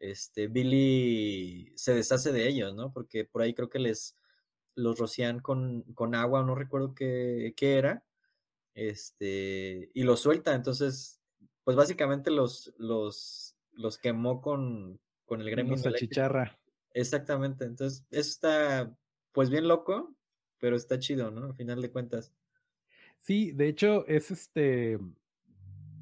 este, 0.00 0.48
Billy 0.48 1.72
se 1.76 1.94
deshace 1.94 2.32
de 2.32 2.48
ellos, 2.48 2.74
¿no? 2.74 2.92
Porque 2.92 3.24
por 3.24 3.42
ahí 3.42 3.54
creo 3.54 3.70
que 3.70 3.78
les 3.80 4.16
los 4.76 4.98
rocían 4.98 5.40
con, 5.40 5.82
con 5.94 6.14
agua, 6.14 6.44
no 6.44 6.54
recuerdo 6.54 6.94
qué, 6.94 7.54
qué 7.56 7.78
era, 7.78 8.04
este, 8.80 9.90
y 9.92 10.04
los 10.04 10.20
suelta. 10.20 10.54
Entonces, 10.54 11.20
pues 11.64 11.76
básicamente 11.76 12.30
los, 12.30 12.72
los, 12.78 13.54
los 13.72 13.98
quemó 13.98 14.40
con, 14.40 14.98
con 15.26 15.42
el 15.42 15.50
gremlin 15.50 15.72
Los 15.72 15.84
eléctrico. 15.84 16.12
achicharra. 16.12 16.58
Exactamente. 16.94 17.66
Entonces, 17.66 18.06
eso 18.10 18.30
está 18.30 18.96
pues 19.32 19.50
bien 19.50 19.68
loco, 19.68 20.14
pero 20.58 20.76
está 20.76 20.98
chido, 20.98 21.30
¿no? 21.30 21.46
Al 21.46 21.54
final 21.54 21.82
de 21.82 21.90
cuentas. 21.90 22.32
Sí, 23.18 23.52
de 23.52 23.68
hecho, 23.68 24.06
es 24.06 24.30
este. 24.30 24.98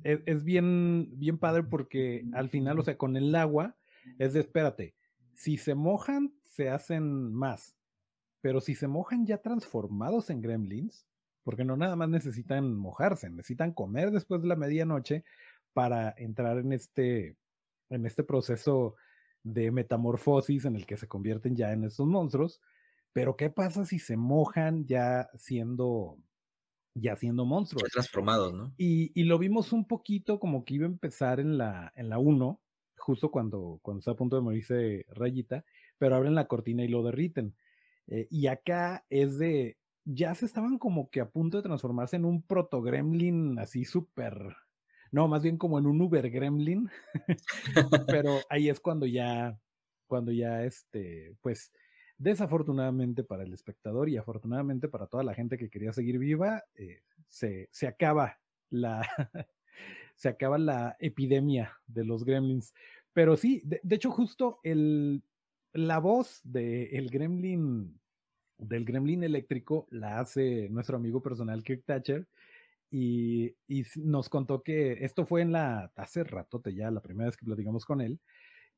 Es, 0.05 0.21
es 0.27 0.45
bien, 0.45 1.11
bien 1.19 1.37
padre 1.38 1.64
porque 1.64 2.25
al 2.33 2.49
final, 2.49 2.79
o 2.79 2.85
sea, 2.85 2.97
con 2.97 3.17
el 3.17 3.35
agua, 3.35 3.77
es 4.21 4.35
de 4.35 4.41
espérate. 4.41 4.95
Si 5.35 5.57
se 5.57 5.75
mojan, 5.75 6.33
se 6.45 6.71
hacen 6.71 7.35
más. 7.35 7.75
Pero 8.41 8.61
si 8.61 8.77
se 8.77 8.87
mojan 8.87 9.27
ya 9.27 9.38
transformados 9.38 10.31
en 10.31 10.41
gremlins, 10.41 11.08
porque 11.48 11.64
no 11.64 11.78
nada 11.78 11.96
más 11.96 12.11
necesitan 12.11 12.76
mojarse, 12.76 13.30
necesitan 13.30 13.72
comer 13.72 14.11
después 14.11 14.42
de 14.42 14.48
la 14.48 14.54
medianoche 14.54 15.24
para 15.72 16.14
entrar 16.18 16.58
en 16.58 16.74
este, 16.74 17.38
en 17.88 18.04
este 18.04 18.22
proceso 18.22 18.96
de 19.42 19.70
metamorfosis 19.70 20.66
en 20.66 20.76
el 20.76 20.84
que 20.84 20.98
se 20.98 21.08
convierten 21.08 21.56
ya 21.56 21.72
en 21.72 21.84
estos 21.84 22.06
monstruos. 22.06 22.61
Pero 23.14 23.34
¿qué 23.38 23.48
pasa 23.48 23.87
si 23.87 23.98
se 23.98 24.18
mojan 24.18 24.84
ya 24.84 25.30
siendo, 25.38 26.18
ya 26.92 27.16
siendo 27.16 27.46
monstruos? 27.46 27.82
Ya 27.82 27.94
transformados, 27.94 28.52
¿no? 28.52 28.74
Y, 28.76 29.11
y, 29.18 29.24
lo 29.24 29.38
vimos 29.38 29.72
un 29.72 29.87
poquito 29.87 30.38
como 30.38 30.66
que 30.66 30.74
iba 30.74 30.84
a 30.84 30.90
empezar 30.90 31.40
en 31.40 31.56
la, 31.56 31.94
en 31.96 32.11
la 32.11 32.18
1, 32.18 32.61
justo 32.98 33.30
cuando, 33.30 33.78
cuando 33.80 34.00
está 34.00 34.11
a 34.11 34.16
punto 34.16 34.37
de 34.37 34.42
morirse 34.42 35.06
Rayita, 35.08 35.64
pero 35.96 36.14
abren 36.14 36.34
la 36.34 36.46
cortina 36.46 36.84
y 36.84 36.88
lo 36.88 37.02
derriten. 37.02 37.56
Eh, 38.06 38.26
y 38.30 38.48
acá 38.48 39.06
es 39.08 39.38
de, 39.38 39.78
ya 40.11 40.35
se 40.35 40.47
estaban 40.47 40.79
como 40.79 41.11
que 41.11 41.21
a 41.21 41.29
punto 41.29 41.59
de 41.59 41.62
transformarse 41.62 42.16
en 42.16 42.25
un 42.25 42.42
proto-gremlin 42.42 43.59
así 43.59 43.85
súper, 43.85 44.57
no, 45.12 45.29
más 45.29 45.42
bien 45.42 45.59
como 45.59 45.79
en 45.79 45.87
un 45.87 46.01
Uber-gremlin, 46.01 46.88
pero 48.09 48.38
ahí 48.49 48.71
es 48.71 48.81
cuando 48.81 49.05
ya, 49.05 49.61
cuando 50.07 50.33
ya 50.33 50.64
este, 50.64 51.37
pues 51.42 51.73
desafortunadamente 52.16 53.23
para 53.23 53.42
el 53.42 53.53
espectador 53.53 54.09
y 54.09 54.16
afortunadamente 54.16 54.88
para 54.88 55.07
toda 55.07 55.23
la 55.23 55.35
gente 55.35 55.59
que 55.59 55.68
quería 55.68 55.92
seguir 55.92 56.18
viva, 56.18 56.64
eh, 56.75 57.03
se, 57.29 57.68
se, 57.71 57.87
acaba 57.87 58.38
la, 58.71 59.07
se 60.16 60.31
acaba 60.31 60.57
la 60.57 60.97
epidemia 61.01 61.77
de 61.87 62.05
los 62.07 62.25
gremlins. 62.25 62.73
Pero 63.12 63.37
sí, 63.37 63.61
de, 63.62 63.79
de 63.83 63.97
hecho 63.97 64.11
justo 64.11 64.59
el, 64.62 65.23
la 65.75 65.99
voz 65.99 66.40
del 66.44 66.88
de 66.90 67.09
gremlin, 67.11 68.01
del 68.59 68.85
gremlin 68.85 69.22
eléctrico 69.24 69.87
la 69.91 70.18
hace 70.20 70.68
nuestro 70.68 70.97
amigo 70.97 71.22
personal 71.22 71.62
Kirk 71.62 71.85
Thatcher 71.85 72.26
y, 72.91 73.55
nos 73.97 74.28
contó 74.28 74.62
que 74.62 75.05
esto 75.05 75.26
fue 75.26 75.43
en 75.43 75.53
la, 75.53 75.93
hace 75.97 76.24
ratote 76.24 76.74
ya, 76.74 76.91
la 76.91 77.03
primera 77.03 77.26
vez 77.28 77.37
que 77.37 77.45
platicamos 77.45 77.85
con 77.85 78.01
él, 78.01 78.18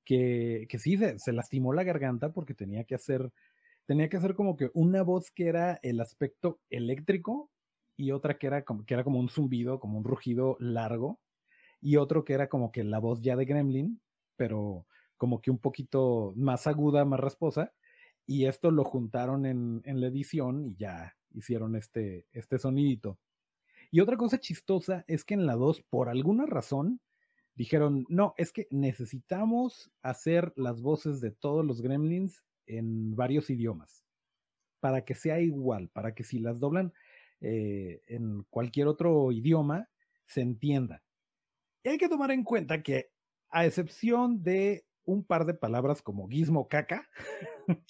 que, 0.05 0.67
que 0.69 0.79
sí, 0.79 0.97
se, 0.97 1.19
se, 1.19 1.33
lastimó 1.33 1.73
la 1.73 1.85
garganta 1.85 2.33
porque 2.33 2.55
tenía 2.55 2.85
que 2.85 2.97
hacer, 2.97 3.31
tenía 3.87 4.09
que 4.09 4.17
hacer 4.17 4.35
como 4.35 4.57
que 4.57 4.71
una 4.75 5.03
voz 5.03 5.31
que 5.31 5.47
era 5.47 5.79
el 5.83 6.01
aspecto 6.01 6.61
eléctrico 6.71 7.51
y 7.97 8.13
otra 8.13 8.39
que 8.39 8.47
era 8.49 8.63
como, 8.65 8.85
que 8.85 8.95
era 8.95 9.05
como 9.05 9.21
un 9.21 9.29
zumbido, 9.29 9.79
como 9.79 9.99
un 9.99 10.05
rugido 10.05 10.57
largo, 10.59 11.21
y 11.81 11.97
otro 11.97 12.25
que 12.25 12.35
era 12.35 12.49
como 12.49 12.73
que 12.73 12.85
la 12.85 12.99
voz 12.99 13.21
ya 13.23 13.37
de 13.37 13.45
Gremlin, 13.45 14.01
pero 14.37 14.87
como 15.17 15.41
que 15.41 15.51
un 15.51 15.59
poquito 15.59 16.33
más 16.37 16.67
aguda, 16.67 17.05
más 17.05 17.21
rasposa, 17.21 17.73
y 18.31 18.47
esto 18.47 18.71
lo 18.71 18.85
juntaron 18.85 19.45
en, 19.45 19.83
en 19.85 20.01
la 20.01 20.07
edición 20.07 20.65
y 20.65 20.77
ya 20.77 21.17
hicieron 21.33 21.75
este, 21.75 22.29
este 22.31 22.61
sonidito. 22.61 23.19
Y 23.91 23.99
otra 23.99 24.17
cosa 24.17 24.39
chistosa 24.39 25.05
es 25.09 25.25
que 25.25 25.35
en 25.35 25.47
la 25.47 25.57
2, 25.57 25.83
por 25.91 26.09
alguna 26.09 26.47
razón, 26.47 27.01
dijeron, 27.57 28.07
no, 28.09 28.35
es 28.37 28.53
que 28.53 28.69
necesitamos 28.71 29.91
hacer 30.03 30.53
las 30.55 30.81
voces 30.81 31.21
de 31.21 31.33
todos 31.33 31.67
los 31.67 31.83
gremlins 31.83 32.45
en 32.67 33.17
varios 33.17 33.51
idiomas, 33.51 34.05
para 34.79 35.05
que 35.05 35.17
sea 35.17 35.41
igual, 35.41 35.89
para 35.89 36.15
que 36.15 36.23
si 36.23 36.39
las 36.39 36.61
doblan 36.61 36.93
eh, 37.41 38.01
en 38.07 38.45
cualquier 38.49 38.87
otro 38.87 39.33
idioma, 39.33 39.89
se 40.27 40.43
entienda. 40.43 41.03
Y 41.83 41.89
hay 41.89 41.99
que 41.99 42.09
tomar 42.09 42.31
en 42.31 42.45
cuenta 42.45 42.81
que, 42.81 43.11
a 43.49 43.67
excepción 43.67 44.45
de 44.45 44.85
un 45.05 45.25
par 45.25 45.47
de 45.47 45.55
palabras 45.55 46.03
como 46.03 46.29
gizmo 46.29 46.69
caca, 46.69 47.09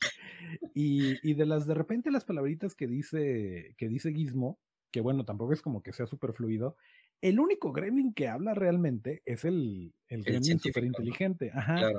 y, 0.75 1.35
de 1.35 1.47
las 1.47 1.67
de 1.67 1.75
repente 1.75 2.11
las 2.11 2.25
palabritas 2.25 2.75
que 2.75 2.87
dice, 2.87 3.75
que 3.77 3.89
dice 3.89 4.13
gizmo, 4.13 4.59
que 4.91 5.01
bueno, 5.01 5.25
tampoco 5.25 5.53
es 5.53 5.63
como 5.63 5.83
que 5.83 5.93
sea 5.93 6.07
súper 6.07 6.33
fluido, 6.33 6.77
el 7.21 7.39
único 7.39 7.73
gremlin 7.73 8.15
que 8.15 8.29
habla 8.29 8.55
realmente 8.55 9.23
es 9.27 9.45
el, 9.45 9.95
el, 10.09 10.23
gremlin 10.23 10.59
súper 10.59 10.85
inteligente. 10.85 11.51
Ajá 11.55 11.93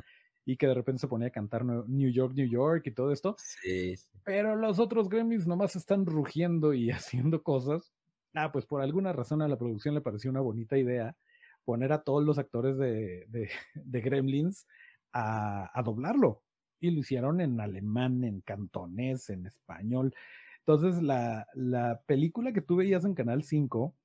y 0.46 0.58
que 0.58 0.68
de 0.68 0.74
repente 0.74 1.02
se 1.02 1.08
ponía 1.08 1.28
a 1.28 1.32
cantar 1.32 1.64
New 1.66 2.10
York, 2.10 2.34
New 2.36 2.48
York 2.48 2.88
y 2.88 2.92
todo 2.92 3.12
esto. 3.12 3.36
Sí, 3.38 3.96
Pero 4.24 4.56
los 4.56 4.80
otros 4.80 5.10
gremlins 5.10 5.48
nomás 5.48 5.76
están 5.76 6.06
rugiendo 6.06 6.74
y 6.74 6.90
haciendo 6.92 7.44
cosas. 7.44 7.94
Ah, 8.34 8.52
pues 8.52 8.66
por 8.66 8.82
alguna 8.82 9.14
razón 9.14 9.42
a 9.42 9.48
la 9.48 9.58
producción 9.58 9.94
le 9.94 10.02
pareció 10.02 10.32
una 10.32 10.42
bonita 10.42 10.78
idea 10.78 11.16
poner 11.64 11.94
a 11.94 12.02
todos 12.02 12.24
los 12.24 12.40
actores 12.40 12.78
de, 12.78 13.28
de, 13.76 14.02
Gremlins 14.02 14.66
a, 15.14 15.72
a, 15.78 15.84
doblarlo. 15.84 16.44
Y 16.80 16.92
lo 16.92 17.00
hicieron 17.00 17.42
en 17.42 17.60
alemán, 17.60 18.24
en 18.24 18.42
cantonés, 18.42 19.30
en 19.30 19.46
español. 19.46 20.16
Entonces, 20.60 21.02
la, 21.02 21.48
la 21.54 22.02
película 22.06 22.54
que 22.54 22.62
tú 22.62 22.76
veías 22.78 23.06
en 23.06 23.14
Canal 23.14 23.44
5 23.44 23.96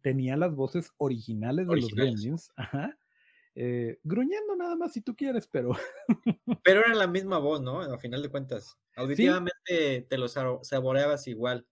tenía 0.00 0.36
las 0.36 0.54
voces 0.54 0.92
originales, 0.96 1.66
de 1.66 1.76
los 1.76 1.90
Gremlins. 1.94 2.52
Ajá 2.56 2.96
eh, 3.60 3.98
gruñendo 4.04 4.54
nada 4.54 4.76
más 4.76 4.92
si 4.92 5.00
tú 5.00 5.16
quieres, 5.16 5.48
pero... 5.48 5.72
pero 6.62 6.80
era 6.80 6.94
la 6.94 7.08
misma 7.08 7.38
voz, 7.38 7.60
¿no? 7.60 7.80
A 7.80 7.98
final 7.98 8.22
de 8.22 8.28
cuentas. 8.28 8.78
Auditivamente 8.94 10.06
te 10.08 10.16
lo 10.16 10.28
saboreabas 10.28 11.26
igual. 11.26 11.66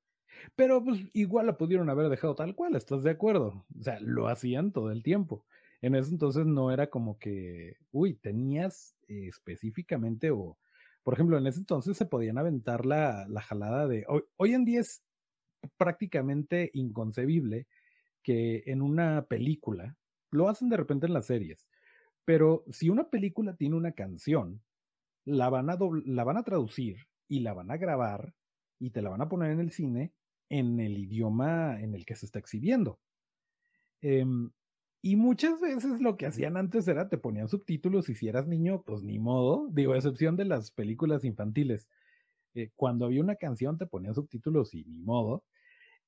Pero 0.56 0.82
pues 0.82 1.00
igual 1.12 1.46
la 1.46 1.56
pudieron 1.56 1.88
haber 1.88 2.08
dejado 2.08 2.34
tal 2.34 2.56
cual, 2.56 2.74
¿estás 2.74 3.04
de 3.04 3.10
acuerdo? 3.10 3.64
O 3.78 3.82
sea, 3.84 4.00
lo 4.00 4.26
hacían 4.26 4.72
todo 4.72 4.90
el 4.90 5.04
tiempo. 5.04 5.44
En 5.82 5.94
ese 5.94 6.10
entonces 6.10 6.46
no 6.46 6.70
era 6.70 6.88
como 6.88 7.18
que, 7.18 7.76
uy, 7.92 8.14
tenías 8.14 8.96
específicamente 9.08 10.30
o, 10.30 10.58
por 11.02 11.14
ejemplo, 11.14 11.38
en 11.38 11.46
ese 11.46 11.60
entonces 11.60 11.96
se 11.96 12.06
podían 12.06 12.38
aventar 12.38 12.86
la, 12.86 13.26
la 13.28 13.40
jalada 13.40 13.86
de, 13.86 14.04
hoy, 14.08 14.54
en 14.54 14.64
día 14.64 14.80
es 14.80 15.02
prácticamente 15.76 16.70
inconcebible 16.74 17.66
que 18.22 18.62
en 18.66 18.82
una 18.82 19.26
película, 19.26 19.96
lo 20.30 20.48
hacen 20.48 20.68
de 20.68 20.76
repente 20.76 21.06
en 21.06 21.12
las 21.12 21.26
series, 21.26 21.66
pero 22.24 22.64
si 22.70 22.88
una 22.88 23.08
película 23.08 23.54
tiene 23.54 23.76
una 23.76 23.92
canción, 23.92 24.62
la 25.24 25.48
van 25.48 25.70
a, 25.70 25.78
la 26.04 26.24
van 26.24 26.36
a 26.36 26.42
traducir 26.42 27.06
y 27.28 27.40
la 27.40 27.52
van 27.52 27.70
a 27.70 27.76
grabar 27.76 28.34
y 28.78 28.90
te 28.90 29.02
la 29.02 29.10
van 29.10 29.20
a 29.20 29.28
poner 29.28 29.52
en 29.52 29.60
el 29.60 29.70
cine 29.70 30.12
en 30.48 30.80
el 30.80 30.98
idioma 30.98 31.80
en 31.80 31.94
el 31.94 32.04
que 32.04 32.16
se 32.16 32.26
está 32.26 32.38
exhibiendo. 32.38 33.00
Em, 34.00 34.50
y 35.02 35.16
muchas 35.16 35.60
veces 35.60 36.00
lo 36.00 36.16
que 36.16 36.26
hacían 36.26 36.56
antes 36.56 36.88
era 36.88 37.08
te 37.08 37.18
ponían 37.18 37.48
subtítulos 37.48 38.08
y 38.08 38.14
si 38.14 38.28
eras 38.28 38.46
niño, 38.46 38.82
pues 38.84 39.02
ni 39.02 39.18
modo, 39.18 39.68
digo, 39.72 39.92
a 39.92 39.96
excepción 39.96 40.36
de 40.36 40.44
las 40.46 40.70
películas 40.70 41.24
infantiles. 41.24 41.88
Eh, 42.54 42.70
cuando 42.76 43.06
había 43.06 43.22
una 43.22 43.36
canción 43.36 43.78
te 43.78 43.86
ponían 43.86 44.14
subtítulos 44.14 44.74
y 44.74 44.84
ni 44.84 45.02
modo. 45.02 45.44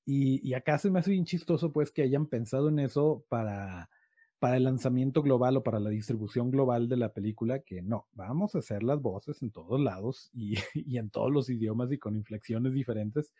Y, 0.04 0.46
y 0.48 0.54
acá 0.54 0.78
se 0.78 0.90
me 0.90 1.00
hace 1.00 1.10
bien 1.12 1.26
chistoso 1.26 1.72
pues 1.72 1.92
que 1.92 2.02
hayan 2.02 2.26
pensado 2.26 2.68
en 2.70 2.78
eso 2.78 3.24
para 3.28 3.90
para 4.38 4.56
el 4.56 4.64
lanzamiento 4.64 5.22
global 5.22 5.56
o 5.56 5.62
para 5.62 5.80
la 5.80 5.90
distribución 5.90 6.50
global 6.50 6.88
de 6.88 6.96
la 6.96 7.12
película, 7.12 7.60
que 7.60 7.82
no, 7.82 8.06
vamos 8.12 8.54
a 8.54 8.58
hacer 8.58 8.82
las 8.82 9.00
voces 9.00 9.42
en 9.42 9.50
todos 9.50 9.80
lados 9.80 10.30
y, 10.32 10.54
en 10.96 11.10
todos 11.10 11.32
los 11.32 11.50
idiomas 11.50 11.90
y 11.92 11.98
con 11.98 12.16
inflexiones 12.16 12.72
diferentes, 12.72 13.32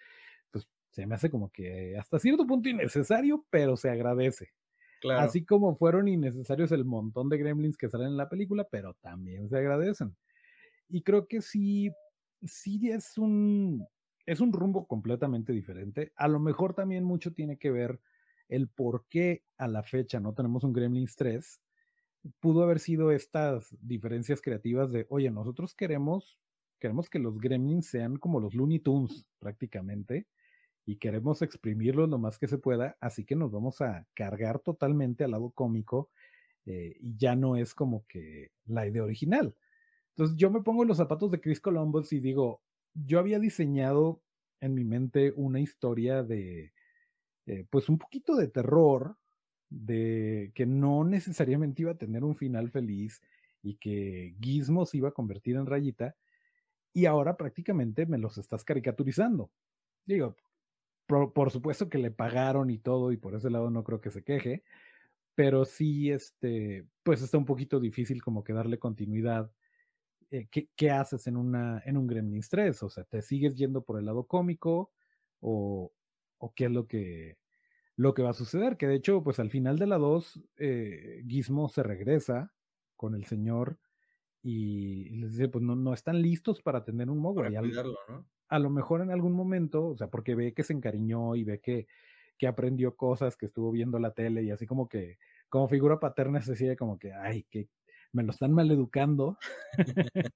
pues 0.51 0.69
se 0.91 1.07
me 1.07 1.15
hace 1.15 1.31
como 1.31 1.51
que 1.51 1.97
hasta 1.97 2.19
cierto 2.19 2.47
punto 2.47 2.69
innecesario, 2.69 3.45
pero 3.51 3.77
se 3.77 3.91
agradece. 3.91 4.51
Así 5.19 5.45
como 5.45 5.77
fueron 5.77 6.09
innecesarios 6.09 6.73
el 6.73 6.85
montón 6.85 7.29
de 7.29 7.39
gremlins 7.39 7.77
que 7.77 7.89
salen 7.89 8.09
en 8.09 8.17
la 8.17 8.29
película, 8.29 8.67
pero 8.71 8.95
también 8.95 9.49
se 9.49 9.59
agradecen. 9.59 10.17
Y 10.89 11.03
creo 11.03 11.29
que 11.29 11.43
sí, 11.43 11.91
sí 12.45 12.91
es 12.91 13.19
un, 13.19 13.87
es 14.27 14.41
un 14.41 14.53
rumbo 14.53 14.87
completamente 14.87 15.53
diferente. 15.53 16.13
A 16.17 16.29
lo 16.29 16.41
mejor 16.41 16.75
también 16.75 17.05
mucho 17.05 17.33
tiene 17.33 17.59
que 17.59 17.71
ver 17.71 18.01
el 18.49 18.69
por 18.69 19.07
qué 19.09 19.45
a 19.59 19.69
la 19.69 19.83
fecha 19.83 20.21
no 20.21 20.35
tenemos 20.35 20.65
un 20.65 20.73
Gremlins 20.73 21.17
3, 21.17 21.61
pudo 22.41 22.63
haber 22.63 22.79
sido 22.79 23.13
estas 23.13 23.77
diferencias 23.81 24.41
creativas 24.41 24.91
de, 24.91 25.07
oye, 25.11 25.31
nosotros 25.31 25.75
queremos, 25.75 26.39
queremos 26.79 27.11
que 27.11 27.19
los 27.19 27.39
Gremlins 27.39 27.87
sean 27.87 28.17
como 28.17 28.41
los 28.41 28.55
Looney 28.55 28.81
Tunes 28.81 29.27
prácticamente 29.39 30.27
y 30.89 30.97
queremos 30.97 31.43
exprimirlos 31.43 32.09
lo 32.09 32.17
más 32.17 32.39
que 32.39 32.49
se 32.49 32.57
pueda, 32.57 32.97
así 32.99 33.27
que 33.27 33.37
nos 33.37 33.53
vamos 33.53 33.83
a 33.83 34.07
cargar 34.15 34.59
totalmente 34.59 35.23
al 35.23 35.33
lado 35.33 35.51
cómico 35.51 36.09
eh, 36.65 36.97
y 36.99 37.15
ya 37.19 37.37
no 37.37 37.57
es 37.57 37.75
como 37.75 38.07
que 38.09 38.53
la 38.65 38.87
idea 38.87 39.05
original. 39.05 39.55
Entonces 40.13 40.39
yo 40.39 40.51
me 40.51 40.63
pongo 40.63 40.85
en 40.85 40.89
los 40.89 40.97
zapatos 40.97 41.31
de 41.31 41.43
Chris 41.43 41.61
Columbus 41.61 42.15
y 42.15 42.21
digo, 42.21 42.63
yo 42.95 43.19
había 43.19 43.39
diseñado 43.39 44.23
en 44.61 44.73
mi 44.73 44.83
mente 44.83 45.35
una 45.37 45.61
historia 45.61 46.23
de 46.23 46.73
eh, 47.45 47.67
pues 47.69 47.91
un 47.91 47.99
poquito 47.99 48.35
de 48.35 48.49
terror, 48.49 49.19
de 49.69 50.53
que 50.55 50.65
no 50.65 51.05
necesariamente 51.05 51.83
iba 51.83 51.93
a 51.93 51.99
tener 51.99 52.25
un 52.25 52.35
final 52.35 52.71
feliz 52.71 53.21
y 53.63 53.75
que 53.75 54.37
Gizmo 54.41 54.87
se 54.87 54.97
iba 54.97 55.11
a 55.11 55.13
convertir 55.13 55.57
en 55.57 55.67
rayita, 55.67 56.17
y 56.95 57.05
ahora 57.05 57.37
prácticamente 57.37 58.07
me 58.07 58.17
los 58.17 58.39
estás 58.39 58.65
caricaturizando. 58.65 59.51
Digo, 60.07 60.35
por, 61.09 61.51
supuesto 61.51 61.89
que 61.89 61.99
le 61.99 62.11
pagaron 62.11 62.71
y 62.71 62.79
todo, 62.79 63.13
y 63.13 63.17
por 63.17 63.35
ese 63.35 63.51
lado 63.51 63.71
no 63.71 63.83
creo 63.83 64.01
que 64.01 64.11
se 64.11 64.23
queje, 64.23 64.63
pero 65.35 65.65
sí, 65.65 66.11
este, 66.11 66.87
pues 67.03 67.23
está 67.23 67.39
un 67.39 67.47
poquito 67.47 67.81
difícil 67.81 68.23
como 68.23 68.45
que 68.45 68.53
darle 68.53 68.79
continuidad. 68.79 69.51
Eh, 70.31 70.49
¿qué, 70.51 70.91
haces 70.91 71.27
en, 71.27 71.37
una, 71.37 71.83
en 71.87 71.97
un 71.97 72.07
Gremlins 72.07 72.51
3? 72.51 72.83
O 72.83 72.91
sea, 72.91 73.05
¿te 73.05 73.23
sigues 73.23 73.57
yendo 73.57 73.83
por 73.83 73.99
el 73.99 74.05
lado 74.05 74.27
cómico 74.27 74.93
o, 75.41 75.93
o 76.39 76.55
qué 76.55 76.67
es 76.67 76.71
lo 76.71 76.87
que, 76.87 77.39
lo 77.99 78.15
que 78.15 78.23
va 78.23 78.31
a 78.31 78.35
suceder, 78.35 78.77
que 78.77 78.87
de 78.87 78.95
hecho, 78.95 79.25
pues 79.25 79.41
al 79.41 79.51
final 79.51 79.77
de 79.77 79.87
la 79.89 79.99
2, 79.99 80.41
eh, 80.59 81.25
Gizmo 81.27 81.69
se 81.69 81.83
regresa 81.83 82.53
con 82.95 83.17
el 83.17 83.25
señor 83.25 83.79
y 84.41 85.09
les 85.11 85.33
dice, 85.33 85.49
pues 85.49 85.65
no, 85.65 85.75
no 85.75 85.93
están 85.93 86.23
listos 86.23 86.63
para 86.63 86.85
tener 86.85 87.11
un 87.11 87.19
Mogwai. 87.19 87.57
A 88.49 88.59
lo 88.59 88.71
mejor 88.71 89.03
en 89.03 89.11
algún 89.11 89.33
momento, 89.33 89.87
o 89.87 89.97
sea, 89.97 90.09
porque 90.09 90.35
ve 90.35 90.55
que 90.55 90.63
se 90.63 90.73
encariñó 90.73 91.37
y 91.37 91.45
ve 91.45 91.61
que, 91.61 91.87
que 92.39 92.47
aprendió 92.47 92.97
cosas, 92.97 93.37
que 93.37 93.47
estuvo 93.47 93.71
viendo 93.71 93.99
la 93.99 94.13
tele 94.13 94.43
y 94.43 94.51
así 94.51 94.67
como 94.67 94.89
que, 94.89 95.19
como 95.49 95.69
figura 95.69 96.01
paterna 96.01 96.41
se 96.41 96.57
sigue 96.57 96.77
como 96.77 96.99
que, 96.99 97.13
ay, 97.13 97.45
que 97.51 97.69
me 98.13 98.23
lo 98.23 98.31
están 98.31 98.53
maleducando. 98.53 99.39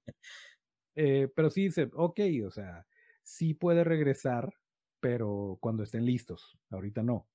eh, 0.95 1.29
pero 1.35 1.49
sí 1.49 1.63
dice, 1.63 1.89
ok, 1.93 2.19
o 2.45 2.51
sea, 2.51 2.85
sí 3.23 3.53
puede 3.53 3.83
regresar, 3.83 4.53
pero 4.99 5.57
cuando 5.59 5.83
estén 5.83 6.05
listos, 6.05 6.57
ahorita 6.69 7.03
no. 7.03 7.27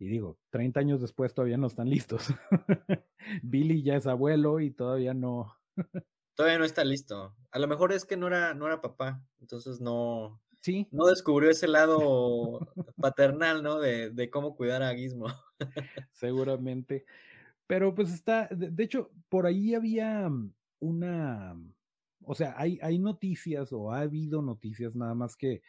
Y 0.00 0.08
digo, 0.08 0.38
30 0.50 0.80
años 0.80 1.00
después 1.00 1.34
todavía 1.34 1.56
no 1.56 1.66
están 1.66 1.90
listos. 1.90 2.28
Billy 3.42 3.82
ya 3.82 3.96
es 3.96 4.06
abuelo 4.06 4.60
y 4.60 4.70
todavía 4.70 5.12
no. 5.12 5.56
todavía 6.34 6.58
no 6.58 6.64
está 6.64 6.84
listo. 6.84 7.34
A 7.50 7.58
lo 7.58 7.66
mejor 7.66 7.92
es 7.92 8.04
que 8.04 8.16
no 8.16 8.28
era, 8.28 8.54
no 8.54 8.66
era 8.66 8.80
papá, 8.80 9.20
entonces 9.48 9.80
no, 9.80 10.38
sí. 10.60 10.86
no 10.90 11.06
descubrió 11.06 11.48
ese 11.48 11.68
lado 11.68 12.68
paternal, 13.00 13.62
¿no? 13.62 13.80
De, 13.80 14.10
de, 14.10 14.28
cómo 14.28 14.54
cuidar 14.54 14.82
a 14.82 14.94
Gizmo. 14.94 15.28
Seguramente. 16.12 17.06
Pero 17.66 17.94
pues 17.94 18.12
está, 18.12 18.46
de, 18.50 18.84
hecho, 18.84 19.10
por 19.30 19.46
ahí 19.46 19.74
había 19.74 20.30
una, 20.80 21.58
o 22.22 22.34
sea, 22.34 22.54
hay, 22.58 22.78
hay 22.82 22.98
noticias 22.98 23.72
o 23.72 23.90
ha 23.90 24.00
habido 24.00 24.42
noticias 24.42 24.94
nada 24.94 25.14
más 25.14 25.34
que 25.34 25.62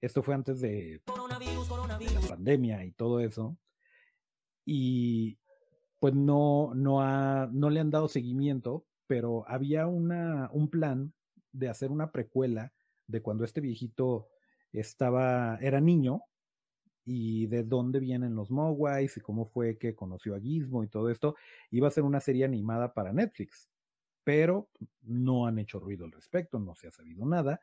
esto 0.00 0.22
fue 0.22 0.34
antes 0.34 0.62
de 0.62 1.02
la 1.06 2.28
pandemia 2.28 2.86
y 2.86 2.92
todo 2.92 3.20
eso. 3.20 3.58
Y 4.64 5.38
pues 5.98 6.14
no, 6.14 6.72
no, 6.74 7.02
ha, 7.02 7.50
no 7.52 7.68
le 7.68 7.80
han 7.80 7.90
dado 7.90 8.08
seguimiento, 8.08 8.86
pero 9.06 9.44
había 9.46 9.86
una, 9.86 10.48
un 10.54 10.70
plan 10.70 11.12
de 11.52 11.68
hacer 11.68 11.90
una 11.90 12.12
precuela 12.12 12.72
de 13.06 13.22
cuando 13.22 13.44
este 13.44 13.60
viejito 13.60 14.28
estaba, 14.72 15.58
era 15.60 15.80
niño 15.80 16.22
y 17.04 17.46
de 17.46 17.62
dónde 17.62 18.00
vienen 18.00 18.34
los 18.34 18.50
Mogwais 18.50 19.16
y 19.16 19.20
cómo 19.20 19.46
fue 19.46 19.78
que 19.78 19.94
conoció 19.94 20.34
a 20.34 20.40
Gizmo 20.40 20.82
y 20.82 20.88
todo 20.88 21.10
esto. 21.10 21.36
Iba 21.70 21.88
a 21.88 21.92
ser 21.92 22.02
una 22.02 22.20
serie 22.20 22.44
animada 22.44 22.92
para 22.92 23.12
Netflix, 23.12 23.68
pero 24.24 24.68
no 25.02 25.46
han 25.46 25.58
hecho 25.58 25.78
ruido 25.78 26.04
al 26.04 26.12
respecto, 26.12 26.58
no 26.58 26.74
se 26.74 26.88
ha 26.88 26.90
sabido 26.90 27.24
nada. 27.24 27.60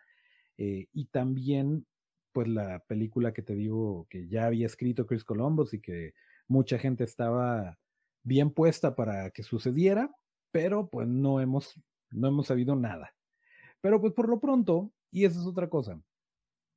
Eh, 0.57 0.87
y 0.93 1.05
también 1.05 1.85
pues 2.31 2.47
la 2.47 2.79
película 2.79 3.31
que 3.31 3.43
te 3.43 3.53
digo 3.53 4.07
que 4.09 4.27
ya 4.27 4.47
había 4.47 4.65
escrito 4.65 5.05
Chris 5.05 5.23
Columbus 5.23 5.73
y 5.73 5.81
que 5.81 6.13
mucha 6.47 6.79
gente 6.79 7.03
estaba 7.03 7.77
bien 8.23 8.51
puesta 8.51 8.95
para 8.95 9.29
que 9.31 9.43
sucediera, 9.43 10.09
pero 10.51 10.89
pues 10.89 11.07
no 11.07 11.39
hemos, 11.39 11.79
no 12.11 12.27
hemos 12.27 12.47
sabido 12.47 12.75
nada. 12.75 13.13
Pero 13.81 14.01
pues 14.01 14.13
por 14.13 14.29
lo 14.29 14.39
pronto, 14.39 14.91
y 15.14 15.26
esa 15.26 15.39
es 15.39 15.45
otra 15.45 15.70
cosa, 15.70 16.01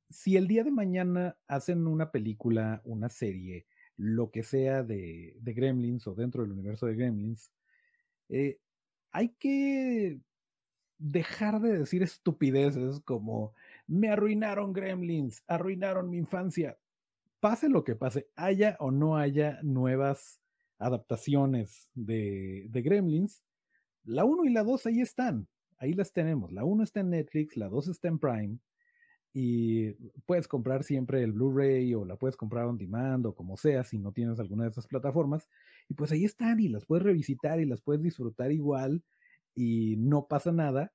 si 0.09 0.37
el 0.37 0.47
día 0.47 0.63
de 0.63 0.71
mañana 0.71 1.35
hacen 1.47 1.87
una 1.87 2.11
película, 2.11 2.81
una 2.85 3.09
serie, 3.09 3.65
lo 3.97 4.29
que 4.29 4.43
sea 4.43 4.83
de, 4.83 5.35
de 5.41 5.53
Gremlins 5.53 6.05
o 6.05 6.13
dentro 6.13 6.43
del 6.43 6.51
universo 6.51 6.85
de 6.85 6.95
Gremlins, 6.95 7.51
eh, 8.29 8.59
hay 9.11 9.29
que 9.39 10.21
dejar 10.99 11.59
de 11.61 11.79
decir 11.79 12.03
estupideces 12.03 13.01
como 13.01 13.53
me 13.87 14.09
arruinaron 14.09 14.71
Gremlins, 14.71 15.43
arruinaron 15.47 16.09
mi 16.09 16.17
infancia. 16.17 16.77
Pase 17.39 17.69
lo 17.69 17.83
que 17.83 17.95
pase, 17.95 18.29
haya 18.35 18.77
o 18.79 18.91
no 18.91 19.17
haya 19.17 19.59
nuevas 19.63 20.39
adaptaciones 20.77 21.89
de, 21.95 22.67
de 22.69 22.81
Gremlins, 22.83 23.43
la 24.03 24.25
1 24.25 24.45
y 24.45 24.53
la 24.53 24.63
2 24.63 24.85
ahí 24.85 25.01
están, 25.01 25.47
ahí 25.77 25.93
las 25.93 26.13
tenemos. 26.13 26.51
La 26.51 26.63
1 26.63 26.83
está 26.83 27.01
en 27.01 27.11
Netflix, 27.11 27.57
la 27.57 27.69
2 27.69 27.87
está 27.89 28.07
en 28.07 28.19
Prime 28.19 28.59
y 29.33 29.93
puedes 30.25 30.47
comprar 30.47 30.83
siempre 30.83 31.21
el 31.21 31.31
Blu-ray 31.31 31.93
o 31.93 32.05
la 32.05 32.15
puedes 32.15 32.35
comprar 32.35 32.65
on 32.65 32.77
demand 32.77 33.25
o 33.27 33.35
como 33.35 33.55
sea 33.57 33.83
si 33.83 33.99
no 33.99 34.11
tienes 34.11 34.39
alguna 34.39 34.63
de 34.63 34.71
esas 34.71 34.87
plataformas. 34.87 35.47
Y 35.89 35.93
pues 35.93 36.11
ahí 36.11 36.25
están 36.25 36.59
y 36.59 36.69
las 36.69 36.85
puedes 36.85 37.03
revisitar 37.03 37.59
y 37.59 37.65
las 37.65 37.81
puedes 37.81 38.01
disfrutar 38.01 38.51
igual 38.51 39.03
y 39.53 39.95
no 39.97 40.27
pasa 40.27 40.51
nada. 40.51 40.91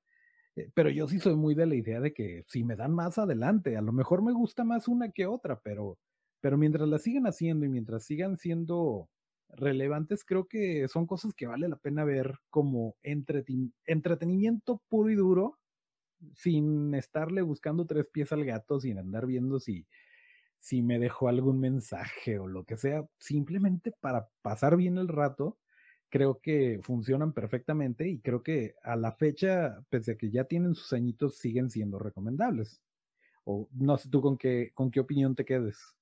Eh, 0.55 0.69
pero 0.73 0.89
yo 0.89 1.07
sí 1.07 1.19
soy 1.19 1.35
muy 1.35 1.55
de 1.55 1.65
la 1.65 1.75
idea 1.75 1.99
de 2.01 2.13
que 2.13 2.43
si 2.47 2.63
me 2.63 2.75
dan 2.75 2.93
más 2.93 3.17
adelante, 3.17 3.77
a 3.77 3.81
lo 3.81 3.93
mejor 3.93 4.21
me 4.21 4.33
gusta 4.33 4.63
más 4.63 4.87
una 4.87 5.09
que 5.11 5.25
otra, 5.25 5.59
pero, 5.61 5.97
pero 6.41 6.57
mientras 6.57 6.87
la 6.89 6.99
sigan 6.99 7.27
haciendo 7.27 7.65
y 7.65 7.69
mientras 7.69 8.03
sigan 8.03 8.37
siendo 8.37 9.09
relevantes, 9.55 10.23
creo 10.23 10.47
que 10.47 10.87
son 10.87 11.07
cosas 11.07 11.33
que 11.33 11.47
vale 11.47 11.67
la 11.67 11.77
pena 11.77 12.03
ver 12.03 12.39
como 12.49 12.95
entretenimiento 13.03 14.81
puro 14.89 15.09
y 15.09 15.15
duro, 15.15 15.59
sin 16.35 16.93
estarle 16.95 17.41
buscando 17.41 17.85
tres 17.85 18.07
pies 18.07 18.31
al 18.31 18.45
gato, 18.45 18.79
sin 18.79 18.97
andar 18.97 19.25
viendo 19.25 19.59
si, 19.59 19.87
si 20.57 20.81
me 20.81 20.99
dejó 20.99 21.27
algún 21.27 21.59
mensaje 21.59 22.39
o 22.39 22.47
lo 22.47 22.63
que 22.63 22.77
sea, 22.77 23.05
simplemente 23.19 23.91
para 23.99 24.29
pasar 24.41 24.77
bien 24.77 24.97
el 24.97 25.09
rato, 25.09 25.57
creo 26.09 26.39
que 26.41 26.79
funcionan 26.83 27.33
perfectamente 27.33 28.07
y 28.07 28.19
creo 28.21 28.43
que 28.43 28.75
a 28.83 28.95
la 28.95 29.13
fecha, 29.13 29.83
pese 29.89 30.11
a 30.11 30.15
que 30.15 30.29
ya 30.29 30.45
tienen 30.45 30.75
sus 30.75 30.93
añitos, 30.93 31.37
siguen 31.37 31.71
siendo 31.71 31.99
recomendables. 31.99 32.81
O 33.45 33.67
no 33.73 33.97
sé 33.97 34.09
tú 34.09 34.21
con 34.21 34.37
qué, 34.37 34.71
con 34.75 34.91
qué 34.91 34.99
opinión 34.99 35.35
te 35.35 35.43
quedes. 35.43 35.95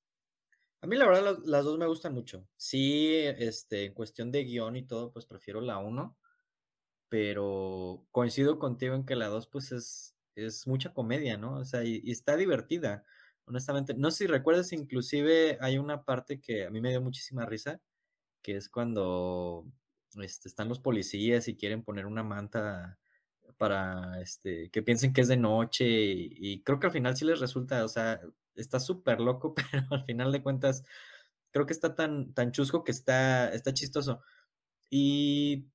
A 0.82 0.88
mí 0.88 0.96
la 0.98 1.06
verdad 1.08 1.38
las, 1.46 1.64
dos 1.64 1.78
me 1.78 1.86
gustan 1.86 2.14
mucho. 2.14 2.48
Sí, 2.58 3.16
este, 3.38 3.86
en 3.86 3.94
cuestión 3.94 4.32
de 4.32 4.44
guion 4.44 4.76
y 4.76 4.84
todo, 4.84 5.12
pues 5.12 5.26
prefiero 5.28 5.62
la 5.62 5.78
uno, 5.78 6.18
pero 7.10 8.08
coincido 8.12 8.60
contigo 8.60 8.96
en 8.96 9.06
que 9.06 9.16
la 9.16 9.28
dos 9.28 9.48
pues 9.48 9.72
es, 9.72 10.16
es 10.36 10.68
mucha 10.68 10.94
comedia, 10.94 11.38
¿no? 11.38 11.58
O 11.60 11.66
sea, 11.66 11.84
y, 11.84 12.10
está 12.12 12.36
divertida, 12.38 13.06
honestamente. 13.46 13.94
No 13.94 14.12
sé 14.12 14.20
si 14.20 14.28
recuerdas, 14.28 14.74
inclusive 14.74 15.58
hay 15.62 15.78
una 15.78 16.04
parte 16.04 16.42
que 16.42 16.66
a 16.66 16.72
mí 16.72 16.82
me 16.82 16.90
dio 16.90 17.02
muchísima 17.02 17.46
risa, 17.46 17.80
que 18.42 18.58
es 18.58 18.70
cuando 18.70 19.66
este, 20.22 20.50
están 20.50 20.70
los 20.70 20.80
policías 20.80 21.48
y 21.48 21.58
quieren 21.58 21.84
poner 21.84 22.08
una 22.08 22.24
manta 22.24 23.00
para 23.58 24.22
este, 24.22 24.70
que 24.72 24.82
piensen 24.84 25.14
que 25.14 25.22
es 25.22 25.28
de 25.28 25.38
noche 25.38 25.86
y, 25.88 26.34
y 26.40 26.64
creo 26.64 26.80
que 26.80 26.88
al 26.88 26.94
final 26.94 27.16
sí 27.16 27.26
les 27.26 27.40
resulta, 27.40 27.86
o 27.86 27.88
sea, 27.90 28.22
está 28.56 28.80
súper 28.80 29.20
loco, 29.20 29.54
pero 29.72 29.86
al 29.92 30.06
final 30.06 30.32
de 30.32 30.44
cuentas 30.44 30.84
creo 31.52 31.66
que 31.66 31.74
está 31.74 31.96
tan, 31.96 32.34
tan 32.34 32.52
chusco 32.52 32.84
que 32.84 32.92
está, 32.92 33.54
está 33.54 33.74
chistoso. 33.74 34.22
Y 34.90 35.68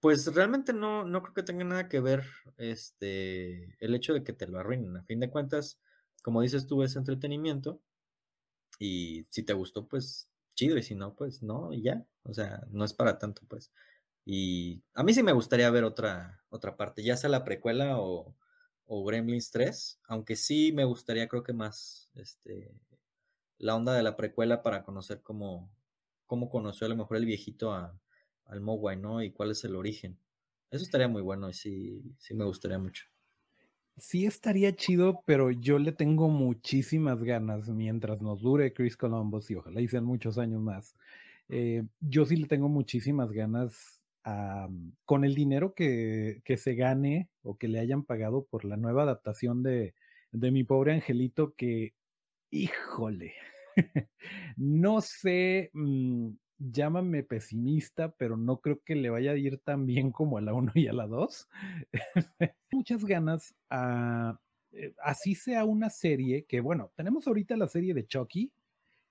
pues 0.00 0.26
realmente 0.34 0.72
no, 0.72 1.04
no 1.04 1.22
creo 1.22 1.34
que 1.34 1.42
tenga 1.42 1.64
nada 1.64 1.88
que 1.88 2.00
ver 2.00 2.24
este, 2.58 3.76
el 3.84 3.94
hecho 3.94 4.14
de 4.14 4.24
que 4.24 4.32
te 4.32 4.46
lo 4.46 4.58
arruinen. 4.58 4.96
A 4.96 5.04
fin 5.04 5.20
de 5.20 5.30
cuentas, 5.30 5.80
como 6.22 6.42
dices 6.42 6.66
tú, 6.66 6.82
es 6.82 6.96
entretenimiento. 6.96 7.80
Y 8.78 9.26
si 9.30 9.42
te 9.44 9.52
gustó, 9.52 9.88
pues 9.88 10.28
chido. 10.54 10.76
Y 10.78 10.82
si 10.82 10.94
no, 10.94 11.14
pues 11.14 11.42
no, 11.42 11.72
y 11.72 11.82
ya. 11.82 12.04
O 12.24 12.34
sea, 12.34 12.64
no 12.70 12.84
es 12.84 12.92
para 12.92 13.18
tanto, 13.18 13.42
pues. 13.48 13.72
Y 14.24 14.82
a 14.94 15.02
mí 15.02 15.12
sí 15.14 15.22
me 15.22 15.32
gustaría 15.32 15.70
ver 15.70 15.84
otra, 15.84 16.42
otra 16.48 16.76
parte, 16.76 17.02
ya 17.02 17.16
sea 17.16 17.28
la 17.30 17.44
precuela 17.44 17.98
o, 17.98 18.34
o 18.86 19.04
Gremlins 19.04 19.50
3, 19.50 20.00
aunque 20.08 20.36
sí 20.36 20.72
me 20.72 20.84
gustaría 20.84 21.28
creo 21.28 21.42
que 21.42 21.52
más 21.52 22.10
este, 22.14 22.74
la 23.58 23.76
onda 23.76 23.94
de 23.94 24.02
la 24.02 24.16
precuela 24.16 24.62
para 24.62 24.84
conocer 24.84 25.22
cómo, 25.22 25.70
cómo 26.26 26.50
conoció 26.50 26.86
a 26.86 26.90
lo 26.90 26.96
mejor 26.96 27.16
el 27.16 27.26
viejito 27.26 27.72
a, 27.72 27.98
al 28.46 28.60
Mogwai, 28.60 28.96
¿no? 28.96 29.22
Y 29.22 29.32
cuál 29.32 29.50
es 29.50 29.64
el 29.64 29.76
origen. 29.76 30.18
Eso 30.70 30.84
estaría 30.84 31.08
muy 31.08 31.22
bueno 31.22 31.48
y 31.48 31.54
sí, 31.54 32.02
sí 32.18 32.34
me 32.34 32.44
gustaría 32.44 32.78
mucho. 32.78 33.04
Sí 33.96 34.26
estaría 34.26 34.74
chido, 34.74 35.22
pero 35.24 35.52
yo 35.52 35.78
le 35.78 35.92
tengo 35.92 36.28
muchísimas 36.28 37.22
ganas 37.22 37.68
mientras 37.68 38.20
nos 38.20 38.42
dure 38.42 38.72
Chris 38.72 38.96
Columbus 38.96 39.50
y 39.50 39.54
ojalá 39.54 39.80
y 39.80 39.86
sean 39.86 40.04
muchos 40.04 40.36
años 40.36 40.60
más. 40.60 40.96
Eh, 41.48 41.84
yo 42.00 42.24
sí 42.24 42.36
le 42.36 42.48
tengo 42.48 42.68
muchísimas 42.68 43.30
ganas 43.30 44.02
con 45.04 45.24
el 45.24 45.34
dinero 45.34 45.74
que, 45.74 46.42
se 46.56 46.74
gane 46.74 47.28
o 47.42 47.58
que 47.58 47.68
le 47.68 47.78
hayan 47.78 48.04
pagado 48.04 48.44
por 48.44 48.64
la 48.64 48.76
nueva 48.76 49.02
adaptación 49.02 49.62
de, 49.62 49.94
mi 50.32 50.64
pobre 50.64 50.94
angelito 50.94 51.54
que, 51.54 51.94
híjole, 52.50 53.34
no 54.56 55.00
sé, 55.00 55.70
mm, 55.74 56.30
llámame 56.58 57.22
pesimista, 57.22 58.12
pero 58.16 58.36
no 58.36 58.60
creo 58.60 58.80
que 58.82 58.94
le 58.94 59.10
vaya 59.10 59.32
a 59.32 59.36
ir 59.36 59.58
tan 59.58 59.86
bien 59.86 60.10
como 60.10 60.38
a 60.38 60.40
la 60.40 60.54
1 60.54 60.72
y 60.74 60.88
a 60.88 60.92
la 60.92 61.06
2. 61.06 61.48
Muchas 62.72 63.04
ganas 63.04 63.54
a, 63.68 64.40
eh, 64.72 64.94
así 65.02 65.34
sea 65.34 65.64
una 65.64 65.90
serie 65.90 66.46
que, 66.46 66.60
bueno, 66.60 66.92
tenemos 66.96 67.26
ahorita 67.26 67.56
la 67.56 67.68
serie 67.68 67.94
de 67.94 68.06
Chucky, 68.06 68.52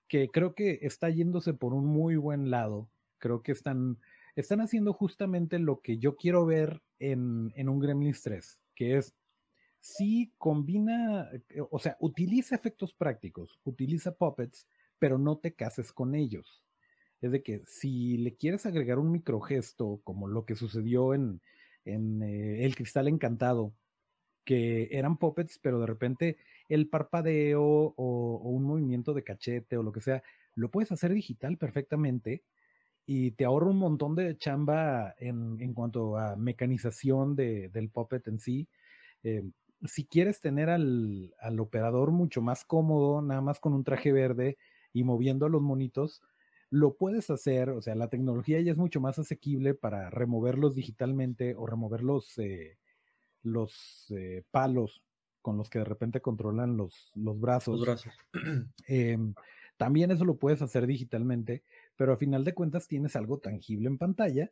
que 0.08 0.28
creo 0.28 0.54
que 0.54 0.80
está 0.82 1.08
yéndose 1.08 1.54
por 1.54 1.72
un 1.72 1.86
muy 1.86 2.16
buen 2.16 2.50
lado. 2.50 2.90
Creo 3.18 3.42
que 3.42 3.52
están 3.52 3.98
están 4.36 4.60
haciendo 4.60 4.92
justamente 4.92 5.58
lo 5.58 5.80
que 5.80 5.98
yo 5.98 6.16
quiero 6.16 6.44
ver 6.44 6.82
en, 6.98 7.52
un 7.68 7.78
Gremlins 7.80 8.22
3, 8.22 8.58
que 8.74 8.96
es 8.96 9.14
si 9.80 10.32
combina, 10.38 11.28
eh, 11.50 11.60
o 11.70 11.78
sea, 11.78 11.96
utiliza 12.00 12.54
efectos 12.54 12.94
prácticos, 12.94 13.60
utiliza 13.64 14.14
puppets, 14.14 14.66
pero 14.98 15.18
no 15.18 15.38
te 15.38 15.54
cases 15.54 15.92
con 15.92 16.14
ellos. 16.14 16.64
Es 17.20 17.32
de 17.32 17.42
que 17.42 17.62
si 17.66 18.18
le 18.18 18.34
quieres 18.34 18.66
agregar 18.66 18.98
un 18.98 19.10
microgesto, 19.10 20.00
como 20.04 20.26
lo 20.26 20.44
que 20.44 20.54
sucedió 20.54 21.14
en, 21.14 21.40
eh, 21.84 22.64
El 22.64 22.74
Cristal 22.76 23.08
Encantado, 23.08 23.74
que 24.44 24.88
eran 24.92 25.18
puppets, 25.18 25.58
pero 25.58 25.80
de 25.80 25.86
repente 25.86 26.36
el 26.68 26.88
parpadeo 26.88 27.62
o, 27.96 28.40
un 28.44 28.64
movimiento 28.64 29.14
de 29.14 29.24
cachete 29.24 29.76
o 29.76 29.82
lo 29.82 29.92
que 29.92 30.00
sea, 30.00 30.22
lo 30.54 30.70
puedes 30.70 30.92
hacer 30.92 31.12
digital 31.12 31.58
perfectamente 31.58 32.42
y 33.06 33.32
te 33.32 33.44
ahorra 33.44 33.70
un 33.70 33.78
montón 33.78 34.14
de 34.14 34.36
chamba 34.38 35.14
en, 35.18 35.60
en 35.60 35.74
cuanto 35.74 36.16
a 36.16 36.36
mecanización 36.36 37.36
de, 37.36 37.68
del 37.68 37.90
puppet 37.90 38.26
en 38.28 38.40
sí. 38.40 38.66
Eh, 39.22 39.44
si 39.84 40.06
quieres 40.06 40.40
tener 40.40 40.70
al, 40.70 41.34
al, 41.40 41.60
operador 41.60 42.10
mucho 42.10 42.40
más 42.40 42.64
cómodo, 42.64 43.20
nada 43.20 43.42
más 43.42 43.60
con 43.60 43.74
un 43.74 43.84
traje 43.84 44.12
verde 44.12 44.56
y 44.92 45.04
moviendo 45.04 45.44
a 45.46 45.50
los 45.50 45.60
monitos, 45.60 46.22
lo 46.70 46.94
puedes 46.94 47.30
hacer, 47.30 47.70
o 47.70 47.82
sea, 47.82 47.94
la 47.94 48.08
tecnología 48.08 48.60
ya 48.60 48.72
es 48.72 48.78
mucho 48.78 49.00
más 49.00 49.18
asequible 49.18 49.74
para 49.74 50.10
removerlos 50.10 50.74
digitalmente 50.74 51.54
o 51.54 51.66
remover 51.66 52.02
los, 52.02 52.38
eh, 52.38 52.78
los 53.42 54.06
eh, 54.10 54.42
palos 54.50 55.02
con 55.42 55.58
los 55.58 55.68
que 55.68 55.78
de 55.78 55.84
repente 55.84 56.20
controlan 56.20 56.76
los, 56.76 57.12
los 57.14 57.38
brazos. 57.38 57.76
Los 57.76 57.86
brazos. 57.86 58.12
Em, 58.88 59.34
también 59.76 60.10
eso 60.10 60.24
lo 60.24 60.36
puedes 60.36 60.62
hacer 60.62 60.86
digitalmente 60.86 61.62
pero 61.96 62.12
a 62.12 62.16
final 62.16 62.44
de 62.44 62.54
cuentas 62.54 62.88
tienes 62.88 63.16
algo 63.16 63.38
tangible 63.38 63.88
en 63.88 63.98
pantalla 63.98 64.50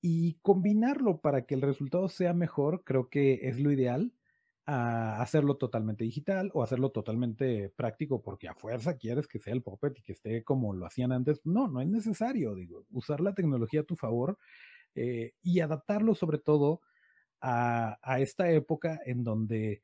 y 0.00 0.34
combinarlo 0.42 1.20
para 1.20 1.46
que 1.46 1.54
el 1.54 1.62
resultado 1.62 2.08
sea 2.08 2.32
mejor, 2.32 2.84
creo 2.84 3.08
que 3.08 3.48
es 3.48 3.58
lo 3.60 3.72
ideal. 3.72 4.12
A 4.68 5.22
hacerlo 5.22 5.58
totalmente 5.58 6.02
digital 6.02 6.50
o 6.52 6.60
hacerlo 6.60 6.90
totalmente 6.90 7.68
práctico 7.76 8.20
porque 8.20 8.48
a 8.48 8.54
fuerza 8.54 8.96
quieres 8.96 9.28
que 9.28 9.38
sea 9.38 9.54
el 9.54 9.62
puppet 9.62 9.96
y 9.96 10.02
que 10.02 10.10
esté 10.10 10.42
como 10.42 10.74
lo 10.74 10.86
hacían 10.86 11.12
antes. 11.12 11.40
No, 11.44 11.68
no 11.68 11.80
es 11.80 11.86
necesario, 11.86 12.52
digo, 12.56 12.84
usar 12.90 13.20
la 13.20 13.32
tecnología 13.32 13.82
a 13.82 13.84
tu 13.84 13.94
favor 13.94 14.38
eh, 14.96 15.34
y 15.40 15.60
adaptarlo 15.60 16.16
sobre 16.16 16.38
todo 16.38 16.80
a, 17.40 17.96
a, 18.02 18.18
esta 18.18 18.50
época 18.50 18.98
en 19.06 19.22
donde 19.22 19.82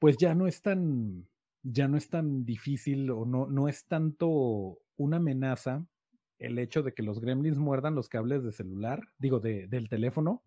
pues 0.00 0.16
ya 0.16 0.34
no 0.34 0.48
es 0.48 0.62
tan, 0.62 1.28
ya 1.62 1.86
no 1.86 1.96
es 1.96 2.08
tan 2.08 2.44
difícil 2.44 3.10
o 3.10 3.24
no, 3.24 3.46
no 3.46 3.68
es 3.68 3.86
tanto 3.86 4.80
una 4.96 5.18
amenaza 5.18 5.86
el 6.38 6.58
hecho 6.58 6.82
de 6.82 6.92
que 6.92 7.02
los 7.02 7.20
gremlins 7.20 7.58
muerdan 7.58 7.94
los 7.94 8.08
cables 8.08 8.44
de 8.44 8.52
celular, 8.52 9.02
digo, 9.18 9.40
de, 9.40 9.66
del 9.66 9.88
teléfono, 9.88 10.42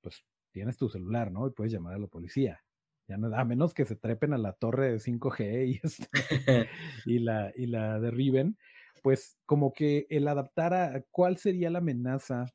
pues 0.00 0.24
tienes 0.52 0.76
tu 0.76 0.88
celular, 0.88 1.30
¿no? 1.32 1.46
Y 1.46 1.50
puedes 1.50 1.72
llamar 1.72 1.94
a 1.94 1.98
la 1.98 2.06
policía. 2.06 2.62
Ya 3.08 3.18
no, 3.18 3.34
a 3.34 3.44
menos 3.44 3.74
que 3.74 3.84
se 3.84 3.96
trepen 3.96 4.32
a 4.32 4.38
la 4.38 4.54
torre 4.54 4.92
de 4.92 4.98
5G 4.98 5.68
y, 5.68 5.80
este, 5.82 6.68
y, 7.04 7.18
la, 7.18 7.52
y 7.54 7.66
la 7.66 8.00
derriben. 8.00 8.56
pues 9.02 9.38
como 9.46 9.72
que 9.72 10.06
el 10.10 10.28
adaptar 10.28 10.72
a 10.74 11.02
cuál 11.10 11.36
sería 11.36 11.70
la 11.70 11.78
amenaza 11.78 12.46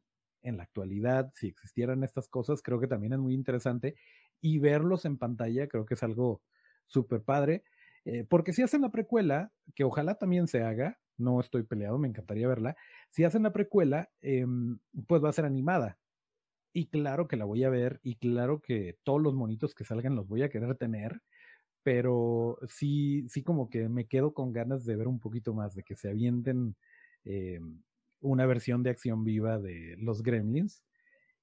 en 0.41 0.57
la 0.57 0.63
actualidad, 0.63 1.31
si 1.35 1.47
existieran 1.47 2.03
estas 2.03 2.27
cosas, 2.27 2.61
creo 2.63 2.79
que 2.79 2.87
también 2.87 3.13
es 3.13 3.19
muy 3.19 3.33
interesante 3.33 3.95
y 4.41 4.59
verlos 4.59 5.05
en 5.05 5.17
pantalla 5.17 5.67
creo 5.67 5.85
que 5.85 5.95
es 5.95 6.03
algo 6.03 6.41
súper 6.87 7.23
padre, 7.23 7.63
eh, 8.05 8.25
porque 8.27 8.53
si 8.53 8.61
hacen 8.61 8.81
la 8.81 8.89
precuela, 8.89 9.51
que 9.75 9.83
ojalá 9.83 10.15
también 10.15 10.47
se 10.47 10.63
haga, 10.63 10.99
no 11.19 11.39
estoy 11.39 11.63
peleado, 11.63 11.97
me 11.99 12.07
encantaría 12.07 12.47
verla, 12.47 12.75
si 13.09 13.23
hacen 13.23 13.43
la 13.43 13.53
precuela, 13.53 14.09
em, 14.21 14.79
pues 15.07 15.23
va 15.23 15.29
a 15.29 15.33
ser 15.33 15.45
animada. 15.45 15.99
Y 16.73 16.87
claro 16.89 17.27
que 17.27 17.37
la 17.37 17.45
voy 17.45 17.63
a 17.63 17.69
ver 17.69 17.99
y 18.03 18.15
claro 18.17 18.61
que 18.61 18.97
todos 19.03 19.21
los 19.21 19.33
monitos 19.35 19.73
que 19.75 19.83
salgan 19.85 20.15
los 20.15 20.27
voy 20.27 20.43
a 20.43 20.49
querer 20.49 20.75
tener, 20.77 21.21
pero 21.83 22.59
sí, 22.67 23.27
sí 23.29 23.43
como 23.43 23.69
que 23.69 23.89
me 23.89 24.07
quedo 24.07 24.33
con 24.33 24.53
ganas 24.53 24.85
de 24.85 24.95
ver 24.97 25.07
un 25.07 25.19
poquito 25.19 25.53
más, 25.53 25.75
de 25.75 25.83
que 25.83 25.95
se 25.95 26.09
avienten 26.09 26.75
em, 27.25 27.83
una 28.21 28.45
versión 28.47 28.83
de 28.83 28.91
acción 28.91 29.23
viva 29.25 29.59
de 29.59 29.95
los 29.99 30.23
gremlins 30.23 30.83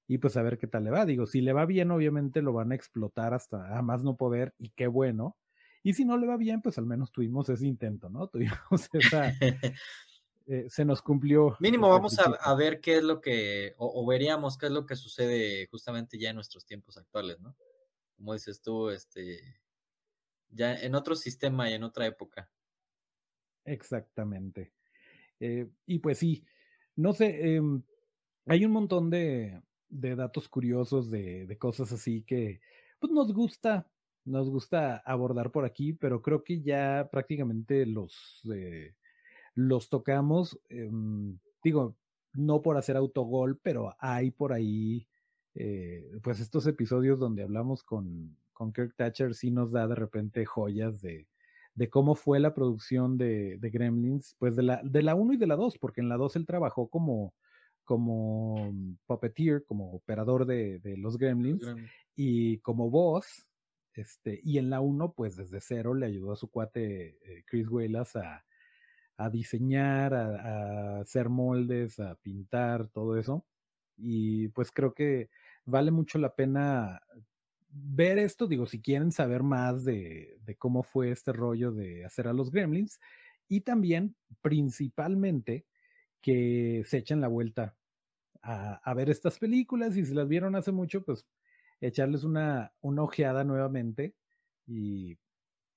y 0.07 0.19
pues 0.19 0.37
a 0.37 0.43
ver 0.43 0.57
qué 0.57 0.67
tal 0.67 0.83
le 0.85 0.91
va. 0.91 1.05
Digo, 1.05 1.25
si 1.27 1.41
le 1.41 1.53
va 1.53 1.65
bien, 1.65 1.91
obviamente 1.91 2.41
lo 2.41 2.53
van 2.53 2.71
a 2.71 2.75
explotar 2.75 3.33
hasta 3.33 3.77
a 3.77 3.81
más 3.81 4.03
no 4.03 4.15
poder 4.17 4.53
y 4.59 4.69
qué 4.71 4.87
bueno. 4.87 5.37
Y 5.87 5.93
si 5.93 6.03
no 6.03 6.17
le 6.17 6.27
va 6.27 6.35
bien, 6.35 6.61
pues 6.61 6.77
al 6.77 6.85
menos 6.85 7.13
tuvimos 7.13 7.47
ese 7.47 7.65
intento, 7.65 8.09
¿no? 8.09 8.27
Tuvimos 8.31 8.89
esa... 8.91 9.33
Eh, 10.49 10.65
se 10.69 10.85
nos 10.85 11.01
cumplió. 11.01 11.57
Mínimo 11.59 11.89
vamos 11.89 12.17
a, 12.19 12.55
ver 12.55 12.79
qué 12.79 12.99
es 12.99 13.03
lo 13.03 13.19
que, 13.19 13.73
o, 13.77 14.05
veríamos 14.05 14.57
qué 14.57 14.67
es 14.67 14.71
lo 14.71 14.85
que 14.85 14.95
sucede 14.95 15.67
justamente 15.67 16.17
ya 16.17 16.29
en 16.29 16.35
nuestros 16.35 16.65
tiempos 16.65 16.95
actuales, 16.95 17.37
¿no? 17.41 17.53
Como 18.15 18.31
dices 18.31 18.61
tú, 18.61 18.89
este, 18.89 19.59
ya 20.49 20.73
en 20.73 20.95
otro 20.95 21.17
sistema 21.17 21.69
y 21.69 21.73
en 21.73 21.83
otra 21.83 22.05
época. 22.05 22.49
Exactamente. 23.65 24.71
Eh, 25.41 25.67
y 25.85 25.99
pues 25.99 26.19
sí, 26.19 26.45
no 26.95 27.11
sé, 27.11 27.55
em, 27.55 27.83
hay 28.45 28.63
un 28.63 28.71
montón 28.71 29.09
de, 29.09 29.61
de 29.89 30.15
datos 30.15 30.47
curiosos, 30.47 31.11
de, 31.11 31.45
de, 31.45 31.57
cosas 31.57 31.91
así 31.91 32.21
que 32.21 32.61
pues 32.99 33.11
nos 33.11 33.33
gusta, 33.33 33.85
nos 34.27 34.49
gusta 34.49 34.97
abordar 35.05 35.51
por 35.51 35.65
aquí, 35.65 35.93
pero 35.93 36.21
creo 36.21 36.43
que 36.43 36.61
ya 36.61 37.07
prácticamente 37.11 37.85
los, 37.85 38.41
eh, 38.53 38.93
los 39.55 39.89
tocamos, 39.89 40.59
em, 40.69 41.39
digo, 41.63 41.95
no 42.33 42.61
por 42.61 42.77
hacer 42.77 42.97
autogol, 42.97 43.57
pero 43.63 43.95
hay 43.99 44.31
por 44.31 44.53
ahí, 44.53 45.07
eh, 45.55 46.11
pues 46.21 46.39
estos 46.39 46.67
episodios 46.67 47.19
donde 47.19 47.43
hablamos 47.43 47.83
con, 47.83 48.37
con 48.53 48.73
Kirk 48.73 48.95
Thatcher 48.95 49.33
sí 49.33 49.49
nos 49.49 49.71
da 49.71 49.87
de 49.87 49.95
repente 49.95 50.45
joyas 50.45 51.01
de, 51.01 51.27
de 51.73 51.89
cómo 51.89 52.15
fue 52.15 52.39
la 52.39 52.53
producción 52.53 53.17
de, 53.17 53.57
de, 53.59 53.69
Gremlins, 53.69 54.35
pues 54.39 54.55
de 54.55 54.63
la, 54.63 54.81
de 54.83 55.03
la 55.03 55.15
1 55.15 55.33
y 55.33 55.37
de 55.37 55.47
la 55.47 55.55
2, 55.55 55.77
porque 55.77 56.01
en 56.01 56.09
la 56.09 56.17
2 56.17 56.35
él 56.35 56.45
trabajó 56.45 56.89
como, 56.89 57.33
como 57.85 58.73
puppeteer, 59.05 59.63
como 59.63 59.93
operador 59.93 60.45
de, 60.45 60.79
de 60.79 60.97
los 60.97 61.17
Gremlins, 61.17 61.65
y 62.15 62.57
como 62.59 62.89
voz, 62.89 63.47
este, 63.97 64.39
y 64.43 64.57
en 64.57 64.69
la 64.69 64.81
1, 64.81 65.13
pues 65.13 65.35
desde 65.35 65.61
cero 65.61 65.93
le 65.93 66.05
ayudó 66.05 66.33
a 66.33 66.37
su 66.37 66.49
cuate 66.49 67.17
eh, 67.23 67.43
Chris 67.45 67.67
Wallace 67.67 68.19
a, 68.19 68.45
a 69.17 69.29
diseñar, 69.29 70.13
a, 70.13 70.97
a, 70.97 71.01
hacer 71.01 71.29
moldes, 71.29 71.99
a 71.99 72.15
pintar, 72.15 72.87
todo 72.89 73.17
eso. 73.17 73.45
Y 73.97 74.49
pues 74.49 74.71
creo 74.71 74.93
que 74.93 75.29
vale 75.65 75.91
mucho 75.91 76.19
la 76.19 76.35
pena 76.35 77.01
ver 77.69 78.17
esto, 78.19 78.47
digo, 78.47 78.65
si 78.65 78.81
quieren 78.81 79.11
saber 79.11 79.43
más 79.43 79.83
de, 79.83 80.37
de, 80.45 80.55
cómo 80.55 80.83
fue 80.83 81.11
este 81.11 81.33
rollo 81.33 81.71
de 81.71 82.05
hacer 82.05 82.27
a 82.27 82.33
los 82.33 82.51
gremlins 82.51 82.99
y 83.47 83.61
también 83.61 84.15
principalmente 84.41 85.65
que 86.21 86.83
se 86.85 86.97
echen 86.99 87.21
la 87.21 87.27
vuelta 87.27 87.75
a, 88.41 88.75
a, 88.75 88.93
ver 88.93 89.09
estas 89.09 89.39
películas 89.39 89.97
y 89.97 90.05
si 90.05 90.13
las 90.13 90.27
vieron 90.27 90.55
hace 90.55 90.71
mucho, 90.71 91.03
pues 91.03 91.25
echarles 91.81 92.23
una, 92.23 92.73
una 92.81 93.03
ojeada 93.03 93.43
nuevamente 93.43 94.15
y, 94.65 95.17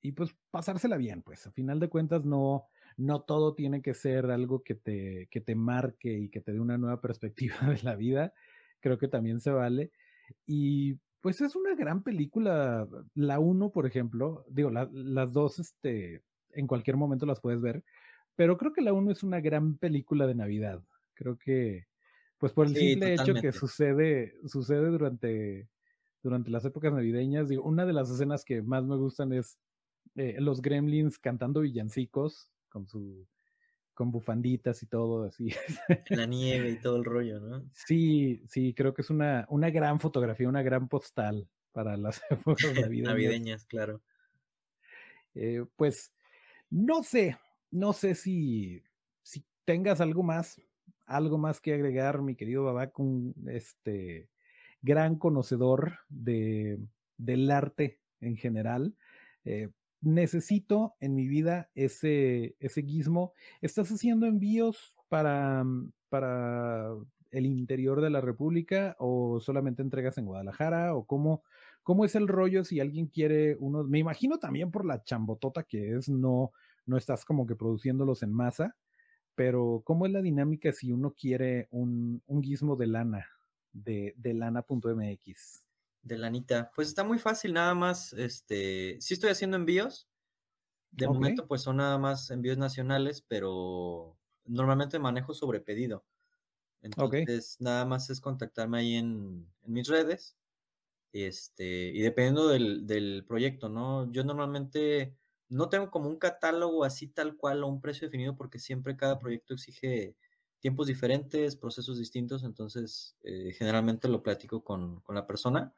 y 0.02 0.12
pues 0.12 0.34
pasársela 0.50 0.96
bien, 0.96 1.22
pues 1.22 1.46
a 1.46 1.52
final 1.52 1.80
de 1.80 1.88
cuentas 1.88 2.24
no, 2.24 2.66
no 2.96 3.22
todo 3.22 3.54
tiene 3.54 3.82
que 3.82 3.94
ser 3.94 4.30
algo 4.30 4.62
que 4.62 4.74
te, 4.74 5.28
que 5.30 5.40
te 5.40 5.54
marque 5.54 6.12
y 6.12 6.28
que 6.30 6.40
te 6.40 6.52
dé 6.52 6.60
una 6.60 6.78
nueva 6.78 7.00
perspectiva 7.00 7.56
de 7.68 7.80
la 7.82 7.96
vida, 7.96 8.32
creo 8.80 8.98
que 8.98 9.08
también 9.08 9.40
se 9.40 9.50
vale. 9.50 9.90
Y 10.46 10.94
pues 11.20 11.40
es 11.40 11.54
una 11.56 11.74
gran 11.74 12.02
película. 12.02 12.88
La 13.14 13.38
uno, 13.38 13.70
por 13.70 13.86
ejemplo, 13.86 14.44
digo, 14.48 14.70
la, 14.70 14.88
las 14.92 15.32
dos, 15.32 15.58
este, 15.58 16.22
en 16.52 16.66
cualquier 16.66 16.96
momento 16.96 17.26
las 17.26 17.40
puedes 17.40 17.60
ver, 17.60 17.84
pero 18.36 18.56
creo 18.56 18.72
que 18.72 18.82
la 18.82 18.92
uno 18.92 19.10
es 19.10 19.22
una 19.22 19.40
gran 19.40 19.76
película 19.78 20.26
de 20.26 20.34
Navidad. 20.34 20.82
Creo 21.14 21.36
que, 21.38 21.86
pues 22.38 22.52
por 22.52 22.66
el 22.66 22.74
sí, 22.74 22.78
simple 22.78 23.10
totalmente. 23.10 23.32
hecho 23.32 23.38
que 23.38 23.52
sucede, 23.52 24.34
sucede 24.46 24.88
durante, 24.88 25.68
durante 26.22 26.50
las 26.50 26.64
épocas 26.64 26.92
navideñas, 26.92 27.48
digo, 27.48 27.64
una 27.64 27.86
de 27.86 27.92
las 27.92 28.10
escenas 28.10 28.44
que 28.44 28.62
más 28.62 28.84
me 28.84 28.96
gustan 28.96 29.32
es 29.32 29.58
eh, 30.16 30.36
los 30.38 30.60
gremlins 30.60 31.18
cantando 31.18 31.60
villancicos 31.60 32.50
con 32.68 32.86
su 32.86 33.26
con 33.94 34.10
bufanditas 34.10 34.82
y 34.82 34.86
todo 34.86 35.24
así. 35.24 35.48
La 36.08 36.24
nieve 36.24 36.70
y 36.70 36.76
todo 36.76 36.96
el 36.96 37.04
rollo, 37.04 37.38
¿no? 37.38 37.68
Sí, 37.72 38.42
sí, 38.48 38.72
creo 38.72 38.94
que 38.94 39.02
es 39.02 39.10
una, 39.10 39.44
una 39.50 39.68
gran 39.68 40.00
fotografía, 40.00 40.48
una 40.48 40.62
gran 40.62 40.88
postal 40.88 41.46
para 41.72 41.98
las 41.98 42.22
épocas 42.30 42.64
navideñas. 42.74 43.08
navideñas, 43.12 43.64
claro. 43.66 44.00
Eh, 45.34 45.66
pues 45.76 46.14
no 46.70 47.02
sé, 47.02 47.36
no 47.70 47.92
sé 47.92 48.14
si, 48.14 48.82
si 49.22 49.44
tengas 49.66 50.00
algo 50.00 50.22
más, 50.22 50.60
algo 51.04 51.36
más 51.36 51.60
que 51.60 51.74
agregar, 51.74 52.22
mi 52.22 52.36
querido 52.36 52.64
Babak, 52.64 52.98
un 52.98 53.34
este 53.48 54.30
gran 54.82 55.16
conocedor 55.16 55.98
de, 56.08 56.78
del 57.16 57.50
arte 57.50 58.00
en 58.20 58.36
general. 58.36 58.94
Eh, 59.44 59.70
necesito 60.00 60.94
en 61.00 61.14
mi 61.14 61.28
vida 61.28 61.70
ese, 61.74 62.56
ese 62.58 62.82
gizmo. 62.82 63.32
¿Estás 63.60 63.90
haciendo 63.90 64.26
envíos 64.26 64.94
para, 65.08 65.64
para 66.08 66.88
el 67.30 67.46
interior 67.46 68.00
de 68.00 68.10
la 68.10 68.20
República 68.20 68.96
o 68.98 69.40
solamente 69.40 69.82
entregas 69.82 70.18
en 70.18 70.26
Guadalajara 70.26 70.94
o 70.94 71.04
cómo, 71.04 71.42
cómo 71.82 72.04
es 72.04 72.14
el 72.14 72.28
rollo 72.28 72.64
si 72.64 72.80
alguien 72.80 73.06
quiere 73.06 73.56
uno? 73.60 73.84
Me 73.84 73.98
imagino 73.98 74.38
también 74.38 74.70
por 74.70 74.84
la 74.84 75.02
chambotota 75.02 75.64
que 75.64 75.96
es, 75.96 76.08
no, 76.08 76.52
no 76.86 76.96
estás 76.96 77.24
como 77.24 77.46
que 77.46 77.56
produciéndolos 77.56 78.22
en 78.22 78.32
masa, 78.32 78.76
pero 79.34 79.82
¿cómo 79.84 80.06
es 80.06 80.12
la 80.12 80.22
dinámica 80.22 80.72
si 80.72 80.92
uno 80.92 81.14
quiere 81.18 81.68
un, 81.70 82.22
un 82.26 82.42
gizmo 82.42 82.76
de 82.76 82.86
lana, 82.86 83.26
de, 83.72 84.14
de 84.16 84.34
lana.mx? 84.34 85.64
de 86.02 86.18
lanita. 86.18 86.70
Pues 86.74 86.88
está 86.88 87.04
muy 87.04 87.18
fácil, 87.18 87.52
nada 87.52 87.74
más, 87.74 88.12
este, 88.14 88.96
sí 89.00 89.14
estoy 89.14 89.30
haciendo 89.30 89.56
envíos. 89.56 90.08
De 90.90 91.06
okay. 91.06 91.14
momento, 91.14 91.46
pues 91.46 91.62
son 91.62 91.76
nada 91.76 91.98
más 91.98 92.30
envíos 92.30 92.58
nacionales, 92.58 93.22
pero 93.22 94.16
normalmente 94.44 94.98
manejo 94.98 95.34
sobre 95.34 95.60
pedido. 95.60 96.04
Entonces, 96.82 97.56
okay. 97.56 97.64
nada 97.64 97.84
más 97.84 98.10
es 98.10 98.20
contactarme 98.20 98.78
ahí 98.78 98.94
en, 98.94 99.46
en, 99.62 99.72
mis 99.72 99.86
redes. 99.86 100.36
Este, 101.12 101.90
y 101.90 102.00
dependiendo 102.00 102.48
del, 102.48 102.86
del, 102.86 103.24
proyecto, 103.26 103.68
¿no? 103.68 104.10
Yo 104.10 104.24
normalmente 104.24 105.16
no 105.48 105.68
tengo 105.68 105.90
como 105.90 106.08
un 106.08 106.18
catálogo 106.18 106.84
así 106.84 107.08
tal 107.08 107.36
cual 107.36 107.62
o 107.62 107.68
un 107.68 107.80
precio 107.80 108.06
definido 108.06 108.36
porque 108.36 108.58
siempre 108.58 108.96
cada 108.96 109.18
proyecto 109.18 109.54
exige 109.54 110.16
tiempos 110.60 110.86
diferentes, 110.86 111.56
procesos 111.56 111.98
distintos, 111.98 112.44
entonces 112.44 113.16
eh, 113.24 113.52
generalmente 113.52 114.08
lo 114.08 114.22
platico 114.22 114.62
con, 114.62 115.00
con 115.00 115.14
la 115.14 115.26
persona 115.26 115.74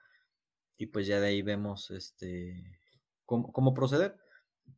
y 0.76 0.86
pues 0.86 1.06
ya 1.06 1.20
de 1.20 1.28
ahí 1.28 1.42
vemos 1.42 1.90
este 1.90 2.80
cómo, 3.24 3.52
cómo 3.52 3.72
proceder. 3.74 4.16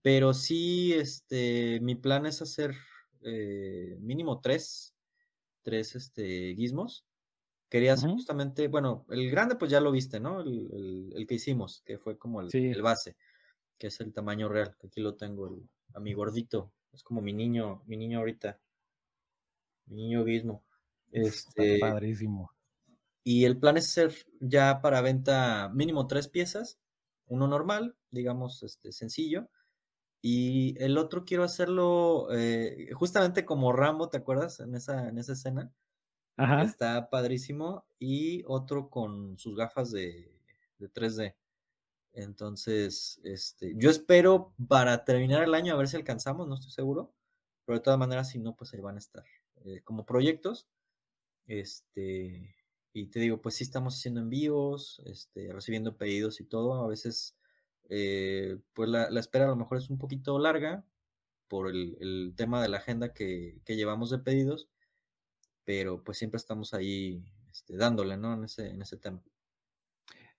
Pero 0.02 0.34
sí, 0.34 0.92
este, 0.92 1.80
mi 1.80 1.94
plan 1.94 2.26
es 2.26 2.42
hacer 2.42 2.74
eh, 3.22 3.96
mínimo 4.00 4.40
tres, 4.40 4.94
tres 5.62 5.94
este, 5.94 6.54
gizmos. 6.54 7.06
Quería 7.70 7.94
hacer 7.94 8.08
uh 8.10 8.12
-huh. 8.12 8.16
justamente, 8.16 8.68
bueno, 8.68 9.06
el 9.08 9.30
grande 9.30 9.56
pues 9.56 9.70
ya 9.70 9.80
lo 9.80 9.90
viste, 9.90 10.20
¿no? 10.20 10.40
El, 10.42 10.68
el, 10.72 11.12
el 11.16 11.26
que 11.26 11.34
hicimos, 11.34 11.82
que 11.84 11.98
fue 11.98 12.18
como 12.18 12.40
el, 12.40 12.50
sí. 12.50 12.66
el, 12.66 12.82
base, 12.82 13.16
que 13.78 13.88
es 13.88 14.00
el 14.00 14.12
tamaño 14.12 14.48
real, 14.48 14.76
que 14.78 14.86
aquí 14.88 15.00
lo 15.00 15.16
tengo, 15.16 15.48
el, 15.48 15.68
a 15.94 16.00
mi 16.00 16.12
gordito, 16.12 16.72
es 16.92 17.02
como 17.02 17.20
mi 17.20 17.32
niño, 17.32 17.82
mi 17.86 17.96
niño 17.96 18.18
ahorita, 18.18 18.60
niño 19.86 20.24
gizmo. 20.24 20.62
Este, 21.10 21.74
Está 21.74 21.90
padrísimo. 21.90 22.50
Y 23.22 23.44
el 23.44 23.58
plan 23.58 23.76
es 23.76 23.88
hacer 23.88 24.14
ya 24.40 24.82
para 24.82 25.00
venta 25.00 25.70
mínimo 25.72 26.06
tres 26.06 26.28
piezas, 26.28 26.78
uno 27.26 27.48
normal, 27.48 27.96
digamos, 28.10 28.62
este, 28.62 28.92
sencillo, 28.92 29.48
y 30.26 30.74
el 30.82 30.96
otro 30.96 31.24
quiero 31.24 31.44
hacerlo 31.44 32.28
eh, 32.32 32.90
justamente 32.94 33.44
como 33.44 33.72
Rambo, 33.72 34.08
¿te 34.08 34.16
acuerdas? 34.16 34.58
En 34.60 34.74
esa, 34.74 35.08
en 35.08 35.18
esa 35.18 35.34
escena. 35.34 35.70
Ajá. 36.38 36.62
Está 36.62 37.10
padrísimo. 37.10 37.84
Y 37.98 38.42
otro 38.46 38.88
con 38.88 39.36
sus 39.36 39.54
gafas 39.54 39.90
de, 39.90 40.32
de 40.78 40.90
3D. 40.90 41.34
Entonces, 42.14 43.20
este, 43.22 43.74
yo 43.76 43.90
espero 43.90 44.54
para 44.66 45.04
terminar 45.04 45.42
el 45.42 45.52
año, 45.54 45.74
a 45.74 45.76
ver 45.76 45.88
si 45.88 45.96
alcanzamos, 45.96 46.48
no 46.48 46.54
estoy 46.54 46.70
seguro. 46.70 47.12
pero 47.66 47.78
de 47.78 47.82
todas 47.84 47.98
maneras, 47.98 48.30
si 48.30 48.38
no, 48.38 48.56
pues 48.56 48.72
ahí 48.72 48.80
van 48.80 48.94
a 48.96 49.00
estar 49.00 49.24
eh, 49.64 49.80
como 49.82 50.06
proyectos. 50.06 50.68
Este, 51.46 52.54
y 52.92 53.06
te 53.06 53.20
digo, 53.20 53.40
pues 53.42 53.56
sí 53.56 53.64
estamos 53.64 53.96
haciendo 53.96 54.20
envíos, 54.20 55.02
este, 55.06 55.52
recibiendo 55.52 55.96
pedidos 55.96 56.40
y 56.40 56.44
todo. 56.44 56.84
A 56.84 56.88
veces, 56.88 57.36
eh, 57.88 58.58
pues 58.72 58.88
la, 58.88 59.10
la, 59.10 59.20
espera 59.20 59.46
a 59.46 59.48
lo 59.48 59.56
mejor 59.56 59.78
es 59.78 59.90
un 59.90 59.98
poquito 59.98 60.38
larga 60.38 60.84
por 61.48 61.68
el, 61.68 61.96
el 62.00 62.34
tema 62.36 62.62
de 62.62 62.68
la 62.68 62.78
agenda 62.78 63.12
que, 63.12 63.60
que, 63.64 63.76
llevamos 63.76 64.10
de 64.10 64.18
pedidos, 64.18 64.68
pero 65.64 66.02
pues 66.04 66.18
siempre 66.18 66.38
estamos 66.38 66.74
ahí 66.74 67.24
este, 67.50 67.76
dándole, 67.76 68.16
¿no? 68.16 68.34
En 68.34 68.44
ese, 68.44 68.68
en 68.70 68.82
ese 68.82 68.96
tema. 68.96 69.22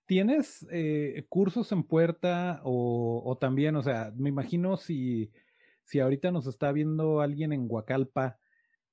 ¿Tienes 0.06 0.66
eh, 0.70 1.26
cursos 1.28 1.72
en 1.72 1.82
puerta 1.82 2.60
o, 2.64 3.22
o, 3.24 3.38
también, 3.38 3.74
o 3.76 3.82
sea, 3.82 4.12
me 4.16 4.28
imagino 4.28 4.76
si, 4.76 5.32
si 5.84 5.98
ahorita 5.98 6.30
nos 6.30 6.46
está 6.46 6.70
viendo 6.70 7.20
alguien 7.20 7.52
en 7.52 7.66
Huacalpa 7.68 8.38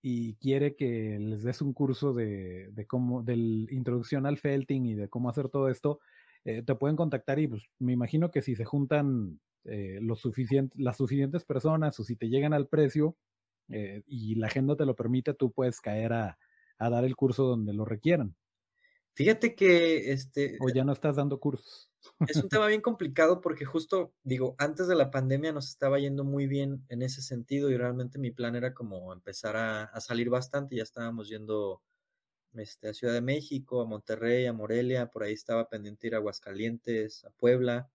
y 0.05 0.35
quiere 0.35 0.75
que 0.75 1.17
les 1.17 1.43
des 1.43 1.61
un 1.61 1.73
curso 1.73 2.13
de, 2.13 2.69
de 2.73 2.85
cómo, 2.85 3.23
de 3.23 3.35
introducción 3.71 4.25
al 4.25 4.37
felting 4.37 4.85
y 4.85 4.95
de 4.95 5.07
cómo 5.07 5.29
hacer 5.29 5.47
todo 5.47 5.69
esto, 5.69 6.01
eh, 6.43 6.61
te 6.61 6.75
pueden 6.75 6.97
contactar 6.97 7.39
y 7.39 7.47
pues 7.47 7.63
me 7.79 7.93
imagino 7.93 8.29
que 8.29 8.41
si 8.41 8.53
se 8.53 8.65
juntan 8.65 9.39
eh, 9.63 9.99
los 10.01 10.19
suficientes, 10.19 10.77
las 10.77 10.97
suficientes 10.97 11.45
personas 11.45 11.97
o 12.01 12.03
si 12.03 12.17
te 12.17 12.27
llegan 12.27 12.51
al 12.51 12.67
precio 12.67 13.15
eh, 13.69 14.03
y 14.05 14.35
la 14.35 14.47
agenda 14.47 14.75
te 14.75 14.85
lo 14.85 14.93
permite, 14.93 15.33
tú 15.33 15.53
puedes 15.53 15.79
caer 15.79 16.11
a, 16.11 16.37
a 16.79 16.89
dar 16.89 17.05
el 17.05 17.15
curso 17.15 17.45
donde 17.45 17.71
lo 17.71 17.85
requieran. 17.85 18.35
Fíjate 19.13 19.55
que 19.55 20.11
este. 20.11 20.57
O 20.59 20.67
ya 20.67 20.83
no 20.83 20.91
estás 20.91 21.15
dando 21.15 21.39
cursos. 21.39 21.92
Es 22.27 22.37
un 22.37 22.49
tema 22.49 22.67
bien 22.67 22.81
complicado 22.81 23.41
porque 23.41 23.65
justo, 23.65 24.13
digo, 24.23 24.55
antes 24.57 24.87
de 24.87 24.95
la 24.95 25.11
pandemia 25.11 25.51
nos 25.51 25.69
estaba 25.69 25.99
yendo 25.99 26.23
muy 26.23 26.47
bien 26.47 26.85
en 26.89 27.01
ese 27.01 27.21
sentido 27.21 27.69
y 27.69 27.77
realmente 27.77 28.19
mi 28.19 28.31
plan 28.31 28.55
era 28.55 28.73
como 28.73 29.13
empezar 29.13 29.55
a, 29.57 29.99
salir 30.01 30.29
bastante. 30.29 30.75
Ya 30.75 30.83
estábamos 30.83 31.29
yendo 31.29 31.81
este, 32.53 32.89
a 32.89 32.93
Ciudad 32.93 33.13
de 33.13 33.21
México, 33.21 33.81
a 33.81 33.85
Monterrey, 33.85 34.45
a 34.45 34.53
Morelia, 34.53 35.11
por 35.11 35.23
ahí 35.23 35.33
estaba 35.33 35.69
pendiente 35.69 36.07
ir 36.07 36.15
a 36.15 36.17
Aguascalientes, 36.17 37.25
a 37.25 37.29
Puebla 37.31 37.89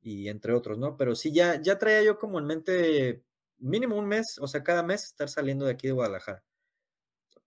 y 0.00 0.28
entre 0.28 0.54
otros, 0.54 0.78
¿no? 0.78 0.96
Pero 0.96 1.14
sí, 1.14 1.32
ya, 1.32 1.60
ya 1.60 1.78
traía 1.78 2.02
yo 2.02 2.18
como 2.18 2.38
en 2.38 2.46
mente 2.46 3.24
mínimo 3.58 3.96
un 3.96 4.06
mes, 4.06 4.38
o 4.38 4.48
sea, 4.48 4.62
cada 4.62 4.82
mes 4.82 5.04
estar 5.04 5.28
saliendo 5.28 5.66
de 5.66 5.72
aquí 5.72 5.86
de 5.86 5.92
Guadalajara 5.92 6.42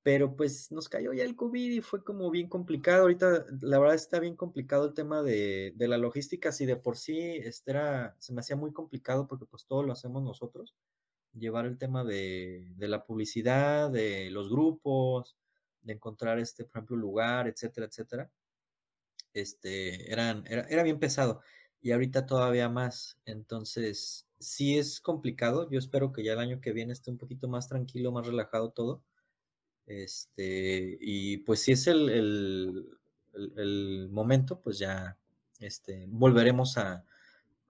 pero 0.03 0.35
pues 0.35 0.69
nos 0.71 0.89
cayó 0.89 1.13
ya 1.13 1.23
el 1.23 1.35
COVID 1.35 1.71
y 1.71 1.81
fue 1.81 2.03
como 2.03 2.29
bien 2.29 2.49
complicado. 2.49 3.03
Ahorita 3.03 3.45
la 3.61 3.79
verdad 3.79 3.95
está 3.95 4.19
bien 4.19 4.35
complicado 4.35 4.85
el 4.85 4.93
tema 4.93 5.23
de, 5.23 5.73
de 5.75 5.87
la 5.87 5.97
logística, 5.97 6.51
si 6.51 6.65
de 6.65 6.75
por 6.75 6.97
sí 6.97 7.19
este 7.37 7.71
era, 7.71 8.15
se 8.19 8.33
me 8.33 8.41
hacía 8.41 8.57
muy 8.57 8.73
complicado 8.73 9.27
porque 9.27 9.45
pues 9.45 9.65
todo 9.65 9.81
lo 9.83 9.93
hacemos 9.93 10.21
nosotros, 10.21 10.75
llevar 11.33 11.65
el 11.65 11.77
tema 11.77 12.03
de, 12.03 12.73
de 12.75 12.87
la 12.89 13.05
publicidad, 13.05 13.89
de 13.91 14.29
los 14.31 14.49
grupos, 14.49 15.37
de 15.81 15.93
encontrar 15.93 16.37
este, 16.39 16.65
por 16.65 16.77
ejemplo, 16.79 16.97
lugar, 16.97 17.47
etcétera, 17.47 17.87
etcétera. 17.87 18.31
Este, 19.33 20.11
eran, 20.11 20.45
era, 20.47 20.63
era 20.69 20.83
bien 20.83 20.99
pesado 20.99 21.41
y 21.81 21.91
ahorita 21.91 22.25
todavía 22.25 22.69
más. 22.69 23.19
Entonces, 23.25 24.27
sí 24.39 24.77
es 24.77 24.99
complicado. 25.01 25.69
Yo 25.69 25.79
espero 25.79 26.11
que 26.13 26.23
ya 26.23 26.33
el 26.33 26.39
año 26.39 26.61
que 26.61 26.73
viene 26.73 26.93
esté 26.93 27.09
un 27.11 27.17
poquito 27.17 27.47
más 27.47 27.69
tranquilo, 27.69 28.11
más 28.11 28.27
relajado 28.27 28.71
todo 28.71 29.01
este, 29.85 30.97
y 31.01 31.37
pues 31.37 31.61
si 31.61 31.73
es 31.73 31.87
el, 31.87 32.09
el, 33.33 34.09
momento, 34.11 34.61
pues 34.61 34.79
ya 34.79 35.17
este, 35.59 36.05
volveremos 36.07 36.77
a, 36.77 37.05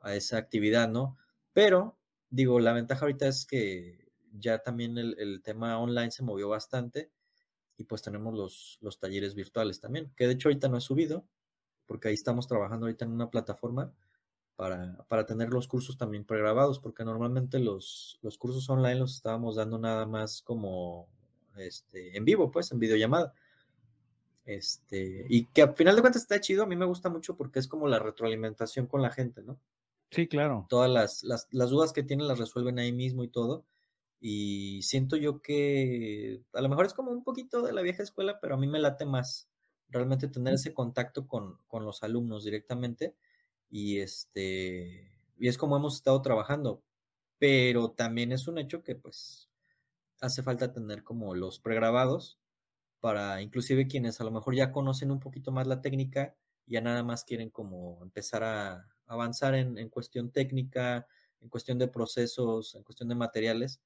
esa 0.05 0.37
actividad, 0.37 0.89
¿no? 0.89 1.17
Pero, 1.53 1.97
digo, 2.29 2.59
la 2.59 2.73
ventaja 2.73 3.05
ahorita 3.05 3.27
es 3.27 3.45
que 3.45 4.11
ya 4.33 4.59
también 4.59 4.97
el, 4.97 5.15
el, 5.17 5.41
tema 5.41 5.79
online 5.79 6.11
se 6.11 6.23
movió 6.23 6.49
bastante 6.49 7.09
y 7.77 7.85
pues 7.85 8.01
tenemos 8.01 8.33
los, 8.33 8.77
los 8.81 8.99
talleres 8.99 9.33
virtuales 9.33 9.79
también, 9.79 10.11
que 10.17 10.27
de 10.27 10.33
hecho 10.33 10.49
ahorita 10.49 10.67
no 10.67 10.77
he 10.77 10.81
subido, 10.81 11.25
porque 11.85 12.09
ahí 12.09 12.13
estamos 12.15 12.47
trabajando 12.47 12.85
ahorita 12.85 13.05
en 13.05 13.11
una 13.11 13.29
plataforma 13.29 13.93
para, 14.55 14.97
para 15.07 15.25
tener 15.25 15.49
los 15.49 15.67
cursos 15.67 15.97
también 15.97 16.25
pregrabados, 16.25 16.79
porque 16.79 17.05
normalmente 17.05 17.59
los, 17.59 18.19
los 18.21 18.37
cursos 18.37 18.69
online 18.69 18.99
los 18.99 19.15
estábamos 19.15 19.55
dando 19.55 19.79
nada 19.79 20.05
más 20.05 20.41
como 20.41 21.07
este, 21.57 22.17
en 22.17 22.25
vivo, 22.25 22.51
pues, 22.51 22.71
en 22.71 22.79
videollamada. 22.79 23.33
Este, 24.45 25.25
y 25.29 25.45
que 25.45 25.61
al 25.61 25.75
final 25.75 25.95
de 25.95 26.01
cuentas 26.01 26.21
está 26.21 26.41
chido, 26.41 26.63
a 26.63 26.67
mí 26.67 26.75
me 26.75 26.85
gusta 26.85 27.09
mucho 27.09 27.37
porque 27.37 27.59
es 27.59 27.67
como 27.67 27.87
la 27.87 27.99
retroalimentación 27.99 28.87
con 28.87 29.01
la 29.01 29.09
gente, 29.09 29.41
¿no? 29.41 29.59
Sí, 30.11 30.27
claro. 30.27 30.67
Todas 30.69 30.91
las, 30.91 31.23
las, 31.23 31.47
las 31.51 31.69
dudas 31.69 31.93
que 31.93 32.03
tienen 32.03 32.27
las 32.27 32.39
resuelven 32.39 32.77
ahí 32.77 32.91
mismo 32.91 33.23
y 33.23 33.29
todo. 33.29 33.65
Y 34.19 34.81
siento 34.83 35.15
yo 35.17 35.41
que 35.41 36.43
a 36.53 36.61
lo 36.61 36.69
mejor 36.69 36.85
es 36.85 36.93
como 36.93 37.11
un 37.11 37.23
poquito 37.23 37.61
de 37.61 37.73
la 37.73 37.81
vieja 37.81 38.03
escuela, 38.03 38.39
pero 38.39 38.55
a 38.55 38.57
mí 38.57 38.67
me 38.67 38.79
late 38.79 39.05
más 39.05 39.49
realmente 39.89 40.27
tener 40.27 40.53
ese 40.53 40.73
contacto 40.73 41.27
con, 41.27 41.57
con 41.67 41.83
los 41.83 42.03
alumnos 42.03 42.43
directamente. 42.43 43.15
Y 43.69 43.99
este, 43.99 45.11
y 45.37 45.47
es 45.47 45.57
como 45.57 45.77
hemos 45.77 45.95
estado 45.95 46.21
trabajando. 46.21 46.83
Pero 47.39 47.91
también 47.91 48.31
es 48.31 48.47
un 48.47 48.57
hecho 48.59 48.83
que 48.83 48.95
pues 48.95 49.49
hace 50.23 50.41
falta 50.41 50.71
tener 50.71 51.03
como 51.03 51.35
los 51.35 51.59
pregrabados 51.59 52.39
para 53.01 53.41
inclusive 53.41 53.87
quienes 53.87 54.21
a 54.21 54.23
lo 54.23 54.31
mejor 54.31 54.55
ya 54.55 54.71
conocen 54.71 55.11
un 55.11 55.19
poquito 55.19 55.51
más 55.51 55.67
la 55.67 55.81
técnica, 55.81 56.35
ya 56.65 56.79
nada 56.79 57.03
más 57.03 57.25
quieren 57.25 57.49
como 57.49 57.99
empezar 58.01 58.43
a 58.45 58.87
avanzar 59.05 59.53
en, 59.55 59.77
en 59.77 59.89
cuestión 59.89 60.31
técnica, 60.31 61.05
en 61.41 61.49
cuestión 61.49 61.77
de 61.77 61.89
procesos, 61.89 62.75
en 62.75 62.83
cuestión 62.83 63.09
de 63.09 63.15
materiales. 63.15 63.81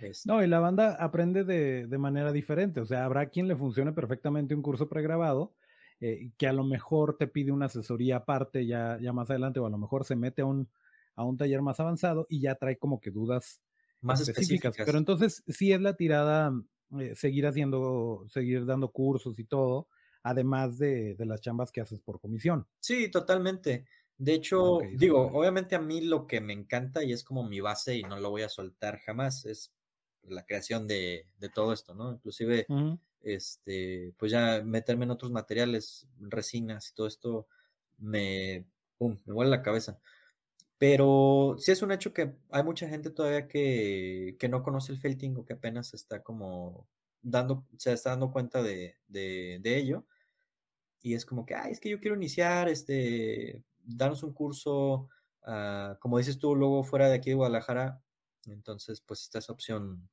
Este 0.00 0.28
no, 0.28 0.40
y 0.44 0.46
la 0.46 0.60
banda 0.60 0.94
aprende 1.00 1.42
de, 1.42 1.88
de, 1.88 1.98
manera 1.98 2.30
diferente, 2.30 2.80
o 2.80 2.86
sea, 2.86 3.04
habrá 3.04 3.26
quien 3.26 3.48
le 3.48 3.56
funcione 3.56 3.92
perfectamente 3.92 4.54
un 4.54 4.62
curso 4.62 4.88
pregrabado, 4.88 5.56
eh, 5.98 6.30
que 6.38 6.46
a 6.46 6.52
lo 6.52 6.62
mejor 6.62 7.16
te 7.16 7.26
pide 7.26 7.50
una 7.50 7.66
asesoría 7.66 8.18
aparte 8.18 8.66
ya, 8.66 8.98
ya 9.00 9.12
más 9.12 9.28
adelante, 9.30 9.58
o 9.58 9.66
a 9.66 9.70
lo 9.70 9.78
mejor 9.78 10.04
se 10.04 10.14
mete 10.14 10.42
a 10.42 10.44
un, 10.44 10.68
a 11.16 11.24
un 11.24 11.36
taller 11.36 11.62
más 11.62 11.80
avanzado 11.80 12.26
y 12.28 12.40
ya 12.40 12.54
trae 12.54 12.78
como 12.78 13.00
que 13.00 13.10
dudas 13.10 13.60
más 14.06 14.20
específicas. 14.20 14.70
específicas. 14.70 14.86
Pero 14.86 14.98
entonces 14.98 15.42
sí 15.48 15.72
es 15.72 15.80
la 15.80 15.94
tirada 15.94 16.52
eh, 17.00 17.14
seguir 17.16 17.46
haciendo, 17.46 18.24
seguir 18.28 18.64
dando 18.64 18.92
cursos 18.92 19.38
y 19.38 19.44
todo, 19.44 19.88
además 20.22 20.78
de, 20.78 21.14
de, 21.14 21.26
las 21.26 21.40
chambas 21.40 21.72
que 21.72 21.80
haces 21.80 22.00
por 22.00 22.20
comisión. 22.20 22.66
Sí, 22.80 23.10
totalmente. 23.10 23.86
De 24.18 24.34
hecho, 24.34 24.76
okay, 24.76 24.96
digo, 24.96 25.30
obviamente 25.32 25.74
a 25.74 25.80
mí 25.80 26.00
lo 26.00 26.26
que 26.26 26.40
me 26.40 26.52
encanta 26.52 27.04
y 27.04 27.12
es 27.12 27.22
como 27.22 27.44
mi 27.44 27.60
base 27.60 27.96
y 27.96 28.02
no 28.02 28.18
lo 28.18 28.30
voy 28.30 28.42
a 28.42 28.48
soltar 28.48 28.98
jamás 29.00 29.44
es 29.44 29.72
la 30.22 30.44
creación 30.44 30.86
de, 30.86 31.26
de 31.38 31.48
todo 31.48 31.72
esto, 31.72 31.94
¿no? 31.94 32.12
Inclusive, 32.12 32.66
uh 32.68 32.74
-huh. 32.74 32.98
este, 33.20 34.14
pues 34.16 34.32
ya 34.32 34.62
meterme 34.64 35.04
en 35.04 35.10
otros 35.10 35.32
materiales, 35.32 36.08
resinas 36.18 36.90
y 36.90 36.94
todo 36.94 37.06
esto, 37.06 37.46
me, 37.98 38.64
pum, 38.96 39.18
me 39.26 39.34
vuelve 39.34 39.50
la 39.50 39.62
cabeza. 39.62 39.98
Pero 40.78 41.56
sí 41.58 41.72
es 41.72 41.82
un 41.82 41.92
hecho 41.92 42.12
que 42.12 42.34
hay 42.50 42.62
mucha 42.62 42.88
gente 42.88 43.10
todavía 43.10 43.48
que, 43.48 44.36
que 44.38 44.48
no 44.48 44.62
conoce 44.62 44.92
el 44.92 44.98
felting 44.98 45.36
o 45.36 45.44
que 45.44 45.54
apenas 45.54 45.94
está 45.94 46.22
como 46.22 46.86
dando, 47.22 47.66
se 47.78 47.92
está 47.92 48.10
dando 48.10 48.30
cuenta 48.30 48.62
de, 48.62 48.96
de, 49.08 49.78
ello. 49.78 50.06
Y 51.02 51.14
es 51.14 51.24
como 51.24 51.46
que, 51.46 51.54
ay, 51.54 51.72
es 51.72 51.80
que 51.80 51.88
yo 51.90 52.00
quiero 52.00 52.16
iniciar, 52.16 52.68
este, 52.68 53.62
darnos 53.78 54.22
un 54.22 54.34
curso, 54.34 55.08
uh, 55.46 55.98
como 56.00 56.18
dices 56.18 56.38
tú, 56.38 56.54
luego 56.54 56.84
fuera 56.84 57.08
de 57.08 57.16
aquí 57.16 57.30
de 57.30 57.36
Guadalajara. 57.36 58.02
Entonces, 58.46 59.00
pues 59.00 59.22
está 59.22 59.38
esa 59.38 59.52
opción 59.52 60.08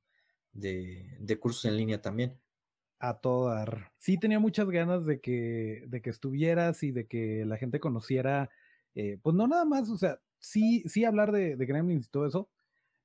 de, 0.52 1.16
de 1.20 1.38
cursos 1.38 1.64
en 1.66 1.76
línea 1.76 2.00
también. 2.00 2.40
A 2.98 3.18
todo 3.20 3.48
dar. 3.50 3.92
Sí, 3.98 4.18
tenía 4.18 4.38
muchas 4.38 4.68
ganas 4.70 5.04
de 5.04 5.20
que, 5.20 5.84
de 5.88 6.00
que 6.00 6.10
estuvieras 6.10 6.82
y 6.82 6.90
de 6.90 7.06
que 7.06 7.44
la 7.44 7.58
gente 7.58 7.80
conociera, 7.80 8.50
eh, 8.94 9.18
pues 9.22 9.36
no 9.36 9.46
nada 9.46 9.64
más, 9.64 9.90
o 9.90 9.98
sea, 9.98 10.20
sí, 10.44 10.82
sí 10.86 11.04
hablar 11.04 11.32
de, 11.32 11.56
de 11.56 11.66
Gremlins 11.66 12.06
y 12.06 12.10
todo 12.10 12.26
eso, 12.26 12.48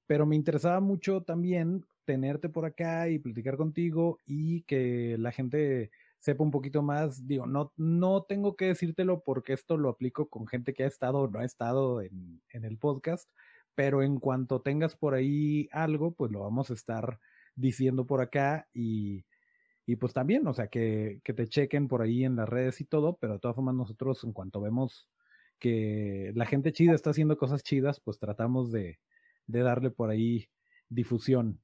pero 0.06 0.26
me 0.26 0.36
interesaba 0.36 0.80
mucho 0.80 1.22
también 1.24 1.86
tenerte 2.06 2.50
por 2.50 2.66
acá 2.66 3.10
y 3.10 3.20
platicar 3.20 3.58
contigo 3.58 4.18
y 4.26 4.64
que 4.64 5.16
la 5.20 5.32
gente 5.32 5.92
sepa 6.20 6.44
un 6.44 6.52
poquito 6.52 6.82
más. 6.82 7.28
Digo, 7.28 7.46
no, 7.46 7.72
no 7.78 8.24
tengo 8.24 8.56
que 8.56 8.66
decírtelo 8.66 9.24
porque 9.24 9.54
esto 9.54 9.78
lo 9.78 9.90
aplico 9.90 10.30
con 10.30 10.48
gente 10.48 10.74
que 10.74 10.84
ha 10.84 10.88
estado 10.88 11.20
o 11.20 11.28
no 11.30 11.40
ha 11.40 11.46
estado 11.46 12.02
en, 12.02 12.42
en, 12.50 12.66
el 12.66 12.78
podcast, 12.78 13.30
pero 13.76 14.04
en 14.04 14.20
cuanto 14.20 14.62
tengas 14.62 14.96
por 14.96 15.14
ahí 15.14 15.70
algo, 15.72 16.12
pues 16.12 16.32
lo 16.32 16.42
vamos 16.42 16.72
a 16.72 16.74
estar 16.74 17.20
diciendo 17.56 18.06
por 18.06 18.22
acá 18.22 18.68
y, 18.74 19.26
y 19.86 19.96
pues 19.98 20.14
también, 20.14 20.48
o 20.48 20.54
sea, 20.54 20.68
que, 20.68 21.22
que 21.24 21.34
te 21.34 21.48
chequen 21.48 21.88
por 21.88 22.02
ahí 22.02 22.26
en 22.26 22.36
las 22.36 22.50
redes 22.50 22.82
y 22.82 22.86
todo, 22.86 23.18
pero 23.18 23.34
de 23.34 23.40
todas 23.40 23.56
formas 23.56 23.76
nosotros 23.76 24.24
en 24.24 24.34
cuanto 24.34 24.62
vemos 24.62 25.08
que 25.60 26.32
la 26.36 26.46
gente 26.46 26.74
chida 26.74 26.94
está 26.94 27.12
haciendo 27.12 27.38
cosas 27.38 27.64
chidas, 27.64 28.00
pues 28.00 28.18
tratamos 28.18 28.72
de, 28.72 29.00
de 29.46 29.60
darle 29.62 29.92
por 29.92 30.10
ahí 30.10 30.50
difusión. 30.90 31.62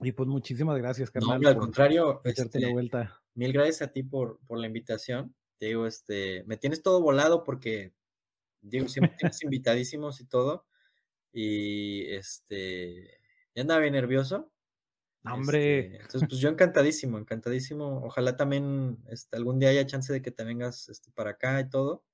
Y 0.00 0.12
pues 0.12 0.28
muchísimas 0.28 0.76
gracias, 0.78 1.10
carnal. 1.10 1.40
No, 1.40 1.48
al 1.48 1.56
contrario, 1.56 2.20
echarte 2.24 2.58
este, 2.58 2.60
la 2.60 2.72
vuelta. 2.72 3.22
Mil 3.34 3.52
gracias 3.52 3.82
a 3.82 3.92
ti 3.92 4.02
por, 4.02 4.40
por 4.46 4.58
la 4.58 4.66
invitación. 4.66 5.34
Te 5.58 5.66
digo, 5.66 5.86
este, 5.86 6.44
me 6.44 6.56
tienes 6.56 6.82
todo 6.82 7.00
volado 7.00 7.44
porque, 7.44 7.94
digo, 8.60 8.88
siempre 8.88 9.16
tienes 9.18 9.42
invitadísimos 9.42 10.20
y 10.20 10.26
todo. 10.26 10.66
Y 11.32 12.06
este, 12.10 13.18
Ya 13.54 13.62
andaba 13.62 13.80
bien 13.80 13.94
nervioso. 13.94 14.52
Hombre. 15.24 15.78
Este, 15.78 15.96
entonces, 15.96 16.28
pues 16.28 16.40
yo 16.40 16.48
encantadísimo, 16.48 17.18
encantadísimo. 17.18 18.02
Ojalá 18.04 18.36
también 18.36 18.98
este, 19.08 19.36
algún 19.36 19.58
día 19.58 19.70
haya 19.70 19.86
chance 19.86 20.12
de 20.12 20.22
que 20.22 20.30
te 20.30 20.44
vengas 20.44 20.88
este, 20.88 21.10
para 21.12 21.30
acá 21.30 21.60
y 21.60 21.68
todo. 21.68 22.04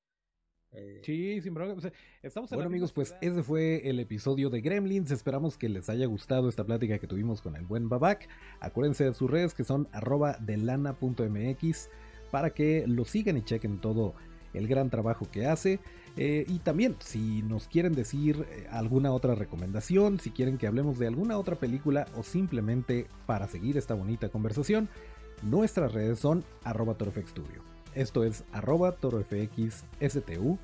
Eh, 0.72 1.00
Sí, 1.04 1.40
sin 1.40 1.54
problema. 1.54 1.78
o 1.78 1.80
sea, 1.80 1.92
estamos 2.22 2.50
en 2.52 2.56
Bueno 2.56 2.68
amigos, 2.68 2.92
pues 2.92 3.14
ese 3.20 3.42
fue 3.42 3.88
el 3.88 3.98
episodio 4.00 4.50
de 4.50 4.60
Gremlins. 4.60 5.10
Esperamos 5.10 5.56
que 5.56 5.68
les 5.68 5.88
haya 5.88 6.06
gustado 6.06 6.48
esta 6.48 6.64
plática 6.64 6.98
que 6.98 7.06
tuvimos 7.06 7.40
con 7.42 7.56
el 7.56 7.64
buen 7.64 7.88
Babak. 7.88 8.28
Acuérdense 8.60 9.04
de 9.04 9.14
sus 9.14 9.30
redes 9.30 9.54
que 9.54 9.64
son 9.64 9.88
arroba 9.92 10.36
delana.mx 10.40 11.90
para 12.30 12.50
que 12.50 12.84
lo 12.86 13.04
sigan 13.04 13.36
y 13.36 13.42
chequen 13.42 13.80
todo 13.80 14.14
el 14.54 14.68
gran 14.68 14.90
trabajo 14.90 15.28
que 15.30 15.46
hace. 15.46 15.80
Eh, 16.16 16.44
y 16.48 16.58
también, 16.58 16.96
si 16.98 17.42
nos 17.42 17.68
quieren 17.68 17.92
decir 17.92 18.46
eh, 18.50 18.66
alguna 18.70 19.12
otra 19.12 19.34
recomendación, 19.34 20.18
si 20.18 20.30
quieren 20.30 20.58
que 20.58 20.66
hablemos 20.66 20.98
de 20.98 21.06
alguna 21.06 21.38
otra 21.38 21.56
película 21.56 22.06
o 22.16 22.22
simplemente 22.22 23.06
para 23.26 23.46
seguir 23.46 23.76
esta 23.76 23.94
bonita 23.94 24.28
conversación, 24.28 24.88
nuestras 25.42 25.92
redes 25.92 26.18
son 26.18 26.44
arroba. 26.64 26.96
Esto 27.94 28.24
es 28.24 28.44
arroba 28.52 28.92
torofxstudio. 28.92 30.58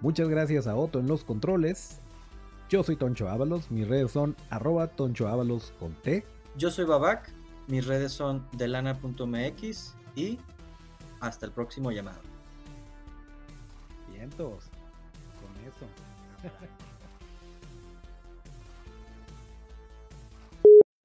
Muchas 0.00 0.28
gracias 0.28 0.66
a 0.66 0.76
Otto 0.76 0.98
en 0.98 1.06
los 1.06 1.24
controles. 1.24 2.00
Yo 2.68 2.82
soy 2.82 2.96
Toncho 2.96 3.28
Ábalos, 3.28 3.70
mis 3.70 3.86
redes 3.86 4.10
son 4.10 4.34
arroba 4.50 4.88
Toncho 4.88 5.28
Ábalos 5.28 5.72
con 5.78 5.94
T. 5.94 6.24
Yo 6.56 6.70
soy 6.70 6.84
Babac, 6.84 7.30
mis 7.68 7.86
redes 7.86 8.12
son 8.12 8.46
delana.mx 8.52 9.94
y 10.16 10.38
hasta 11.20 11.46
el 11.46 11.52
próximo 11.52 11.92
llamado. 11.92 12.20
Vientos. 14.12 14.64
Con 15.40 15.56
eso. 15.64 15.86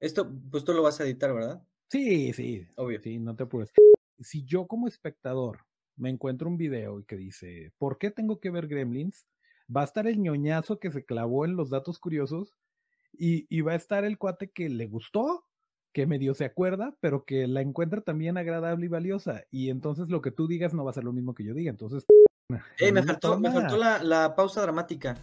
Esto, 0.00 0.30
pues 0.50 0.64
tú 0.64 0.72
lo 0.72 0.82
vas 0.82 1.00
a 1.00 1.04
editar, 1.04 1.32
¿verdad? 1.34 1.62
Sí, 1.88 2.32
sí. 2.32 2.66
Obvio. 2.76 3.00
Sí, 3.02 3.18
no 3.18 3.34
te 3.34 3.44
apures. 3.44 3.72
Si 4.20 4.44
yo 4.44 4.66
como 4.66 4.88
espectador 4.88 5.60
me 5.96 6.10
encuentro 6.10 6.48
un 6.48 6.56
video 6.56 7.00
y 7.00 7.04
que 7.04 7.16
dice, 7.16 7.72
¿por 7.78 7.98
qué 7.98 8.10
tengo 8.10 8.40
que 8.40 8.50
ver 8.50 8.68
Gremlins? 8.68 9.26
Va 9.74 9.82
a 9.82 9.84
estar 9.84 10.06
el 10.06 10.18
ñoñazo 10.20 10.78
que 10.78 10.90
se 10.90 11.04
clavó 11.04 11.44
en 11.44 11.56
los 11.56 11.70
datos 11.70 11.98
curiosos 11.98 12.54
y, 13.12 13.46
y 13.54 13.60
va 13.60 13.72
a 13.72 13.76
estar 13.76 14.04
el 14.04 14.18
cuate 14.18 14.50
que 14.50 14.68
le 14.68 14.86
gustó, 14.86 15.44
que 15.92 16.06
medio 16.06 16.34
se 16.34 16.44
acuerda, 16.44 16.96
pero 17.00 17.24
que 17.24 17.46
la 17.46 17.60
encuentra 17.60 18.00
también 18.00 18.38
agradable 18.38 18.86
y 18.86 18.88
valiosa. 18.88 19.44
Y 19.50 19.70
entonces 19.70 20.08
lo 20.08 20.22
que 20.22 20.30
tú 20.30 20.46
digas 20.46 20.72
no 20.74 20.84
va 20.84 20.90
a 20.90 20.94
ser 20.94 21.04
lo 21.04 21.12
mismo 21.12 21.34
que 21.34 21.44
yo 21.44 21.54
diga. 21.54 21.70
Entonces, 21.70 22.04
Eh, 22.50 22.88
en 22.88 22.94
me 22.94 23.02
faltó, 23.02 23.38
me 23.38 23.50
faltó 23.50 23.76
la, 23.76 24.02
la 24.02 24.34
pausa 24.34 24.62
dramática. 24.62 25.18